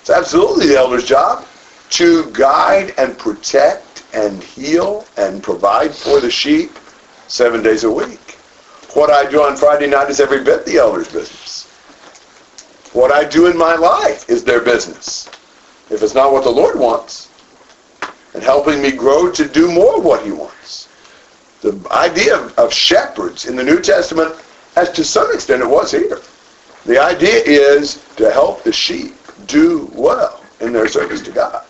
it's 0.00 0.10
absolutely 0.10 0.66
the 0.66 0.76
elder's 0.76 1.04
job 1.04 1.46
to 1.90 2.30
guide 2.32 2.94
and 2.98 3.16
protect 3.16 4.04
and 4.12 4.42
heal 4.42 5.06
and 5.16 5.42
provide 5.42 5.94
for 5.94 6.20
the 6.20 6.30
sheep 6.30 6.72
seven 7.28 7.62
days 7.62 7.84
a 7.84 7.90
week. 7.90 8.32
What 8.94 9.10
I 9.10 9.30
do 9.30 9.42
on 9.42 9.56
Friday 9.56 9.86
night 9.86 10.10
is 10.10 10.20
every 10.20 10.42
bit 10.42 10.64
the 10.64 10.78
elder's 10.78 11.08
business. 11.08 11.66
What 12.92 13.12
I 13.12 13.24
do 13.24 13.46
in 13.46 13.56
my 13.56 13.76
life 13.76 14.28
is 14.28 14.42
their 14.42 14.60
business. 14.60 15.28
If 15.90 16.02
it's 16.02 16.14
not 16.14 16.32
what 16.32 16.44
the 16.44 16.50
Lord 16.50 16.78
wants, 16.78 17.30
and 18.34 18.42
helping 18.42 18.82
me 18.82 18.92
grow 18.92 19.30
to 19.30 19.48
do 19.48 19.70
more 19.70 19.98
of 19.98 20.04
what 20.04 20.24
he 20.24 20.30
wants. 20.30 20.88
The 21.62 21.80
idea 21.90 22.38
of, 22.38 22.58
of 22.58 22.72
shepherds 22.72 23.46
in 23.46 23.56
the 23.56 23.64
New 23.64 23.80
Testament, 23.80 24.34
as 24.76 24.92
to 24.92 25.02
some 25.02 25.32
extent 25.34 25.62
it 25.62 25.68
was 25.68 25.90
here. 25.90 26.20
The 26.84 27.02
idea 27.02 27.42
is 27.44 28.04
to 28.16 28.30
help 28.30 28.62
the 28.62 28.72
sheep 28.72 29.14
do 29.46 29.90
well 29.92 30.44
in 30.60 30.72
their 30.72 30.88
service 30.88 31.22
to 31.22 31.32
God. 31.32 31.64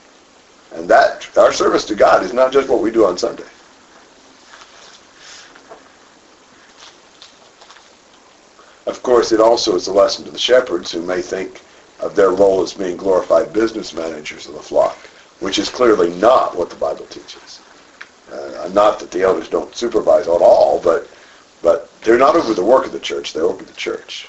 And 0.74 0.88
that, 0.90 1.26
our 1.38 1.52
service 1.52 1.84
to 1.86 1.94
God 1.94 2.22
is 2.22 2.32
not 2.32 2.52
just 2.52 2.68
what 2.68 2.82
we 2.82 2.90
do 2.90 3.06
on 3.06 3.16
Sunday. 3.16 3.46
Of 8.86 9.02
course, 9.02 9.32
it 9.32 9.40
also 9.40 9.74
is 9.74 9.86
a 9.86 9.92
lesson 9.92 10.24
to 10.26 10.30
the 10.30 10.38
shepherds 10.38 10.92
who 10.92 11.02
may 11.02 11.22
think 11.22 11.62
of 12.00 12.14
their 12.14 12.30
role 12.30 12.62
as 12.62 12.74
being 12.74 12.96
glorified 12.96 13.52
business 13.52 13.94
managers 13.94 14.46
of 14.46 14.54
the 14.54 14.62
flock, 14.62 14.96
which 15.40 15.58
is 15.58 15.70
clearly 15.70 16.12
not 16.16 16.56
what 16.56 16.70
the 16.70 16.76
Bible 16.76 17.06
teaches. 17.06 17.60
Uh, 18.30 18.68
not 18.72 18.98
that 19.00 19.10
the 19.10 19.22
elders 19.22 19.48
don't 19.48 19.74
supervise 19.74 20.26
at 20.26 20.42
all, 20.42 20.80
but 20.80 20.86
but 20.96 21.08
they're 22.06 22.16
not 22.16 22.36
over 22.36 22.54
the 22.54 22.64
work 22.64 22.86
of 22.86 22.92
the 22.92 23.00
church; 23.00 23.32
they're 23.32 23.42
over 23.42 23.64
the 23.64 23.72
church. 23.72 24.28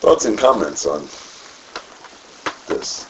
Thoughts 0.00 0.26
and 0.26 0.38
comments 0.38 0.84
on 0.84 1.08
this? 2.68 3.08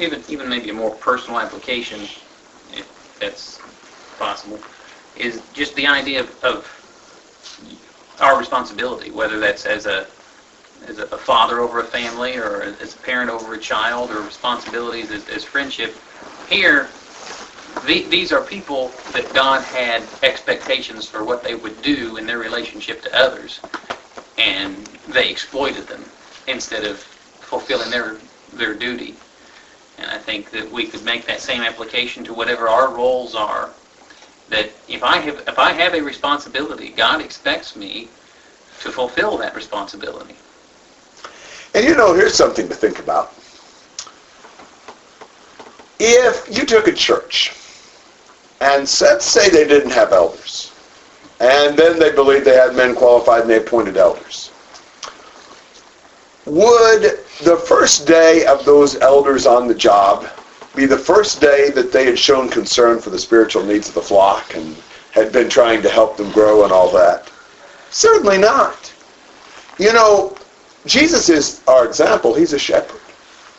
Even 0.00 0.22
even 0.28 0.48
maybe 0.48 0.70
a 0.70 0.74
more 0.74 0.92
personal 0.92 1.38
application, 1.38 2.00
if 2.72 3.16
that's 3.20 3.60
possible, 4.18 4.58
is 5.16 5.42
just 5.52 5.74
the 5.74 5.86
idea 5.86 6.20
of, 6.20 6.44
of 6.44 8.16
our 8.20 8.38
responsibility, 8.38 9.10
whether 9.10 9.38
that's 9.38 9.66
as 9.66 9.84
a 9.84 10.06
as 10.86 10.98
a 10.98 11.18
father 11.18 11.60
over 11.60 11.80
a 11.80 11.84
family 11.84 12.36
or 12.36 12.62
as 12.80 12.94
a 12.94 12.98
parent 12.98 13.30
over 13.30 13.54
a 13.54 13.58
child 13.58 14.10
or 14.10 14.20
responsibilities 14.22 15.10
as, 15.10 15.28
as 15.28 15.44
friendship. 15.44 15.94
Here, 16.48 16.88
the, 17.86 18.04
these 18.08 18.32
are 18.32 18.42
people 18.42 18.92
that 19.12 19.32
God 19.34 19.62
had 19.62 20.02
expectations 20.22 21.08
for 21.08 21.24
what 21.24 21.42
they 21.42 21.54
would 21.54 21.82
do 21.82 22.16
in 22.16 22.26
their 22.26 22.38
relationship 22.38 23.02
to 23.02 23.18
others, 23.18 23.60
and 24.38 24.76
they 25.08 25.28
exploited 25.28 25.86
them 25.88 26.04
instead 26.46 26.84
of 26.84 26.98
fulfilling 27.40 27.90
their 27.90 28.16
their 28.52 28.74
duty. 28.74 29.14
And 29.98 30.10
I 30.10 30.18
think 30.18 30.50
that 30.50 30.70
we 30.70 30.86
could 30.86 31.04
make 31.04 31.26
that 31.26 31.40
same 31.40 31.62
application 31.62 32.24
to 32.24 32.34
whatever 32.34 32.68
our 32.68 32.94
roles 32.94 33.34
are. 33.34 33.70
That 34.50 34.70
if 34.88 35.02
I 35.02 35.18
have 35.18 35.42
if 35.48 35.58
I 35.58 35.72
have 35.72 35.94
a 35.94 36.00
responsibility, 36.00 36.90
God 36.90 37.20
expects 37.20 37.76
me 37.76 38.08
to 38.80 38.90
fulfill 38.90 39.36
that 39.38 39.54
responsibility. 39.54 40.36
And 41.74 41.84
you 41.84 41.94
know, 41.96 42.14
here's 42.14 42.34
something 42.34 42.68
to 42.68 42.74
think 42.74 42.98
about. 42.98 43.32
If 45.98 46.46
you 46.56 46.66
took 46.66 46.88
a 46.88 46.92
church 46.92 47.52
and 48.60 48.80
let's 49.00 49.24
say 49.24 49.48
they 49.48 49.66
didn't 49.66 49.90
have 49.90 50.12
elders, 50.12 50.72
and 51.40 51.76
then 51.76 51.98
they 51.98 52.12
believed 52.12 52.46
they 52.46 52.56
had 52.56 52.74
men 52.74 52.94
qualified 52.94 53.42
and 53.42 53.50
they 53.50 53.58
appointed 53.58 53.96
elders, 53.96 54.50
would 56.46 57.20
the 57.42 57.56
first 57.56 58.06
day 58.06 58.46
of 58.46 58.64
those 58.64 58.96
elders 58.96 59.46
on 59.46 59.66
the 59.66 59.74
job 59.74 60.26
be 60.74 60.86
the 60.86 60.96
first 60.96 61.40
day 61.40 61.70
that 61.70 61.92
they 61.92 62.04
had 62.04 62.18
shown 62.18 62.48
concern 62.48 63.00
for 63.00 63.10
the 63.10 63.18
spiritual 63.18 63.64
needs 63.64 63.88
of 63.88 63.94
the 63.94 64.02
flock 64.02 64.54
and 64.54 64.76
had 65.12 65.32
been 65.32 65.48
trying 65.48 65.82
to 65.82 65.88
help 65.88 66.16
them 66.16 66.30
grow 66.32 66.64
and 66.64 66.72
all 66.72 66.92
that? 66.92 67.30
Certainly 67.90 68.38
not. 68.38 68.92
You 69.78 69.92
know, 69.92 70.36
Jesus 70.84 71.28
is 71.28 71.62
our 71.66 71.86
example. 71.86 72.34
He's 72.34 72.52
a 72.52 72.58
shepherd. 72.58 73.00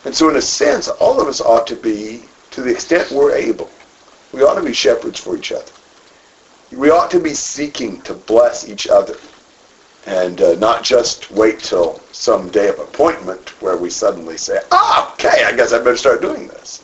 And 0.04 0.14
so 0.14 0.30
in 0.30 0.36
a 0.36 0.42
sense, 0.42 0.88
all 0.88 1.20
of 1.20 1.28
us 1.28 1.40
ought 1.40 1.66
to 1.66 1.76
be, 1.76 2.22
to 2.58 2.64
the 2.64 2.72
extent 2.72 3.08
we're 3.12 3.36
able, 3.36 3.70
we 4.32 4.42
ought 4.42 4.56
to 4.56 4.64
be 4.64 4.72
shepherds 4.72 5.20
for 5.20 5.36
each 5.36 5.52
other. 5.52 5.70
We 6.72 6.90
ought 6.90 7.08
to 7.12 7.20
be 7.20 7.32
seeking 7.32 8.02
to 8.02 8.14
bless 8.14 8.68
each 8.68 8.88
other 8.88 9.16
and 10.06 10.40
uh, 10.40 10.56
not 10.56 10.82
just 10.82 11.30
wait 11.30 11.60
till 11.60 12.00
some 12.10 12.50
day 12.50 12.66
of 12.68 12.80
appointment 12.80 13.50
where 13.62 13.76
we 13.76 13.90
suddenly 13.90 14.36
say, 14.36 14.58
ah, 14.72 15.12
okay, 15.12 15.44
I 15.44 15.54
guess 15.54 15.72
I 15.72 15.78
better 15.78 15.96
start 15.96 16.20
doing 16.20 16.48
this. 16.48 16.82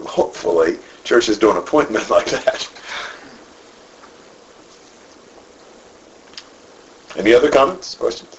Hopefully, 0.00 0.78
churches 1.04 1.38
don't 1.38 1.56
appointment 1.56 2.10
like 2.10 2.26
that. 2.26 2.68
Any 7.16 7.32
other 7.32 7.50
comments, 7.50 7.94
questions? 7.94 8.38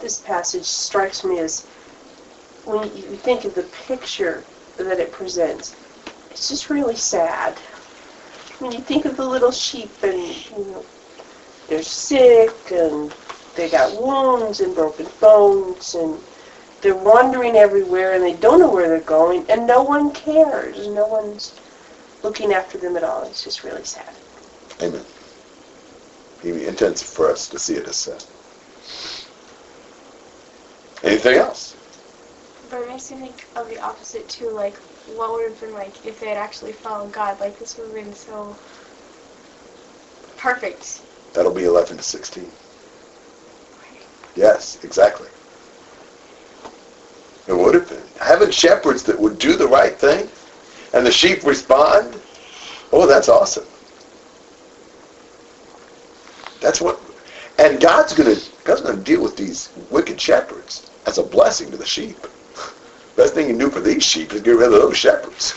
This 0.00 0.16
passage 0.16 0.64
strikes 0.64 1.24
me 1.24 1.40
as, 1.40 1.66
when 2.70 2.84
you 2.96 3.16
think 3.16 3.44
of 3.44 3.54
the 3.54 3.64
picture 3.86 4.44
that 4.76 5.00
it 5.00 5.12
presents, 5.12 5.76
it's 6.30 6.48
just 6.48 6.70
really 6.70 6.96
sad. 6.96 7.58
When 8.60 8.72
you 8.72 8.80
think 8.80 9.04
of 9.04 9.16
the 9.16 9.26
little 9.26 9.50
sheep 9.50 9.90
and, 10.02 10.18
you 10.18 10.64
know, 10.70 10.84
they're 11.68 11.82
sick 11.82 12.54
and 12.72 13.12
they 13.56 13.68
got 13.68 14.00
wounds 14.00 14.60
and 14.60 14.74
broken 14.74 15.06
bones 15.20 15.94
and 15.94 16.18
they're 16.80 16.94
wandering 16.94 17.56
everywhere 17.56 18.14
and 18.14 18.22
they 18.22 18.34
don't 18.34 18.60
know 18.60 18.70
where 18.70 18.88
they're 18.88 19.00
going 19.00 19.44
and 19.50 19.66
no 19.66 19.82
one 19.82 20.12
cares. 20.12 20.88
No 20.88 21.06
one's 21.06 21.58
looking 22.22 22.52
after 22.52 22.78
them 22.78 22.96
at 22.96 23.04
all. 23.04 23.22
It's 23.24 23.42
just 23.44 23.64
really 23.64 23.84
sad. 23.84 24.14
Amen. 24.80 25.04
He 26.42 26.66
intends 26.66 27.02
for 27.02 27.30
us 27.30 27.48
to 27.48 27.58
see 27.58 27.74
it 27.74 27.86
as 27.86 27.96
sad. 27.96 28.24
Anything 31.02 31.36
else? 31.36 31.76
But 32.70 32.82
it 32.82 32.88
makes 32.88 33.10
me 33.10 33.18
think 33.18 33.46
of 33.56 33.68
the 33.68 33.80
opposite 33.80 34.28
too, 34.28 34.50
like 34.50 34.78
what 35.06 35.32
would 35.32 35.50
have 35.50 35.60
been 35.60 35.74
like 35.74 36.06
if 36.06 36.20
they 36.20 36.28
had 36.28 36.38
actually 36.38 36.72
followed 36.72 37.12
God. 37.12 37.40
Like 37.40 37.58
this 37.58 37.76
would 37.76 37.86
have 37.86 38.04
been 38.04 38.14
so 38.14 38.56
perfect. 40.36 41.02
That'll 41.34 41.52
be 41.52 41.64
11 41.64 41.96
to 41.96 42.02
16. 42.02 42.50
Yes, 44.36 44.82
exactly. 44.84 45.28
It 47.48 47.52
would 47.52 47.74
have 47.74 47.88
been. 47.88 48.02
Having 48.20 48.52
shepherds 48.52 49.02
that 49.02 49.18
would 49.18 49.38
do 49.38 49.56
the 49.56 49.66
right 49.66 49.98
thing 49.98 50.28
and 50.92 51.04
the 51.04 51.10
sheep 51.10 51.44
respond, 51.44 52.20
oh, 52.92 53.06
that's 53.06 53.28
awesome. 53.28 53.66
That's 56.60 56.80
what, 56.80 57.00
and 57.58 57.80
God's 57.80 58.14
to 58.14 58.52
God's 58.64 58.82
to 58.82 58.96
deal 58.96 59.22
with 59.22 59.36
these 59.36 59.70
wicked 59.90 60.20
shepherds 60.20 60.90
as 61.06 61.18
a 61.18 61.22
blessing 61.22 61.70
to 61.72 61.76
the 61.76 61.86
sheep. 61.86 62.16
Best 63.16 63.34
thing 63.34 63.46
you 63.48 63.52
can 63.52 63.58
do 63.58 63.70
for 63.70 63.80
these 63.80 64.04
sheep 64.04 64.32
is 64.32 64.40
get 64.40 64.52
rid 64.52 64.66
of 64.66 64.72
those 64.72 64.96
shepherds. 64.96 65.54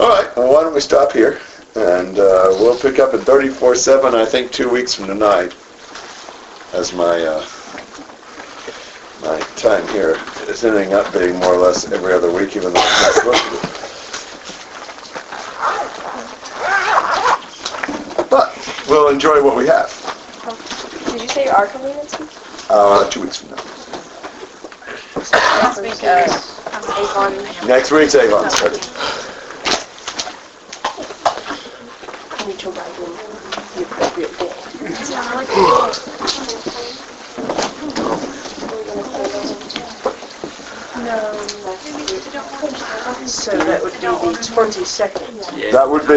All 0.00 0.08
right, 0.08 0.36
well, 0.36 0.52
why 0.52 0.62
don't 0.62 0.74
we 0.74 0.80
stop 0.80 1.12
here? 1.12 1.40
And 1.74 2.18
uh, 2.18 2.48
we'll 2.50 2.78
pick 2.78 2.98
up 2.98 3.14
in 3.14 3.20
34-7, 3.20 4.14
I 4.14 4.24
think, 4.24 4.52
two 4.52 4.70
weeks 4.70 4.94
from 4.94 5.06
tonight 5.06 5.54
as 6.72 6.92
my 6.92 7.22
uh, 7.22 7.46
my 9.22 9.40
time 9.56 9.86
here 9.88 10.16
is 10.48 10.64
ending 10.64 10.94
up 10.94 11.12
being 11.12 11.36
more 11.40 11.54
or 11.54 11.58
less 11.58 11.90
every 11.90 12.12
other 12.12 12.30
week, 12.32 12.54
even 12.56 12.72
though 12.72 12.80
it's 12.80 13.02
not 13.02 13.14
supposed 13.14 13.42
to. 13.42 13.58
But 18.30 18.86
we'll 18.88 19.08
enjoy 19.08 19.42
what 19.42 19.56
we 19.56 19.66
have. 19.66 19.97
Did 21.10 21.22
you 21.22 21.28
say 21.28 21.44
you 21.46 21.50
are 21.50 21.66
coming 21.66 21.96
next 21.96 22.20
week? 22.20 22.28
Uh, 22.68 23.08
two 23.10 23.22
weeks 23.22 23.38
from 23.38 23.50
now. 23.50 23.56
Next 25.16 25.80
week, 25.80 26.04
uh, 26.04 26.28
Avon. 26.98 27.32
Next 27.66 27.90
week's 27.90 28.14
Avon 28.14 28.50
study. 28.50 28.78
I 32.30 32.46
need 32.46 32.58
to 32.58 32.70
write 32.70 32.98
in 32.98 33.04
the 33.74 33.82
appropriate 33.84 34.38
day. 34.38 34.48
So 43.26 43.56
that 43.56 43.82
would 43.82 43.92
be 43.92 43.98
the 43.98 44.06
22nd. 44.06 45.72
That 45.72 45.88
would 45.88 46.06
be. 46.06 46.14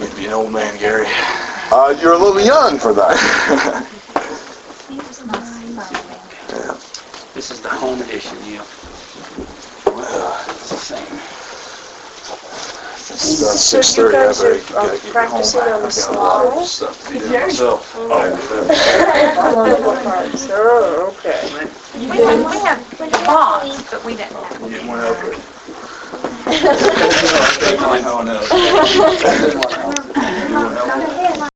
You'd 0.00 0.16
be 0.16 0.26
an 0.26 0.32
old 0.32 0.52
man, 0.52 0.78
Gary. 0.78 1.06
Uh, 1.70 1.94
you're 2.00 2.14
a 2.14 2.18
little 2.18 2.40
young 2.40 2.78
for 2.78 2.94
that. 2.94 3.86
This 7.34 7.50
is 7.52 7.60
the 7.60 7.68
home 7.68 8.00
edition, 8.02 8.36
yeah. 8.44 8.64
It's 10.48 10.70
the 10.70 10.76
same. 10.76 11.06
It's 13.10 13.20
So 13.22 13.46
you 13.46 13.52
six 13.58 13.94
thirty. 13.94 14.16
I 14.16 14.26
guys 14.26 14.38
better 14.40 14.54
are, 14.54 14.72
gotta 14.72 14.96
get 14.96 15.02
home. 15.02 15.12
practicing 15.12 15.60
on 15.60 15.82
the 15.82 15.86
I've 15.86 15.94
got 15.94 16.10
a 16.10 16.18
lot 16.18 16.46
of 16.58 16.66
stuff 16.66 17.06
to 17.06 17.12
be 17.12 17.18
myself. 17.28 17.94
Oh, 17.96 18.08
okay. 21.18 21.40
We 21.94 22.06
had, 22.06 22.38
we 22.46 22.56
had 22.64 22.78
the 22.98 23.06
but 23.90 24.04
we 24.04 24.16
didn't 24.16 24.32
have. 24.32 24.60
You 24.70 24.90
went 24.90 25.02
over 25.04 25.32
it. 25.32 25.38
Definitely 26.48 28.00
I 30.56 30.74
know. 30.74 31.34